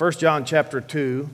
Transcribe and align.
1 0.00 0.12
John 0.12 0.46
chapter 0.46 0.80
2. 0.80 1.28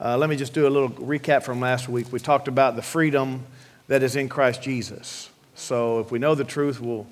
Uh, 0.00 0.18
let 0.18 0.28
me 0.28 0.34
just 0.34 0.52
do 0.52 0.66
a 0.66 0.68
little 0.68 0.90
recap 0.90 1.44
from 1.44 1.60
last 1.60 1.88
week. 1.88 2.10
We 2.10 2.18
talked 2.18 2.48
about 2.48 2.74
the 2.74 2.82
freedom 2.82 3.46
that 3.86 4.02
is 4.02 4.16
in 4.16 4.28
Christ 4.28 4.60
Jesus. 4.60 5.30
So 5.54 6.00
if 6.00 6.10
we 6.10 6.18
know 6.18 6.34
the 6.34 6.42
truth, 6.42 6.80
we'll, 6.80 7.06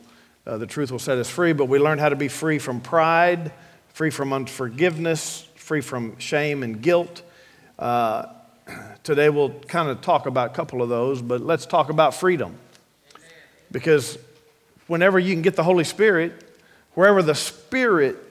uh, 0.44 0.56
the 0.58 0.66
truth 0.66 0.90
will 0.90 0.98
set 0.98 1.16
us 1.18 1.30
free, 1.30 1.52
but 1.52 1.66
we 1.66 1.78
learned 1.78 2.00
how 2.00 2.08
to 2.08 2.16
be 2.16 2.26
free 2.26 2.58
from 2.58 2.80
pride, 2.80 3.52
free 3.90 4.10
from 4.10 4.32
unforgiveness, 4.32 5.46
free 5.54 5.80
from 5.80 6.18
shame 6.18 6.64
and 6.64 6.82
guilt. 6.82 7.22
Uh, 7.78 8.26
today 9.04 9.30
we'll 9.30 9.50
kind 9.68 9.88
of 9.88 10.00
talk 10.00 10.26
about 10.26 10.50
a 10.50 10.54
couple 10.54 10.82
of 10.82 10.88
those, 10.88 11.22
but 11.22 11.40
let's 11.40 11.66
talk 11.66 11.88
about 11.88 12.14
freedom. 12.14 12.58
Because 13.70 14.18
whenever 14.88 15.20
you 15.20 15.32
can 15.32 15.42
get 15.42 15.54
the 15.54 15.62
Holy 15.62 15.84
Spirit, 15.84 16.32
wherever 16.94 17.22
the 17.22 17.36
Spirit 17.36 18.25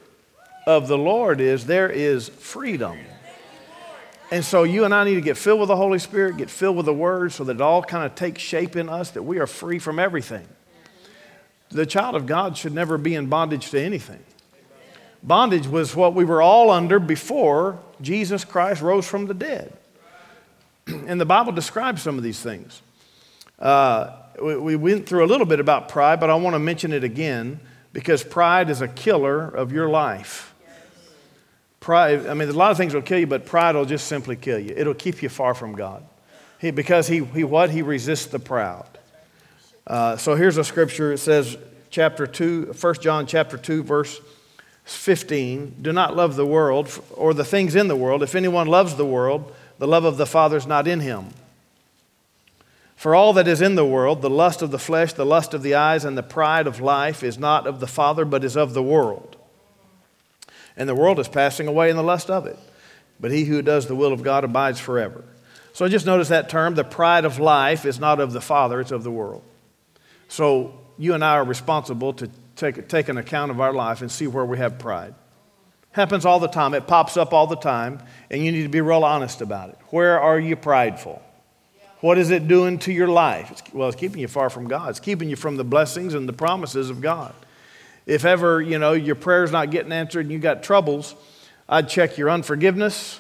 of 0.66 0.88
the 0.88 0.98
Lord 0.98 1.40
is, 1.42 1.66
there 1.66 1.90
is 1.90 2.30
freedom. 2.30 2.98
And 4.32 4.44
so 4.44 4.64
you 4.64 4.86
and 4.86 4.94
I 4.94 5.04
need 5.04 5.16
to 5.16 5.22
get 5.22 5.38
filled 5.38 5.60
with 5.60 5.70
the 5.70 5.76
Holy 5.76 6.00
Spirit, 6.00 6.38
get 6.38 6.50
filled 6.50 6.76
with 6.76 6.88
the 6.88 6.94
Word, 6.94 7.32
so 7.32 7.44
that 7.44 7.58
it 7.58 7.62
all 7.62 7.84
kind 7.84 8.06
of 8.06 8.16
takes 8.16 8.42
shape 8.42 8.76
in 8.76 8.90
us, 8.90 9.12
that 9.12 9.24
we 9.24 9.38
are 9.38 9.48
free 9.48 9.78
from 9.78 10.00
everything. 10.00 10.48
The 11.70 11.86
child 11.86 12.16
of 12.16 12.26
God 12.26 12.58
should 12.58 12.74
never 12.74 12.98
be 12.98 13.16
in 13.16 13.28
bondage 13.28 13.70
to 13.72 13.80
anything. 13.80 14.24
Bondage 15.22 15.68
was 15.68 15.96
what 15.96 16.14
we 16.14 16.26
were 16.26 16.42
all 16.42 16.72
under 16.72 17.00
before 17.00 17.80
Jesus 18.02 18.46
Christ 18.46 18.82
rose 18.82 19.08
from 19.08 19.28
the 19.28 19.34
dead. 19.34 19.74
And 21.08 21.20
the 21.20 21.26
Bible 21.26 21.52
describes 21.52 22.02
some 22.04 22.18
of 22.18 22.24
these 22.24 22.40
things. 22.40 22.82
Uh, 23.58 24.16
we, 24.42 24.56
we 24.56 24.76
went 24.76 25.08
through 25.08 25.26
a 25.26 25.28
little 25.28 25.48
bit 25.48 25.60
about 25.60 25.90
pride, 25.90 26.20
but 26.20 26.30
I 26.30 26.36
want 26.36 26.54
to 26.54 26.60
mention 26.60 26.94
it 26.94 27.04
again 27.04 27.60
because 27.92 28.24
pride 28.24 28.70
is 28.70 28.82
a 28.82 28.88
killer 28.88 29.48
of 29.48 29.72
your 29.72 29.90
life. 29.90 30.55
Pride, 31.86 32.26
I 32.26 32.34
mean, 32.34 32.50
a 32.50 32.52
lot 32.52 32.72
of 32.72 32.78
things 32.78 32.96
will 32.96 33.04
kill 33.04 33.20
you, 33.20 33.28
but 33.28 33.46
pride 33.46 33.76
will 33.76 33.86
just 33.86 34.08
simply 34.08 34.36
kill 34.36 34.58
you. 34.58 34.74
It'll 34.76 34.96
keep 34.96 35.22
you 35.22 35.30
far 35.30 35.54
from 35.54 35.76
God. 35.76 36.04
He, 36.60 36.72
because 36.72 37.08
he, 37.08 37.24
he 37.26 37.44
what? 37.44 37.70
He 37.70 37.84
resists 37.84 38.26
the 38.26 38.40
proud. 38.40 38.88
Uh, 39.86 40.18
so 40.18 40.34
here's 40.34 40.58
a 40.58 40.64
scripture. 40.64 41.14
It 41.14 41.20
says, 41.20 41.56
chapter 41.92 42.26
2, 42.26 42.74
1 42.74 42.94
John 43.02 43.28
chapter 43.28 43.56
2, 43.56 43.84
verse 43.84 44.20
15. 44.86 45.76
Do 45.84 45.94
not 45.94 46.16
love 46.16 46.36
the 46.36 46.46
world 46.48 46.90
or 47.14 47.36
the 47.36 47.46
things 47.46 47.76
in 47.76 47.88
the 47.88 47.96
world. 47.96 48.24
If 48.24 48.34
anyone 48.34 48.66
loves 48.66 48.96
the 48.96 49.06
world, 49.06 49.54
the 49.78 49.88
love 49.88 50.06
of 50.06 50.18
the 50.18 50.26
Father 50.26 50.58
is 50.58 50.66
not 50.66 50.88
in 50.88 51.02
him. 51.02 51.28
For 52.96 53.14
all 53.14 53.32
that 53.34 53.48
is 53.48 53.62
in 53.62 53.76
the 53.76 53.86
world, 53.86 54.24
the 54.24 54.30
lust 54.32 54.64
of 54.64 54.72
the 54.72 54.80
flesh, 54.80 55.14
the 55.14 55.24
lust 55.24 55.54
of 55.54 55.62
the 55.62 55.76
eyes, 55.76 56.04
and 56.04 56.18
the 56.18 56.24
pride 56.24 56.66
of 56.66 56.82
life 56.82 57.22
is 57.22 57.38
not 57.38 57.68
of 57.68 57.80
the 57.80 57.86
Father, 57.86 58.26
but 58.26 58.44
is 58.44 58.58
of 58.58 58.74
the 58.74 58.82
world. 58.82 59.35
And 60.78 60.90
the 60.90 60.96
world 60.96 61.20
is 61.20 61.28
passing 61.28 61.68
away 61.68 61.90
in 61.90 61.96
the 61.96 62.04
lust 62.04 62.30
of 62.30 62.46
it. 62.46 62.58
But 63.20 63.32
he 63.32 63.46
who 63.46 63.62
does 63.62 63.88
the 63.88 63.96
will 63.96 64.12
of 64.12 64.24
God 64.24 64.44
abides 64.44 64.80
forever. 64.80 65.24
So 65.74 65.88
just 65.88 66.06
notice 66.06 66.30
that 66.30 66.50
term 66.50 66.76
the 66.76 66.84
pride 66.84 67.26
of 67.26 67.40
life 67.40 67.86
is 67.86 68.00
not 68.00 68.20
of 68.20 68.34
the 68.34 68.42
Father, 68.42 68.80
it's 68.80 68.92
of 68.92 69.04
the 69.04 69.12
world. 69.12 69.44
So 70.28 70.80
you 70.98 71.14
and 71.14 71.24
I 71.24 71.36
are 71.36 71.44
responsible 71.44 72.14
to 72.14 72.30
take, 72.56 72.88
take 72.88 73.10
an 73.10 73.18
account 73.18 73.52
of 73.52 73.60
our 73.60 73.74
life 73.74 74.02
and 74.02 74.12
see 74.12 74.28
where 74.28 74.46
we 74.46 74.58
have 74.58 74.80
pride. 74.80 75.14
Happens 75.92 76.26
all 76.26 76.40
the 76.40 76.48
time, 76.48 76.74
it 76.74 76.88
pops 76.88 77.16
up 77.16 77.34
all 77.34 77.48
the 77.48 77.56
time, 77.56 78.00
and 78.30 78.44
you 78.44 78.52
need 78.52 78.64
to 78.64 78.70
be 78.70 78.82
real 78.82 79.04
honest 79.06 79.42
about 79.42 79.70
it. 79.70 79.78
Where 79.90 80.20
are 80.20 80.40
you 80.40 80.56
prideful? 80.56 81.22
What 82.02 82.18
is 82.18 82.32
it 82.32 82.48
doing 82.48 82.80
to 82.80 82.92
your 82.92 83.08
life? 83.08 83.52
It's, 83.52 83.64
well, 83.74 83.88
it's 83.88 83.98
keeping 83.98 84.20
you 84.20 84.28
far 84.28 84.50
from 84.50 84.68
God. 84.68 84.90
It's 84.90 85.00
keeping 85.00 85.30
you 85.30 85.36
from 85.36 85.56
the 85.56 85.64
blessings 85.64 86.14
and 86.14 86.28
the 86.28 86.34
promises 86.34 86.90
of 86.90 87.02
God. 87.02 87.34
If 88.06 88.26
ever, 88.26 88.62
you 88.62 88.78
know, 88.78 88.94
your 88.94 89.16
prayer's 89.16 89.52
not 89.52 89.72
getting 89.72 89.92
answered 89.92 90.22
and 90.22 90.32
you 90.32 90.40
got 90.40 90.64
troubles, 90.64 91.16
I'd 91.68 91.90
check 91.90 92.18
your 92.18 92.30
unforgiveness 92.30 93.20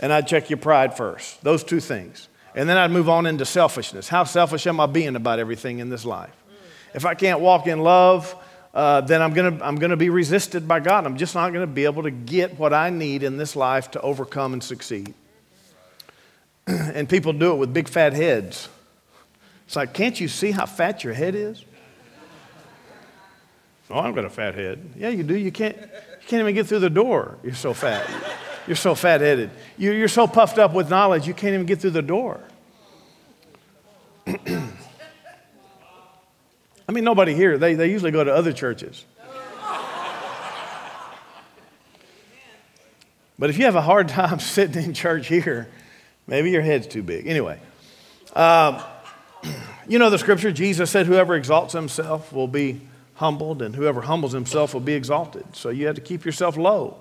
and 0.00 0.12
I'd 0.12 0.26
check 0.26 0.50
your 0.50 0.58
pride 0.58 0.96
first. 0.96 1.42
Those 1.42 1.64
two 1.64 1.80
things. 1.80 2.28
And 2.54 2.68
then 2.68 2.76
I'd 2.76 2.90
move 2.90 3.08
on 3.08 3.26
into 3.26 3.44
selfishness. 3.44 4.08
How 4.08 4.24
selfish 4.24 4.66
am 4.66 4.78
I 4.78 4.86
being 4.86 5.16
about 5.16 5.38
everything 5.38 5.78
in 5.78 5.88
this 5.88 6.04
life? 6.04 6.34
If 6.94 7.04
I 7.04 7.14
can't 7.14 7.40
walk 7.40 7.66
in 7.66 7.80
love, 7.80 8.34
uh, 8.72 9.00
then 9.00 9.22
I'm 9.22 9.32
going 9.32 9.58
to 9.58 9.64
I'm 9.64 9.78
to 9.78 9.96
be 9.96 10.10
resisted 10.10 10.68
by 10.68 10.80
God. 10.80 11.06
I'm 11.06 11.16
just 11.16 11.34
not 11.34 11.52
going 11.52 11.66
to 11.66 11.72
be 11.72 11.84
able 11.84 12.04
to 12.04 12.10
get 12.10 12.58
what 12.58 12.72
I 12.72 12.90
need 12.90 13.22
in 13.22 13.36
this 13.36 13.56
life 13.56 13.90
to 13.92 14.00
overcome 14.00 14.52
and 14.52 14.62
succeed. 14.62 15.14
and 16.66 17.08
people 17.08 17.32
do 17.32 17.52
it 17.52 17.56
with 17.56 17.72
big 17.72 17.88
fat 17.88 18.12
heads. 18.12 18.68
It's 19.66 19.76
like, 19.76 19.94
can't 19.94 20.20
you 20.20 20.28
see 20.28 20.50
how 20.50 20.66
fat 20.66 21.04
your 21.04 21.14
head 21.14 21.34
is? 21.34 21.64
Oh, 23.94 24.00
I've 24.00 24.14
got 24.14 24.24
a 24.24 24.30
fat 24.30 24.56
head. 24.56 24.90
Yeah, 24.96 25.10
you 25.10 25.22
do. 25.22 25.36
You 25.36 25.52
can't, 25.52 25.76
you 25.76 26.26
can't 26.26 26.40
even 26.40 26.54
get 26.54 26.66
through 26.66 26.80
the 26.80 26.90
door. 26.90 27.38
You're 27.44 27.54
so 27.54 27.72
fat. 27.72 28.10
You're 28.66 28.74
so 28.74 28.96
fat 28.96 29.20
headed. 29.20 29.50
You're 29.78 30.08
so 30.08 30.26
puffed 30.26 30.58
up 30.58 30.72
with 30.72 30.90
knowledge, 30.90 31.28
you 31.28 31.34
can't 31.34 31.54
even 31.54 31.66
get 31.66 31.80
through 31.80 31.90
the 31.90 32.02
door. 32.02 32.40
I 34.26 34.32
mean, 36.92 37.04
nobody 37.04 37.34
here, 37.34 37.56
they, 37.56 37.74
they 37.74 37.90
usually 37.90 38.10
go 38.10 38.24
to 38.24 38.34
other 38.34 38.52
churches. 38.52 39.04
But 43.38 43.50
if 43.50 43.58
you 43.58 43.64
have 43.64 43.76
a 43.76 43.82
hard 43.82 44.08
time 44.08 44.38
sitting 44.40 44.82
in 44.82 44.94
church 44.94 45.28
here, 45.28 45.68
Maybe 46.26 46.50
your 46.50 46.62
head's 46.62 46.86
too 46.86 47.02
big. 47.02 47.26
Anyway, 47.26 47.60
um, 48.34 48.80
you 49.88 49.98
know 49.98 50.08
the 50.10 50.18
scripture 50.18 50.50
Jesus 50.50 50.90
said, 50.90 51.06
Whoever 51.06 51.34
exalts 51.34 51.74
himself 51.74 52.32
will 52.32 52.48
be 52.48 52.80
humbled, 53.14 53.62
and 53.62 53.74
whoever 53.74 54.02
humbles 54.02 54.32
himself 54.32 54.74
will 54.74 54.80
be 54.80 54.94
exalted. 54.94 55.44
So 55.54 55.70
you 55.70 55.86
have 55.86 55.94
to 55.94 56.00
keep 56.00 56.24
yourself 56.24 56.56
low. 56.56 56.98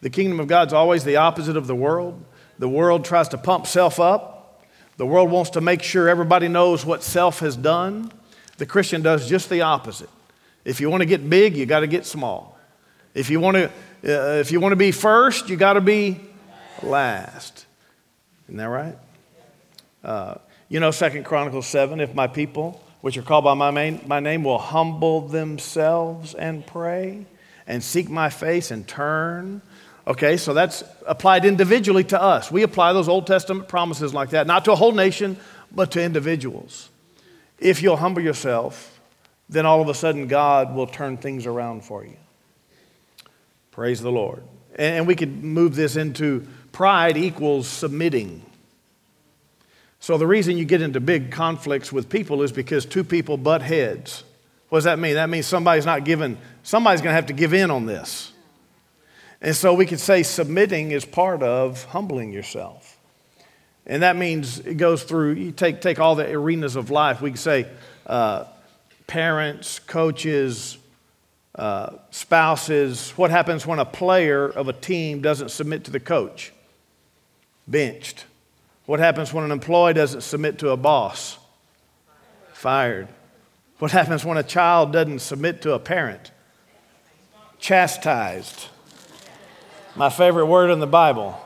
The 0.00 0.10
kingdom 0.10 0.40
of 0.40 0.46
God's 0.46 0.72
always 0.72 1.04
the 1.04 1.16
opposite 1.16 1.56
of 1.56 1.66
the 1.66 1.74
world. 1.74 2.22
The 2.58 2.68
world 2.68 3.04
tries 3.04 3.28
to 3.28 3.38
pump 3.38 3.66
self 3.66 4.00
up, 4.00 4.36
the 4.96 5.06
world 5.06 5.30
wants 5.30 5.50
to 5.50 5.60
make 5.60 5.82
sure 5.82 6.08
everybody 6.08 6.48
knows 6.48 6.86
what 6.86 7.02
self 7.02 7.40
has 7.40 7.54
done. 7.54 8.10
The 8.56 8.66
Christian 8.66 9.02
does 9.02 9.28
just 9.28 9.50
the 9.50 9.60
opposite. 9.60 10.08
If 10.64 10.80
you 10.80 10.88
want 10.88 11.02
to 11.02 11.06
get 11.06 11.28
big, 11.28 11.56
you 11.56 11.66
got 11.66 11.80
to 11.80 11.86
get 11.86 12.06
small. 12.06 12.58
If 13.14 13.28
you 13.28 13.38
want 13.38 13.56
to, 13.56 13.66
uh, 14.04 14.40
if 14.40 14.50
you 14.50 14.60
want 14.60 14.72
to 14.72 14.76
be 14.76 14.92
first, 14.92 15.50
you 15.50 15.56
got 15.56 15.74
to 15.74 15.80
be 15.82 16.20
last. 16.82 17.66
Isn't 18.46 18.56
that 18.56 18.68
right? 18.68 18.96
Uh, 20.02 20.36
you 20.68 20.80
know, 20.80 20.90
Second 20.90 21.24
Chronicles 21.24 21.66
7 21.66 22.00
if 22.00 22.14
my 22.14 22.26
people, 22.26 22.82
which 23.06 23.16
are 23.16 23.22
called 23.22 23.44
by 23.44 23.54
my, 23.54 23.70
main, 23.70 24.00
my 24.08 24.18
name, 24.18 24.42
will 24.42 24.58
humble 24.58 25.20
themselves 25.20 26.34
and 26.34 26.66
pray 26.66 27.24
and 27.68 27.80
seek 27.80 28.08
my 28.08 28.28
face 28.28 28.72
and 28.72 28.88
turn. 28.88 29.62
Okay, 30.08 30.36
so 30.36 30.52
that's 30.52 30.82
applied 31.06 31.44
individually 31.44 32.02
to 32.02 32.20
us. 32.20 32.50
We 32.50 32.64
apply 32.64 32.94
those 32.94 33.08
Old 33.08 33.28
Testament 33.28 33.68
promises 33.68 34.12
like 34.12 34.30
that, 34.30 34.48
not 34.48 34.64
to 34.64 34.72
a 34.72 34.74
whole 34.74 34.90
nation, 34.90 35.36
but 35.70 35.92
to 35.92 36.02
individuals. 36.02 36.88
If 37.60 37.80
you'll 37.80 37.96
humble 37.96 38.22
yourself, 38.22 38.98
then 39.48 39.66
all 39.66 39.80
of 39.80 39.88
a 39.88 39.94
sudden 39.94 40.26
God 40.26 40.74
will 40.74 40.88
turn 40.88 41.16
things 41.16 41.46
around 41.46 41.84
for 41.84 42.04
you. 42.04 42.16
Praise 43.70 44.00
the 44.00 44.10
Lord. 44.10 44.42
And 44.74 45.06
we 45.06 45.14
could 45.14 45.44
move 45.44 45.76
this 45.76 45.94
into 45.94 46.44
Pride 46.72 47.16
equals 47.16 47.68
submitting. 47.68 48.42
So 50.00 50.18
the 50.18 50.26
reason 50.26 50.56
you 50.56 50.64
get 50.64 50.82
into 50.82 51.00
big 51.00 51.30
conflicts 51.30 51.92
with 51.92 52.08
people 52.08 52.42
is 52.42 52.52
because 52.52 52.84
two 52.84 53.04
people 53.04 53.36
butt 53.36 53.62
heads. 53.62 54.24
What 54.68 54.78
does 54.78 54.84
that 54.84 54.98
mean? 54.98 55.14
That 55.14 55.28
means 55.28 55.46
somebody's 55.46 55.86
not 55.86 56.04
giving, 56.04 56.38
somebody's 56.62 57.00
going 57.00 57.12
to 57.12 57.16
have 57.16 57.26
to 57.26 57.32
give 57.32 57.54
in 57.54 57.70
on 57.70 57.86
this. 57.86 58.32
And 59.40 59.54
so 59.54 59.74
we 59.74 59.86
could 59.86 60.00
say 60.00 60.22
submitting 60.22 60.90
is 60.90 61.04
part 61.04 61.42
of 61.42 61.84
humbling 61.84 62.32
yourself. 62.32 62.98
And 63.86 64.02
that 64.02 64.16
means 64.16 64.58
it 64.60 64.74
goes 64.74 65.04
through, 65.04 65.32
you 65.34 65.52
take, 65.52 65.80
take 65.80 66.00
all 66.00 66.14
the 66.14 66.28
arenas 66.30 66.74
of 66.74 66.90
life. 66.90 67.20
We 67.20 67.30
could 67.30 67.40
say 67.40 67.66
uh, 68.06 68.44
parents, 69.06 69.78
coaches, 69.78 70.78
uh, 71.54 71.92
spouses. 72.10 73.10
What 73.10 73.30
happens 73.30 73.66
when 73.66 73.78
a 73.78 73.84
player 73.84 74.46
of 74.46 74.68
a 74.68 74.72
team 74.72 75.20
doesn't 75.20 75.50
submit 75.50 75.84
to 75.84 75.90
the 75.90 76.00
coach? 76.00 76.52
benched. 77.66 78.24
What 78.86 79.00
happens 79.00 79.32
when 79.32 79.44
an 79.44 79.50
employee 79.50 79.94
doesn't 79.94 80.22
submit 80.22 80.58
to 80.60 80.70
a 80.70 80.76
boss? 80.76 81.38
Fired. 82.52 83.08
What 83.78 83.90
happens 83.90 84.24
when 84.24 84.38
a 84.38 84.42
child 84.42 84.92
doesn't 84.92 85.18
submit 85.18 85.60
to 85.62 85.74
a 85.74 85.78
parent? 85.78 86.30
Chastised. 87.58 88.68
My 89.96 90.08
favorite 90.08 90.46
word 90.46 90.70
in 90.70 90.78
the 90.78 90.86
Bible. 90.86 91.38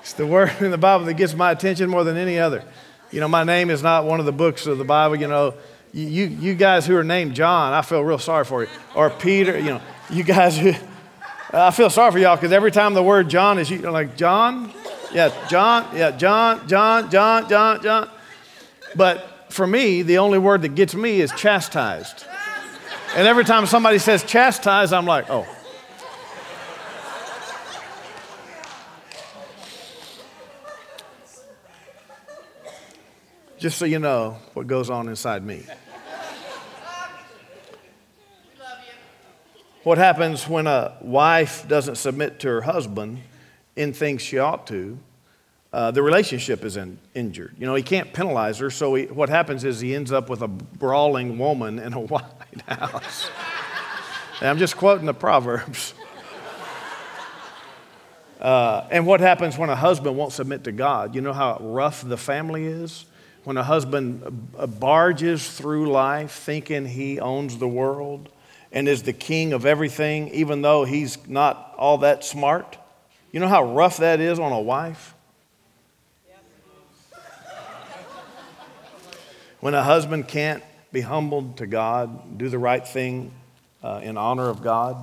It's 0.00 0.14
the 0.14 0.26
word 0.26 0.52
in 0.60 0.70
the 0.70 0.78
Bible 0.78 1.04
that 1.06 1.14
gets 1.14 1.34
my 1.34 1.50
attention 1.50 1.90
more 1.90 2.02
than 2.04 2.16
any 2.16 2.38
other. 2.38 2.64
You 3.10 3.20
know, 3.20 3.28
my 3.28 3.44
name 3.44 3.70
is 3.70 3.82
not 3.82 4.04
one 4.04 4.20
of 4.20 4.26
the 4.26 4.32
books 4.32 4.66
of 4.66 4.78
the 4.78 4.84
Bible. 4.84 5.16
You 5.16 5.28
know, 5.28 5.54
you, 5.92 6.26
you 6.26 6.54
guys 6.54 6.86
who 6.86 6.96
are 6.96 7.04
named 7.04 7.34
John, 7.34 7.72
I 7.72 7.82
feel 7.82 8.02
real 8.02 8.18
sorry 8.18 8.44
for 8.44 8.62
you. 8.62 8.68
Or 8.94 9.10
Peter, 9.10 9.58
you 9.58 9.70
know, 9.70 9.80
you 10.08 10.22
guys 10.22 10.56
who 10.56 10.72
Uh, 11.52 11.66
I 11.66 11.70
feel 11.70 11.90
sorry 11.90 12.10
for 12.10 12.18
y'all 12.18 12.36
because 12.36 12.50
every 12.50 12.72
time 12.72 12.94
the 12.94 13.02
word 13.02 13.28
John 13.30 13.58
is 13.58 13.70
you're 13.70 13.90
like 13.92 14.16
John, 14.16 14.72
yeah, 15.12 15.32
John, 15.48 15.96
yeah, 15.96 16.10
John, 16.10 16.66
John, 16.66 17.08
John, 17.08 17.48
John, 17.48 17.82
John. 17.82 18.10
But 18.96 19.52
for 19.52 19.66
me, 19.66 20.02
the 20.02 20.18
only 20.18 20.38
word 20.38 20.62
that 20.62 20.74
gets 20.74 20.94
me 20.94 21.20
is 21.20 21.30
chastised. 21.32 22.24
And 23.14 23.28
every 23.28 23.44
time 23.44 23.66
somebody 23.66 23.98
says 23.98 24.24
chastise, 24.24 24.92
I'm 24.92 25.06
like, 25.06 25.30
oh. 25.30 25.46
Just 33.58 33.78
so 33.78 33.84
you 33.84 33.98
know 34.00 34.36
what 34.52 34.66
goes 34.66 34.90
on 34.90 35.08
inside 35.08 35.44
me. 35.44 35.62
What 39.86 39.98
happens 39.98 40.48
when 40.48 40.66
a 40.66 40.96
wife 41.00 41.68
doesn't 41.68 41.94
submit 41.94 42.40
to 42.40 42.48
her 42.48 42.62
husband 42.62 43.20
in 43.76 43.92
things 43.92 44.20
she 44.20 44.36
ought 44.36 44.66
to? 44.66 44.98
Uh, 45.72 45.92
the 45.92 46.02
relationship 46.02 46.64
is 46.64 46.76
in, 46.76 46.98
injured. 47.14 47.54
You 47.56 47.66
know, 47.66 47.76
he 47.76 47.84
can't 47.84 48.12
penalize 48.12 48.58
her, 48.58 48.68
so 48.68 48.96
he, 48.96 49.04
what 49.04 49.28
happens 49.28 49.62
is 49.62 49.78
he 49.78 49.94
ends 49.94 50.10
up 50.10 50.28
with 50.28 50.42
a 50.42 50.48
brawling 50.48 51.38
woman 51.38 51.78
in 51.78 51.92
a 51.92 52.00
White 52.00 52.24
House. 52.66 53.30
and 54.40 54.48
I'm 54.48 54.58
just 54.58 54.76
quoting 54.76 55.06
the 55.06 55.14
Proverbs. 55.14 55.94
Uh, 58.40 58.88
and 58.90 59.06
what 59.06 59.20
happens 59.20 59.56
when 59.56 59.70
a 59.70 59.76
husband 59.76 60.16
won't 60.16 60.32
submit 60.32 60.64
to 60.64 60.72
God? 60.72 61.14
You 61.14 61.20
know 61.20 61.32
how 61.32 61.58
rough 61.60 62.02
the 62.02 62.16
family 62.16 62.66
is? 62.66 63.04
When 63.44 63.56
a 63.56 63.62
husband 63.62 64.50
barges 64.80 65.48
through 65.48 65.92
life 65.92 66.32
thinking 66.32 66.86
he 66.86 67.20
owns 67.20 67.58
the 67.58 67.68
world 67.68 68.30
and 68.76 68.88
is 68.88 69.04
the 69.04 69.12
king 69.14 69.54
of 69.54 69.64
everything, 69.64 70.28
even 70.34 70.60
though 70.60 70.84
he's 70.84 71.26
not 71.26 71.74
all 71.78 71.96
that 71.96 72.22
smart. 72.22 72.76
You 73.32 73.40
know 73.40 73.48
how 73.48 73.72
rough 73.72 73.96
that 73.96 74.20
is 74.20 74.38
on 74.38 74.52
a 74.52 74.60
wife? 74.60 75.14
When 79.60 79.72
a 79.72 79.82
husband 79.82 80.28
can't 80.28 80.62
be 80.92 81.00
humbled 81.00 81.56
to 81.56 81.66
God, 81.66 82.36
do 82.36 82.50
the 82.50 82.58
right 82.58 82.86
thing 82.86 83.32
uh, 83.82 84.00
in 84.02 84.18
honor 84.18 84.50
of 84.50 84.62
God. 84.62 84.98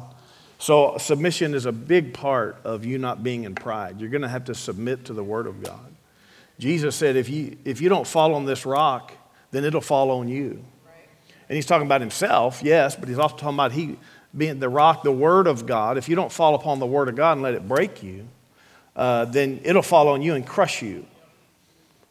So, 0.59 0.99
submission 0.99 1.55
is 1.55 1.65
a 1.65 1.71
big 1.71 2.13
part 2.13 2.57
of 2.63 2.85
you 2.85 2.99
not 2.99 3.23
being 3.23 3.43
in 3.43 3.55
pride. 3.55 3.99
You're 3.99 4.11
going 4.11 4.21
to 4.21 4.29
have 4.29 4.45
to 4.45 4.55
submit 4.55 5.05
to 5.05 5.13
the 5.13 5.23
Word 5.23 5.47
of 5.47 5.63
God. 5.63 5.95
Jesus 6.59 6.95
said, 6.95 7.15
if 7.15 7.27
you, 7.27 7.57
if 7.65 7.81
you 7.81 7.89
don't 7.89 8.05
fall 8.05 8.35
on 8.35 8.45
this 8.45 8.67
rock, 8.67 9.13
then 9.49 9.65
it'll 9.65 9.81
fall 9.81 10.11
on 10.11 10.27
you. 10.27 10.63
And 11.53 11.55
he's 11.55 11.67
talking 11.67 11.85
about 11.85 12.01
himself, 12.01 12.63
yes, 12.63 12.95
but 12.95 13.07
he's 13.07 13.19
also 13.19 13.35
talking 13.35 13.53
about 13.53 13.73
he 13.73 13.95
being 14.35 14.59
the 14.59 14.69
rock, 14.69 15.03
the 15.03 15.11
Word 15.11 15.45
of 15.45 15.67
God. 15.67 15.99
If 15.99 16.09
you 16.09 16.15
don't 16.15 16.31
fall 16.31 16.55
upon 16.55 16.79
the 16.79 16.87
Word 16.87 17.09
of 17.09 17.15
God 17.15 17.33
and 17.33 17.43
let 17.43 17.53
it 17.53 17.67
break 17.67 18.01
you, 18.01 18.27
uh, 18.95 19.25
then 19.25 19.61
it'll 19.63 19.83
fall 19.83 20.07
on 20.07 20.23
you 20.23 20.33
and 20.33 20.47
crush 20.47 20.81
you. 20.81 21.05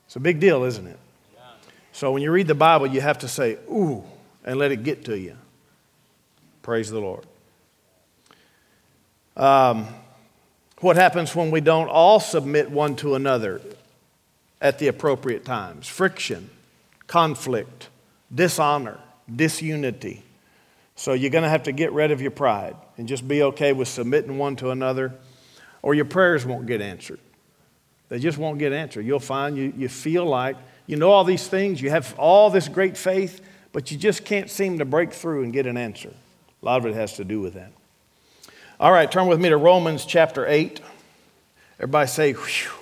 It's 0.06 0.14
a 0.14 0.20
big 0.20 0.38
deal, 0.38 0.62
isn't 0.62 0.86
it? 0.86 0.96
So 1.90 2.12
when 2.12 2.22
you 2.22 2.30
read 2.30 2.46
the 2.46 2.54
Bible, 2.54 2.86
you 2.86 3.00
have 3.00 3.18
to 3.18 3.26
say, 3.26 3.54
ooh, 3.68 4.04
and 4.44 4.60
let 4.60 4.70
it 4.70 4.84
get 4.84 5.06
to 5.06 5.18
you. 5.18 5.36
Praise 6.62 6.88
the 6.88 7.00
Lord. 7.00 7.26
Um, 9.36 9.88
what 10.78 10.94
happens 10.94 11.34
when 11.34 11.50
we 11.50 11.60
don't 11.60 11.88
all 11.88 12.20
submit 12.20 12.70
one 12.70 12.94
to 12.94 13.16
another 13.16 13.60
at 14.60 14.78
the 14.78 14.86
appropriate 14.86 15.44
times? 15.44 15.88
Friction, 15.88 16.48
conflict, 17.08 17.88
dishonor, 18.32 19.00
disunity. 19.36 20.22
So 20.94 21.12
you're 21.14 21.30
going 21.30 21.44
to 21.44 21.50
have 21.50 21.64
to 21.64 21.72
get 21.72 21.92
rid 21.92 22.10
of 22.10 22.20
your 22.20 22.30
pride 22.30 22.76
and 22.98 23.08
just 23.08 23.26
be 23.26 23.42
okay 23.42 23.72
with 23.72 23.88
submitting 23.88 24.38
one 24.38 24.56
to 24.56 24.70
another, 24.70 25.14
or 25.82 25.94
your 25.94 26.04
prayers 26.04 26.44
won't 26.44 26.66
get 26.66 26.80
answered. 26.80 27.18
They 28.08 28.18
just 28.18 28.38
won't 28.38 28.58
get 28.58 28.72
answered. 28.72 29.06
You'll 29.06 29.20
find 29.20 29.56
you, 29.56 29.72
you 29.76 29.88
feel 29.88 30.26
like 30.26 30.56
you 30.86 30.96
know 30.96 31.10
all 31.10 31.24
these 31.24 31.48
things, 31.48 31.80
you 31.80 31.90
have 31.90 32.14
all 32.18 32.50
this 32.50 32.68
great 32.68 32.96
faith, 32.96 33.40
but 33.72 33.90
you 33.90 33.96
just 33.96 34.24
can't 34.24 34.50
seem 34.50 34.78
to 34.78 34.84
break 34.84 35.12
through 35.12 35.44
and 35.44 35.52
get 35.52 35.66
an 35.66 35.76
answer. 35.76 36.12
A 36.62 36.64
lot 36.64 36.78
of 36.78 36.86
it 36.86 36.94
has 36.94 37.14
to 37.14 37.24
do 37.24 37.40
with 37.40 37.54
that. 37.54 37.72
All 38.78 38.92
right, 38.92 39.10
turn 39.10 39.28
with 39.28 39.40
me 39.40 39.48
to 39.48 39.56
Romans 39.56 40.04
chapter 40.04 40.46
8. 40.46 40.80
Everybody 41.78 42.08
say, 42.08 42.32
whew. 42.32 42.81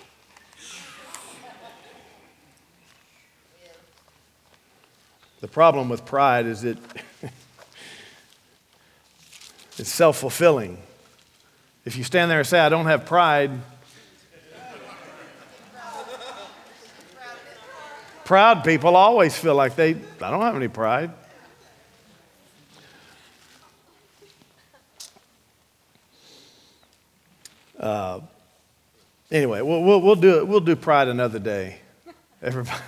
The 5.40 5.48
problem 5.48 5.88
with 5.88 6.04
pride 6.04 6.46
is 6.46 6.62
that 6.62 6.78
it's 9.78 9.90
self 9.90 10.18
fulfilling. 10.18 10.78
If 11.84 11.96
you 11.96 12.04
stand 12.04 12.30
there 12.30 12.38
and 12.38 12.46
say, 12.46 12.60
I 12.60 12.68
don't 12.68 12.86
have 12.86 13.06
pride, 13.06 13.50
Proud 18.30 18.62
people 18.62 18.94
always 18.94 19.36
feel 19.36 19.56
like 19.56 19.74
they, 19.74 19.90
I 19.90 20.30
don't 20.30 20.42
have 20.42 20.54
any 20.54 20.68
pride. 20.68 21.10
Uh, 27.76 28.20
anyway, 29.32 29.62
we'll, 29.62 29.82
we'll, 29.82 30.00
we'll, 30.00 30.14
do. 30.14 30.44
We'll 30.46 30.60
do 30.60 30.76
pride 30.76 31.08
another 31.08 31.40
day. 31.40 31.80
Everybody. 32.40 32.78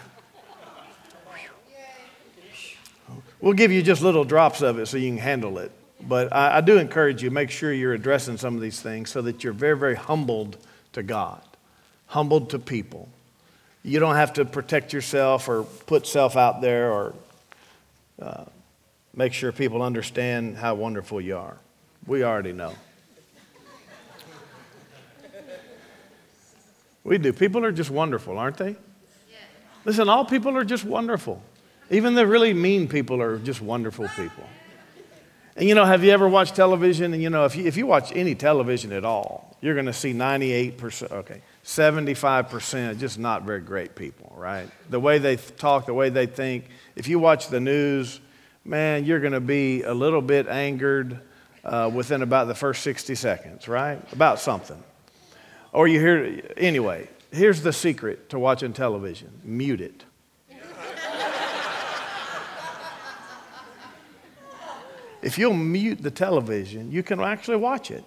We'll 3.42 3.54
give 3.54 3.72
you 3.72 3.82
just 3.82 4.02
little 4.02 4.22
drops 4.22 4.62
of 4.62 4.78
it 4.78 4.86
so 4.86 4.96
you 4.96 5.08
can 5.08 5.18
handle 5.18 5.58
it. 5.58 5.72
But 6.00 6.32
I, 6.32 6.58
I 6.58 6.60
do 6.60 6.78
encourage 6.78 7.24
you, 7.24 7.30
make 7.32 7.50
sure 7.50 7.72
you're 7.72 7.92
addressing 7.92 8.36
some 8.36 8.54
of 8.54 8.60
these 8.60 8.80
things 8.80 9.10
so 9.10 9.20
that 9.22 9.42
you're 9.42 9.52
very, 9.52 9.76
very 9.76 9.96
humbled 9.96 10.58
to 10.92 11.02
God, 11.02 11.42
humbled 12.06 12.50
to 12.50 12.60
people. 12.60 13.08
You 13.82 13.98
don't 13.98 14.14
have 14.14 14.34
to 14.34 14.44
protect 14.44 14.92
yourself 14.92 15.48
or 15.48 15.64
put 15.64 16.06
self 16.06 16.36
out 16.36 16.60
there 16.60 16.92
or 16.92 17.14
uh, 18.20 18.44
make 19.12 19.32
sure 19.32 19.50
people 19.50 19.82
understand 19.82 20.56
how 20.56 20.76
wonderful 20.76 21.20
you 21.20 21.36
are. 21.36 21.56
We 22.06 22.22
already 22.22 22.52
know. 22.52 22.74
We 27.02 27.18
do. 27.18 27.32
People 27.32 27.64
are 27.64 27.72
just 27.72 27.90
wonderful, 27.90 28.38
aren't 28.38 28.58
they? 28.58 28.76
Listen, 29.84 30.08
all 30.08 30.24
people 30.24 30.56
are 30.56 30.64
just 30.64 30.84
wonderful. 30.84 31.42
Even 31.90 32.14
the 32.14 32.26
really 32.26 32.54
mean 32.54 32.88
people 32.88 33.20
are 33.20 33.38
just 33.38 33.60
wonderful 33.60 34.08
people. 34.16 34.44
And 35.56 35.68
you 35.68 35.74
know, 35.74 35.84
have 35.84 36.02
you 36.02 36.10
ever 36.10 36.28
watched 36.28 36.54
television? 36.54 37.12
And 37.12 37.22
you 37.22 37.30
know, 37.30 37.44
if 37.44 37.56
you, 37.56 37.66
if 37.66 37.76
you 37.76 37.86
watch 37.86 38.12
any 38.14 38.34
television 38.34 38.92
at 38.92 39.04
all, 39.04 39.56
you're 39.60 39.74
going 39.74 39.86
to 39.86 39.92
see 39.92 40.12
98%. 40.12 41.10
Okay. 41.12 41.42
75% 41.64 42.98
just 42.98 43.18
not 43.18 43.42
very 43.42 43.60
great 43.60 43.94
people, 43.94 44.32
right? 44.36 44.68
The 44.90 44.98
way 44.98 45.18
they 45.18 45.36
talk, 45.36 45.86
the 45.86 45.94
way 45.94 46.08
they 46.08 46.26
think. 46.26 46.66
If 46.96 47.06
you 47.06 47.18
watch 47.18 47.48
the 47.48 47.60
news, 47.60 48.20
man, 48.64 49.04
you're 49.04 49.20
going 49.20 49.32
to 49.32 49.40
be 49.40 49.82
a 49.82 49.94
little 49.94 50.22
bit 50.22 50.48
angered 50.48 51.20
uh, 51.64 51.90
within 51.92 52.22
about 52.22 52.48
the 52.48 52.54
first 52.54 52.82
60 52.82 53.14
seconds, 53.14 53.68
right? 53.68 54.00
About 54.12 54.40
something. 54.40 54.82
Or 55.72 55.86
you 55.86 56.00
hear, 56.00 56.42
anyway, 56.56 57.08
here's 57.30 57.62
the 57.62 57.72
secret 57.72 58.30
to 58.30 58.38
watching 58.38 58.72
television 58.72 59.30
mute 59.44 59.80
it. 59.80 60.04
If 65.22 65.38
you'll 65.38 65.54
mute 65.54 66.02
the 66.02 66.10
television, 66.10 66.90
you 66.90 67.02
can 67.02 67.20
actually 67.20 67.56
watch 67.56 67.90
it. 67.90 68.04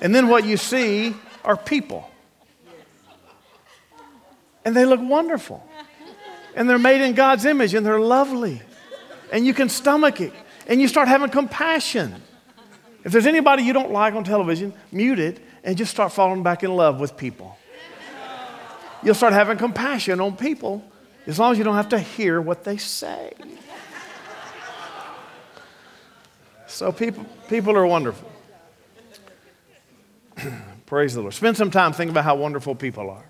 And 0.00 0.14
then 0.14 0.28
what 0.28 0.44
you 0.44 0.56
see 0.56 1.14
are 1.44 1.56
people 1.56 2.10
and 4.64 4.74
they 4.74 4.84
look 4.84 5.00
wonderful. 5.00 5.66
And 6.56 6.68
they're 6.68 6.78
made 6.78 7.00
in 7.00 7.14
God's 7.14 7.44
image 7.44 7.74
and 7.74 7.84
they're 7.84 8.00
lovely. 8.00 8.62
And 9.32 9.44
you 9.46 9.52
can 9.52 9.68
stomach 9.68 10.20
it. 10.20 10.32
And 10.66 10.80
you 10.80 10.88
start 10.88 11.08
having 11.08 11.30
compassion. 11.30 12.22
If 13.04 13.12
there's 13.12 13.26
anybody 13.26 13.64
you 13.64 13.72
don't 13.72 13.90
like 13.90 14.14
on 14.14 14.24
television, 14.24 14.72
mute 14.90 15.18
it 15.18 15.40
and 15.62 15.76
just 15.76 15.90
start 15.90 16.12
falling 16.12 16.42
back 16.42 16.62
in 16.62 16.74
love 16.74 17.00
with 17.00 17.16
people. 17.16 17.58
You'll 19.02 19.14
start 19.14 19.34
having 19.34 19.58
compassion 19.58 20.20
on 20.20 20.36
people 20.36 20.82
as 21.26 21.38
long 21.38 21.52
as 21.52 21.58
you 21.58 21.64
don't 21.64 21.74
have 21.74 21.90
to 21.90 21.98
hear 21.98 22.40
what 22.40 22.64
they 22.64 22.78
say. 22.78 23.32
So 26.74 26.90
people, 26.90 27.24
people 27.48 27.76
are 27.76 27.86
wonderful. 27.86 28.28
Praise 30.86 31.14
the 31.14 31.20
Lord. 31.20 31.32
Spend 31.32 31.56
some 31.56 31.70
time 31.70 31.92
thinking 31.92 32.10
about 32.10 32.24
how 32.24 32.34
wonderful 32.34 32.74
people 32.74 33.10
are. 33.10 33.24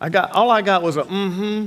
I 0.00 0.08
got, 0.08 0.30
all 0.30 0.48
I 0.48 0.62
got 0.62 0.84
was 0.84 0.96
a 0.96 1.02
mm-hmm. 1.02 1.66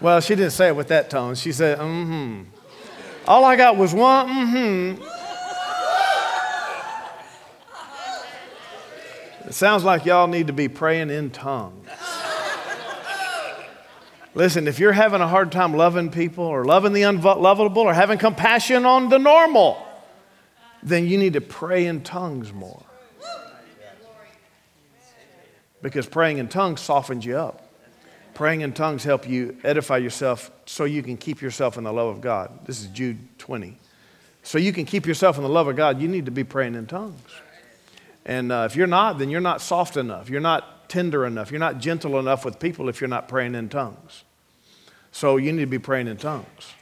well, 0.00 0.20
she 0.20 0.34
didn't 0.34 0.50
say 0.50 0.66
it 0.66 0.74
with 0.74 0.88
that 0.88 1.10
tone. 1.10 1.36
She 1.36 1.52
said, 1.52 1.78
mm-hmm. 1.78 2.42
All 3.28 3.44
I 3.44 3.54
got 3.54 3.76
was 3.76 3.94
one 3.94 4.26
mm-hmm. 4.26 5.02
It 9.46 9.54
sounds 9.54 9.84
like 9.84 10.04
y'all 10.04 10.26
need 10.26 10.48
to 10.48 10.52
be 10.52 10.66
praying 10.66 11.10
in 11.10 11.30
tongues. 11.30 11.89
Listen, 14.34 14.68
if 14.68 14.78
you're 14.78 14.92
having 14.92 15.20
a 15.20 15.28
hard 15.28 15.50
time 15.50 15.74
loving 15.74 16.10
people 16.10 16.44
or 16.44 16.64
loving 16.64 16.92
the 16.92 17.02
unlovable 17.02 17.82
or 17.82 17.92
having 17.92 18.18
compassion 18.18 18.86
on 18.86 19.08
the 19.08 19.18
normal, 19.18 19.84
then 20.82 21.06
you 21.06 21.18
need 21.18 21.32
to 21.32 21.40
pray 21.40 21.86
in 21.86 22.02
tongues 22.02 22.52
more 22.52 22.82
because 25.82 26.06
praying 26.06 26.38
in 26.38 26.48
tongues 26.48 26.80
softens 26.80 27.24
you 27.24 27.36
up. 27.36 27.66
Praying 28.34 28.62
in 28.62 28.72
tongues 28.72 29.04
help 29.04 29.28
you 29.28 29.56
edify 29.64 29.98
yourself 29.98 30.50
so 30.64 30.84
you 30.84 31.02
can 31.02 31.16
keep 31.16 31.42
yourself 31.42 31.76
in 31.76 31.84
the 31.84 31.92
love 31.92 32.08
of 32.08 32.20
God. 32.20 32.66
This 32.66 32.80
is 32.80 32.86
Jude 32.88 33.18
20. 33.38 33.76
So 34.42 34.56
you 34.56 34.72
can 34.72 34.86
keep 34.86 35.06
yourself 35.06 35.36
in 35.36 35.42
the 35.42 35.48
love 35.48 35.68
of 35.68 35.76
God, 35.76 36.00
you 36.00 36.08
need 36.08 36.24
to 36.24 36.30
be 36.30 36.44
praying 36.44 36.74
in 36.74 36.86
tongues. 36.86 37.20
And 38.24 38.52
uh, 38.52 38.68
if 38.70 38.76
you're 38.76 38.86
not, 38.86 39.18
then 39.18 39.28
you're 39.28 39.40
not 39.40 39.60
soft 39.60 39.96
enough. 39.96 40.30
You're 40.30 40.40
not 40.40 40.79
tender 40.90 41.24
enough. 41.24 41.50
You're 41.50 41.60
not 41.60 41.78
gentle 41.78 42.18
enough 42.18 42.44
with 42.44 42.58
people 42.58 42.88
if 42.90 43.00
you're 43.00 43.08
not 43.08 43.28
praying 43.28 43.54
in 43.54 43.70
tongues. 43.70 44.24
So 45.12 45.38
you 45.38 45.52
need 45.52 45.62
to 45.62 45.66
be 45.66 45.78
praying 45.78 46.08
in 46.08 46.18
tongues. 46.18 46.74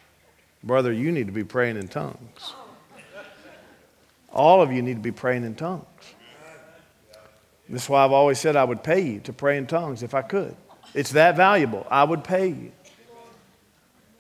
Brother, 0.65 0.93
you 0.93 1.13
need 1.13 1.27
to 1.27 1.33
be 1.33 1.45
praying 1.45 1.77
in 1.77 1.87
tongues. 1.87 2.55
All 4.33 4.61
of 4.61 4.73
you 4.73 4.83
need 4.83 4.95
to 4.95 5.01
be 5.01 5.13
praying 5.13 5.45
in 5.45 5.55
tongues. 5.55 5.85
This 7.69 7.85
is 7.85 7.89
why 7.89 8.05
I've 8.05 8.13
always 8.13 8.39
said 8.39 8.57
I 8.57 8.65
would 8.65 8.83
pay 8.83 9.01
you 9.01 9.21
to 9.21 9.33
pray 9.33 9.57
in 9.59 9.67
tongues 9.67 10.03
if 10.03 10.15
I 10.15 10.23
could. 10.23 10.57
It's 10.95 11.13
that 11.13 11.37
valuable. 11.37 11.87
I 11.91 12.03
would 12.03 12.25
pay 12.25 12.49
you. 12.49 12.73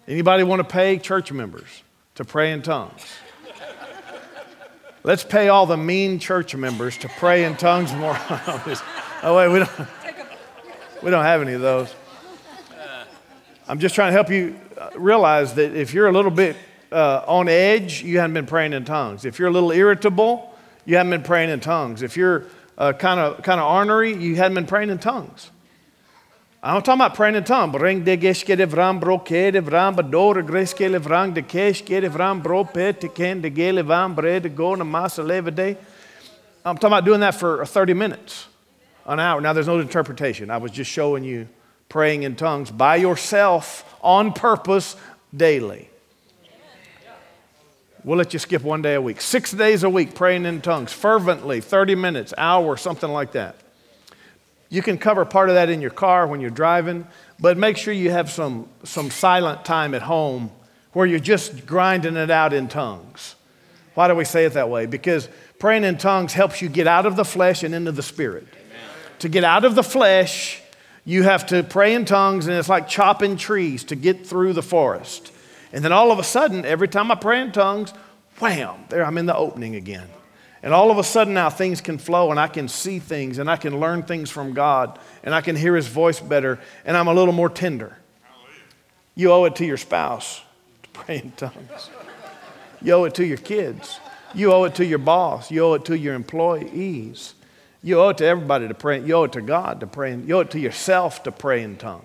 Anybody 0.07 0.42
want 0.42 0.61
to 0.61 0.64
pay 0.64 0.99
church 0.99 1.33
members 1.33 1.83
to 2.14 2.25
pray 2.25 2.52
in 2.52 2.62
tongues? 2.62 3.04
Let's 5.02 5.25
pay 5.25 5.49
all 5.49 5.64
the 5.64 5.76
mean 5.76 6.18
church 6.18 6.54
members 6.54 6.99
to 6.99 7.09
pray 7.09 7.45
in 7.45 7.57
tongues 7.57 7.92
more. 7.95 8.18
Oh, 9.23 9.37
wait, 9.37 9.49
we 9.49 9.59
don't, 9.59 9.89
we 11.03 11.11
don't 11.11 11.25
have 11.25 11.43
any 11.43 11.53
of 11.53 11.61
those. 11.61 11.95
I'm 13.67 13.79
just 13.79 13.95
trying 13.95 14.09
to 14.09 14.13
help 14.13 14.31
you 14.31 14.59
uh, 14.79 14.91
realize 14.97 15.55
that 15.55 15.75
if 15.75 15.93
you're 15.93 16.07
a 16.07 16.13
little 16.13 16.31
bit 16.31 16.57
uh, 16.91 17.23
on 17.27 17.49
edge, 17.49 18.03
you 18.03 18.19
haven't 18.19 18.35
been 18.35 18.47
praying 18.47 18.73
in 18.73 18.85
tongues. 18.85 19.25
If 19.25 19.39
you're 19.39 19.49
a 19.49 19.53
little 19.53 19.73
irritable, 19.73 20.55
you 20.87 20.97
haven't 20.97 21.11
been 21.11 21.23
praying 21.23 21.51
in 21.51 21.61
tongues. 21.61 22.03
If 22.03 22.17
you're 22.17 22.45
kind 22.77 23.21
of 23.21 23.43
kind 23.43 23.61
of 23.61 23.71
ornery, 23.71 24.15
you 24.15 24.37
hadn't 24.37 24.55
been 24.55 24.67
praying 24.67 24.91
in 24.91 24.99
tongues. 24.99 25.51
I'm 26.63 26.83
talking 26.83 27.01
about 27.01 27.15
praying 27.15 27.35
in 27.37 27.45
tongues. 27.45 27.75
I'm 36.65 36.77
talking 36.77 36.93
about 36.93 37.05
doing 37.05 37.21
that 37.21 37.35
for 37.37 37.65
30 37.65 37.95
minutes, 37.95 38.49
an 39.09 39.19
hour. 39.19 39.41
Now 39.41 39.53
there's 39.53 39.67
no 39.67 39.81
interpretation. 39.81 40.50
I 40.50 40.59
was 40.59 40.71
just 40.71 40.91
showing 40.91 41.25
you 41.25 41.49
praying 41.88 42.23
in 42.23 42.37
tongues 42.37 42.71
by 42.71 42.97
yourself 42.97 43.97
on 44.03 44.33
purpose 44.33 44.95
daily. 45.35 45.88
We'll 48.05 48.19
let 48.19 48.33
you 48.33 48.38
skip 48.38 48.62
one 48.62 48.83
day 48.83 48.95
a 48.95 49.03
week. 49.03 49.21
Six 49.21 49.50
days 49.50 49.83
a 49.83 49.91
week 49.91 50.15
praying 50.15 50.45
in 50.45 50.61
tongues, 50.61 50.93
fervently, 50.93 51.61
30 51.61 51.95
minutes, 51.97 52.33
hour, 52.38 52.77
something 52.77 53.11
like 53.11 53.33
that. 53.33 53.57
You 54.69 54.83
can 54.83 54.99
cover 54.99 55.25
part 55.25 55.49
of 55.49 55.55
that 55.55 55.71
in 55.71 55.81
your 55.81 55.91
car 55.91 56.27
when 56.27 56.41
you're 56.41 56.50
driving, 56.50 57.07
but 57.41 57.57
make 57.57 57.77
sure 57.77 57.93
you 57.93 58.11
have 58.11 58.31
some, 58.31 58.69
some 58.85 59.11
silent 59.11 59.65
time 59.65 59.95
at 59.95 60.03
home 60.03 60.50
where 60.93 61.07
you're 61.07 61.19
just 61.19 61.67
grinding 61.67 62.17
it 62.17 62.31
out 62.31 62.53
in 62.53 62.69
tongues. 62.69 63.35
Why 63.95 64.09
do 64.09 64.15
we 64.15 64.25
say 64.25 64.45
it 64.45 64.53
that 64.53 64.69
way? 64.69 64.87
Because 64.87 65.29
praying 65.59 65.85
in 65.85 65.99
tongues 65.99 66.35
helps 66.35 66.62
you 66.62 66.69
get 66.69 66.87
out 66.87 67.07
of 67.07 67.17
the 67.17 67.25
flesh 67.25 67.62
and 67.62 67.75
into 67.75 67.93
the 67.93 68.03
spirit. 68.03 68.47
To 69.21 69.29
get 69.29 69.45
out 69.45 69.65
of 69.65 69.75
the 69.75 69.83
flesh, 69.83 70.61
you 71.05 71.23
have 71.23 71.47
to 71.47 71.63
pray 71.63 71.95
in 71.95 72.05
tongues, 72.05 72.47
and 72.47 72.57
it's 72.57 72.69
like 72.69 72.89
chopping 72.89 73.37
trees 73.37 73.85
to 73.85 73.97
get 73.97 74.27
through 74.27 74.53
the 74.53 74.63
forest. 74.63 75.33
And 75.73 75.85
then 75.85 75.93
all 75.93 76.13
of 76.13 76.19
a 76.19 76.25
sudden, 76.25 76.65
every 76.65 76.89
time 76.89 77.11
I 77.11 77.15
pray 77.15 77.41
in 77.41 77.53
tongues, 77.53 77.93
wham, 78.41 78.85
there 78.89 79.05
I'm 79.05 79.19
in 79.19 79.27
the 79.27 79.37
opening 79.37 79.75
again. 79.75 80.09
And 80.63 80.75
all 80.75 80.91
of 80.91 80.99
a 80.99 81.05
sudden 81.05 81.35
now 81.35 81.51
things 81.51 81.81
can 81.81 81.99
flow 81.99 82.31
and 82.31 82.41
I 82.41 82.49
can 82.49 82.69
see 82.69 82.99
things 82.99 83.39
and 83.39 83.51
I 83.51 83.57
can 83.57 83.79
learn 83.79 84.03
things 84.03 84.29
from 84.29 84.55
God 84.55 84.99
and 85.23 85.35
I 85.35 85.41
can 85.41 85.55
hear 85.55 85.77
his 85.77 85.87
voice 85.87 86.19
better 86.21 86.59
and 86.85 86.97
I'm 86.97 87.07
a 87.07 87.15
little 87.15 87.35
more 87.35 87.49
tender. 87.49 87.97
You 89.15 89.33
owe 89.33 89.45
it 89.45 89.57
to 89.57 89.67
your 89.67 89.77
spouse 89.77 90.41
to 90.83 90.89
pray 90.91 91.19
in 91.19 91.31
tongues. 91.33 91.91
You 92.83 92.93
owe 92.95 93.05
it 93.05 93.15
to 93.15 93.27
your 93.27 93.39
kids. 93.39 94.01
You 94.35 94.53
owe 94.53 94.65
it 94.65 94.75
to 94.77 94.85
your 94.85 94.99
boss. 94.99 95.51
You 95.51 95.65
owe 95.65 95.75
it 95.75 95.85
to 95.87 95.97
your 95.97 96.15
employees. 96.15 97.35
You 97.83 98.01
owe 98.01 98.09
it 98.09 98.19
to 98.19 98.25
everybody 98.25 98.69
to 98.69 98.75
pray. 98.75 99.01
You 99.01 99.15
owe 99.15 99.25
it 99.25 99.33
to 99.33 99.41
God 99.41 99.81
to 99.81 99.87
pray. 99.87 100.15
You 100.17 100.37
owe 100.37 100.41
it 100.41 100.51
to 100.53 100.59
yourself 100.59 101.23
to 101.25 101.33
pray 101.33 101.63
in 101.63 101.77
tongues. 101.77 102.05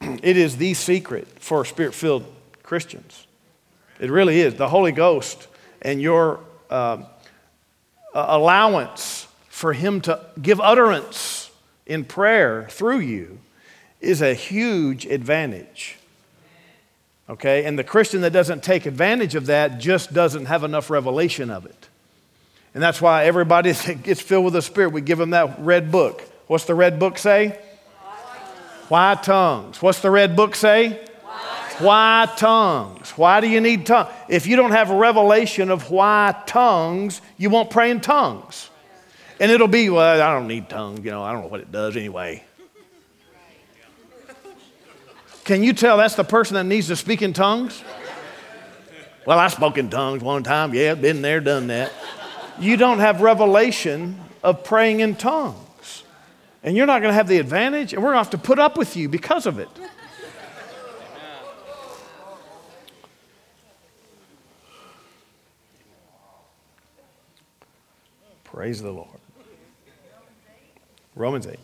It 0.22 0.36
is 0.36 0.58
the 0.58 0.74
secret 0.74 1.26
for 1.40 1.64
spirit 1.64 1.92
filled 1.92 2.24
Christians. 2.62 3.26
It 3.98 4.10
really 4.10 4.40
is. 4.40 4.54
The 4.54 4.68
Holy 4.68 4.92
Ghost 4.92 5.48
and 5.82 6.00
your 6.00 6.40
uh, 6.70 7.02
allowance 8.14 9.26
for 9.48 9.72
Him 9.72 10.00
to 10.02 10.24
give 10.40 10.60
utterance 10.60 11.50
in 11.84 12.04
prayer 12.04 12.68
through 12.70 13.00
you 13.00 13.40
is 14.00 14.22
a 14.22 14.34
huge 14.34 15.04
advantage. 15.06 15.98
Okay? 17.28 17.64
And 17.64 17.76
the 17.76 17.84
Christian 17.84 18.20
that 18.20 18.32
doesn't 18.32 18.62
take 18.62 18.86
advantage 18.86 19.34
of 19.34 19.46
that 19.46 19.78
just 19.78 20.12
doesn't 20.12 20.46
have 20.46 20.62
enough 20.62 20.90
revelation 20.90 21.50
of 21.50 21.66
it. 21.66 21.87
And 22.74 22.82
that's 22.82 23.00
why 23.00 23.24
everybody 23.24 23.72
that 23.86 24.02
gets 24.02 24.20
filled 24.20 24.44
with 24.44 24.54
the 24.54 24.62
Spirit, 24.62 24.92
we 24.92 25.00
give 25.00 25.18
them 25.18 25.30
that 25.30 25.58
red 25.60 25.90
book. 25.90 26.22
What's 26.46 26.64
the 26.64 26.74
red 26.74 26.98
book 26.98 27.18
say? 27.18 27.58
Why 28.88 29.14
tongues? 29.16 29.82
What's 29.82 30.00
the 30.00 30.10
red 30.10 30.34
book 30.34 30.54
say? 30.54 31.04
Why 31.78 32.28
tongues? 32.36 33.10
Why 33.10 33.40
do 33.40 33.48
you 33.48 33.60
need 33.60 33.86
tongues? 33.86 34.08
If 34.28 34.46
you 34.46 34.56
don't 34.56 34.72
have 34.72 34.90
a 34.90 34.96
revelation 34.96 35.70
of 35.70 35.90
why 35.90 36.34
tongues, 36.46 37.20
you 37.36 37.50
won't 37.50 37.70
pray 37.70 37.90
in 37.90 38.00
tongues. 38.00 38.70
And 39.38 39.52
it'll 39.52 39.68
be, 39.68 39.88
well, 39.88 40.20
I 40.20 40.32
don't 40.34 40.48
need 40.48 40.68
tongues, 40.68 41.04
you 41.04 41.10
know, 41.12 41.22
I 41.22 41.32
don't 41.32 41.42
know 41.42 41.48
what 41.48 41.60
it 41.60 41.70
does 41.70 41.96
anyway. 41.96 42.42
Can 45.44 45.62
you 45.62 45.72
tell 45.72 45.96
that's 45.96 46.14
the 46.14 46.24
person 46.24 46.54
that 46.54 46.64
needs 46.64 46.88
to 46.88 46.96
speak 46.96 47.22
in 47.22 47.32
tongues? 47.32 47.82
Well, 49.24 49.38
I 49.38 49.48
spoke 49.48 49.78
in 49.78 49.88
tongues 49.88 50.22
one 50.22 50.42
time. 50.42 50.74
Yeah, 50.74 50.94
been 50.94 51.22
there, 51.22 51.40
done 51.40 51.68
that. 51.68 51.92
You 52.60 52.76
don't 52.76 52.98
have 52.98 53.20
revelation 53.20 54.20
of 54.42 54.64
praying 54.64 55.00
in 55.00 55.14
tongues. 55.14 56.04
And 56.62 56.76
you're 56.76 56.86
not 56.86 57.00
going 57.00 57.10
to 57.10 57.14
have 57.14 57.28
the 57.28 57.38
advantage, 57.38 57.92
and 57.92 58.02
we're 58.02 58.10
going 58.10 58.24
to 58.24 58.30
have 58.30 58.30
to 58.30 58.38
put 58.38 58.58
up 58.58 58.76
with 58.76 58.96
you 58.96 59.08
because 59.08 59.46
of 59.46 59.58
it. 59.58 59.68
Praise 68.44 68.82
the 68.82 68.90
Lord. 68.90 69.08
Romans 71.14 71.46
8. 71.46 71.58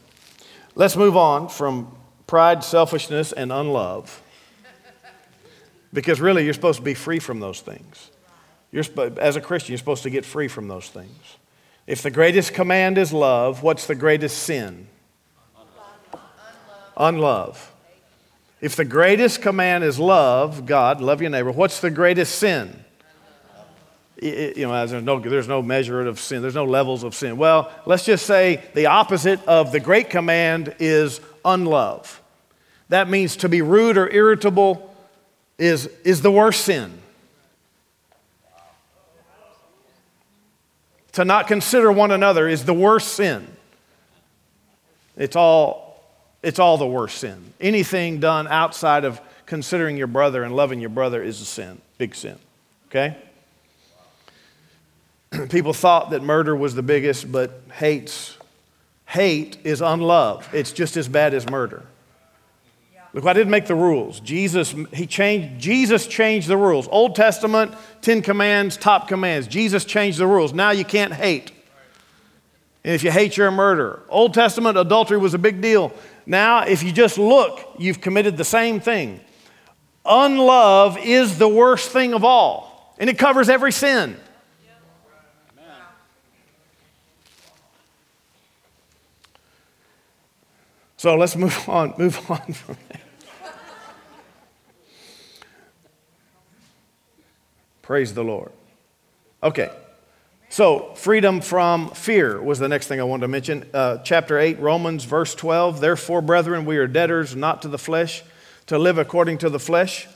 Let's 0.77 0.97
move 0.97 1.17
on 1.17 1.49
from 1.49 1.93
pride, 2.27 2.63
selfishness, 2.63 3.33
and 3.33 3.53
unlove. 3.53 4.23
Because 5.93 6.21
really, 6.21 6.45
you're 6.45 6.55
supposed 6.55 6.79
to 6.79 6.85
be 6.85 6.95
free 6.95 7.19
from 7.19 7.41
those 7.41 7.61
things. 7.61 8.11
You're, 8.75 8.85
as 9.21 9.37
a 9.37 9.40
Christian, 9.40 9.73
you're 9.73 9.78
supposed 9.78 10.02
to 10.02 10.11
get 10.11 10.25
free 10.25 10.49
from 10.49 10.66
those 10.66 10.88
things. 10.88 11.37
If 11.87 12.02
the 12.02 12.11
greatest 12.11 12.54
command 12.54 12.99
is 12.99 13.12
love, 13.12 13.62
what's 13.62 13.87
the 13.87 13.95
greatest 13.95 14.38
sin? 14.38 14.88
Unlove. 16.97 17.73
If 18.61 18.75
the 18.75 18.85
greatest 18.85 19.40
command 19.43 19.85
is 19.85 20.00
love, 20.00 20.66
God, 20.66 21.00
love 21.00 21.21
your 21.21 21.31
neighbor, 21.31 21.52
what's 21.52 21.78
the 21.78 21.90
greatest 21.90 22.35
sin? 22.35 22.85
you 24.21 24.66
know, 24.66 24.87
there's 24.87 25.04
no, 25.04 25.21
there's 25.21 25.49
no 25.49 25.62
measure 25.62 26.00
of 26.00 26.19
sin, 26.19 26.43
there's 26.43 26.57
no 26.57 26.64
levels 26.64 27.04
of 27.04 27.14
sin. 27.14 27.37
Well, 27.37 27.71
let's 27.87 28.04
just 28.04 28.26
say 28.26 28.61
the 28.75 28.87
opposite 28.87 29.38
of 29.47 29.71
the 29.71 29.78
great 29.78 30.11
command 30.11 30.75
is 30.81 31.21
unlove. 31.45 32.21
That 32.88 33.09
means 33.09 33.37
to 33.37 33.49
be 33.49 33.62
rude 33.62 33.97
or 33.97 34.09
irritable 34.11 34.93
is, 35.59 35.87
is 36.04 36.23
the 36.23 36.33
worst 36.33 36.62
sin. 36.62 37.02
To 41.14 41.25
not 41.25 41.47
consider 41.47 41.92
one 41.92 42.11
another 42.11 42.49
is 42.49 42.64
the 42.64 42.75
worst 42.75 43.14
sin. 43.14 43.47
It's 45.16 45.37
all, 45.37 46.02
it's 46.42 46.59
all 46.59 46.76
the 46.76 46.87
worst 46.87 47.18
sin. 47.18 47.52
Anything 47.61 48.18
done 48.18 48.49
outside 48.49 49.04
of 49.04 49.21
considering 49.47 49.97
your 49.97 50.09
brother 50.09 50.42
and 50.42 50.56
loving 50.56 50.80
your 50.80 50.90
brother 50.90 51.23
is 51.23 51.40
a 51.40 51.44
sin, 51.44 51.80
big 51.99 52.16
sin. 52.16 52.37
Okay? 52.88 53.16
people 55.50 55.73
thought 55.73 56.11
that 56.11 56.23
murder 56.23 56.56
was 56.56 56.75
the 56.75 56.83
biggest, 56.83 57.30
but 57.30 57.62
hate's, 57.75 58.37
hate 59.06 59.59
is 59.62 59.80
unlove. 59.80 60.49
It's 60.52 60.73
just 60.73 60.97
as 60.97 61.06
bad 61.06 61.33
as 61.33 61.49
murder. 61.49 61.85
Look, 63.14 63.26
I 63.26 63.33
didn't 63.33 63.52
make 63.52 63.66
the 63.66 63.76
rules. 63.76 64.18
Jesus, 64.18 64.75
he 64.92 65.06
changed, 65.06 65.61
Jesus 65.61 66.09
changed 66.09 66.49
the 66.49 66.56
rules. 66.56 66.88
Old 66.90 67.14
Testament, 67.14 67.73
Ten 68.02 68.21
Commands, 68.23 68.76
top 68.76 69.06
commands. 69.06 69.47
Jesus 69.47 69.85
changed 69.85 70.18
the 70.18 70.26
rules. 70.26 70.52
Now 70.52 70.73
you 70.73 70.85
can't 70.85 71.12
hate. 71.12 71.52
And 72.83 72.92
if 72.92 73.04
you 73.04 73.12
hate, 73.12 73.37
you're 73.37 73.47
a 73.47 73.52
murderer. 73.52 74.02
Old 74.09 74.35
Testament, 74.35 74.76
adultery 74.76 75.16
was 75.16 75.33
a 75.33 75.38
big 75.38 75.62
deal. 75.62 75.92
Now, 76.26 76.64
if 76.64 76.83
you 76.83 76.90
just 76.90 77.16
look, 77.16 77.76
you've 77.78 78.00
committed 78.00 78.37
the 78.37 78.44
same 78.44 78.80
thing. 78.80 79.21
Unlove 80.04 80.99
is 80.99 81.38
the 81.38 81.49
worst 81.49 81.90
thing 81.90 82.14
of 82.14 82.25
all, 82.25 82.94
and 82.99 83.09
it 83.09 83.16
covers 83.16 83.49
every 83.49 83.73
sin. 83.73 84.16
So 90.97 91.16
let's 91.16 91.37
move 91.37 91.56
on, 91.68 91.94
move 91.97 92.30
on 92.30 92.52
from 92.52 92.76
that. 92.88 93.04
Praise 97.85 98.14
the 98.14 98.25
Lord. 98.25 98.50
Okay. 99.43 99.71
So, 100.49 100.95
freedom 100.95 101.43
from 101.43 101.91
fear 101.91 102.41
was 102.41 102.59
the 102.59 102.67
next 102.69 102.87
thing 102.87 102.99
I 102.99 103.05
wanted 103.05 103.23
to 103.23 103.29
mention. 103.29 103.69
Uh, 103.75 103.99
chapter 103.99 104.38
8, 104.38 104.59
Romans, 104.59 105.05
verse 105.05 105.35
12. 105.35 105.81
Therefore, 105.81 106.23
brethren, 106.23 106.64
we 106.64 106.79
are 106.79 106.87
debtors 106.87 107.37
not 107.37 107.61
to 107.61 107.69
the 107.69 107.76
flesh, 107.76 108.23
to 108.69 108.79
live 108.79 108.97
according 108.97 109.37
to 109.38 109.50
the 109.50 109.59
flesh. 109.59 110.07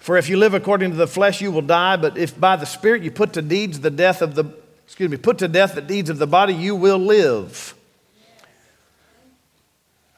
For 0.00 0.16
if 0.16 0.28
you 0.28 0.36
live 0.36 0.54
according 0.54 0.90
to 0.90 0.96
the 0.96 1.06
flesh, 1.06 1.40
you 1.40 1.52
will 1.52 1.62
die. 1.62 1.96
But 1.96 2.18
if 2.18 2.38
by 2.38 2.56
the 2.56 2.66
Spirit 2.66 3.02
you 3.02 3.12
put 3.12 3.34
to 3.34 3.42
deeds 3.42 3.78
the 3.78 3.90
death 3.90 4.20
of 4.20 4.34
the, 4.34 4.52
excuse 4.84 5.08
me, 5.08 5.16
put 5.16 5.38
to 5.38 5.46
death 5.46 5.76
the 5.76 5.82
deeds 5.82 6.10
of 6.10 6.18
the 6.18 6.26
body, 6.26 6.52
you 6.52 6.74
will 6.74 6.98
live. 6.98 7.76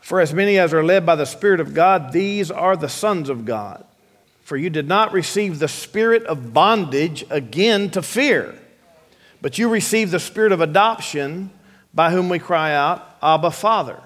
For 0.01 0.19
as 0.19 0.33
many 0.33 0.59
as 0.59 0.73
are 0.73 0.83
led 0.83 1.05
by 1.05 1.17
the 1.17 1.27
Spirit 1.27 1.61
of 1.61 1.75
God, 1.75 2.13
these 2.13 2.51
are 2.51 2.75
the 2.75 2.89
sons 2.89 3.29
of 3.29 3.45
God. 3.45 3.85
For 4.47 4.57
you 4.57 4.71
did 4.71 4.89
not 4.89 5.13
receive 5.13 5.59
the 5.59 5.69
spirit 5.69 6.25
of 6.25 6.55
bondage 6.55 7.25
again 7.31 7.91
to 7.91 8.01
fear 8.01 8.59
but 9.41 9.59
you 9.59 9.69
received 9.69 10.11
the 10.11 10.21
spirit 10.21 10.53
of 10.53 10.61
adoption 10.61 11.51
by 11.95 12.11
whom 12.11 12.29
we 12.29 12.39
cry 12.39 12.75
out, 12.75 13.17
Abba, 13.23 13.51
Father. 13.51 14.01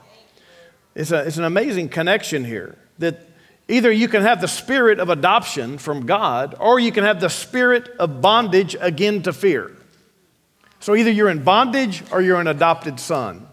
It's, 0.95 1.13
a, 1.13 1.27
it's 1.27 1.39
an 1.39 1.45
amazing 1.45 1.89
connection 1.89 2.45
here 2.45 2.77
that 2.99 3.27
either 3.69 3.91
you 3.91 4.09
can 4.09 4.23
have 4.23 4.41
the 4.41 4.49
spirit 4.49 4.99
of 4.99 5.09
adoption 5.09 5.79
from 5.79 6.07
God 6.07 6.55
or 6.59 6.79
you 6.79 6.93
can 6.93 7.05
have 7.05 7.21
the 7.21 7.31
spirit 7.31 7.89
of 7.99 8.21
bondage 8.21 8.77
again 8.81 9.23
to 9.23 9.33
fear. 9.33 9.75
So 10.81 10.95
either 10.95 11.11
you're 11.11 11.31
in 11.31 11.43
bondage 11.43 12.03
or 12.11 12.21
you're 12.21 12.41
an 12.41 12.47
adopted 12.47 12.99
son. 12.99 13.47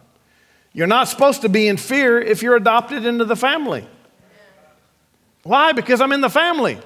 You're 0.73 0.87
not 0.87 1.07
supposed 1.07 1.41
to 1.41 1.49
be 1.49 1.67
in 1.67 1.77
fear 1.77 2.19
if 2.19 2.41
you're 2.43 2.55
adopted 2.55 3.05
into 3.05 3.25
the 3.25 3.35
family. 3.35 3.87
Why? 5.47 5.71
Because 5.71 6.01
I'm 6.01 6.11
in 6.11 6.21
the 6.21 6.29
family. 6.29 6.77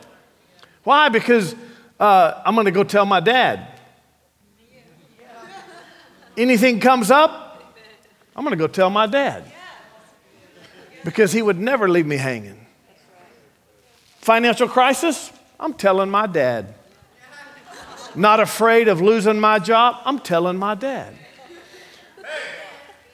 Why? 0.84 1.10
Because 1.10 1.56
uh, 2.00 2.42
I'm 2.46 2.56
going 2.56 2.66
to 2.66 2.72
go 2.72 2.84
tell 2.84 3.06
my 3.06 3.20
dad 3.20 3.72
anything 6.38 6.80
comes 6.80 7.12
up, 7.12 7.62
I'm 8.36 8.44
going 8.44 8.58
to 8.58 8.62
go 8.62 8.68
tell 8.68 8.90
my 8.90 9.08
dad 9.08 9.44
because 11.04 11.32
he 11.32 11.42
would 11.42 11.60
never 11.60 11.90
leave 11.90 12.06
me 12.06 12.18
hanging. 12.18 12.66
Financial 14.20 14.68
crisis, 14.68 15.32
I'm 15.60 15.74
telling 15.74 16.10
my 16.10 16.28
dad. 16.28 16.76
Not 18.14 18.40
afraid 18.40 18.88
of 18.88 19.02
losing 19.02 19.40
my 19.40 19.60
job, 19.60 20.02
I'm 20.06 20.20
telling 20.20 20.58
my 20.58 20.76
dad. 20.76 21.16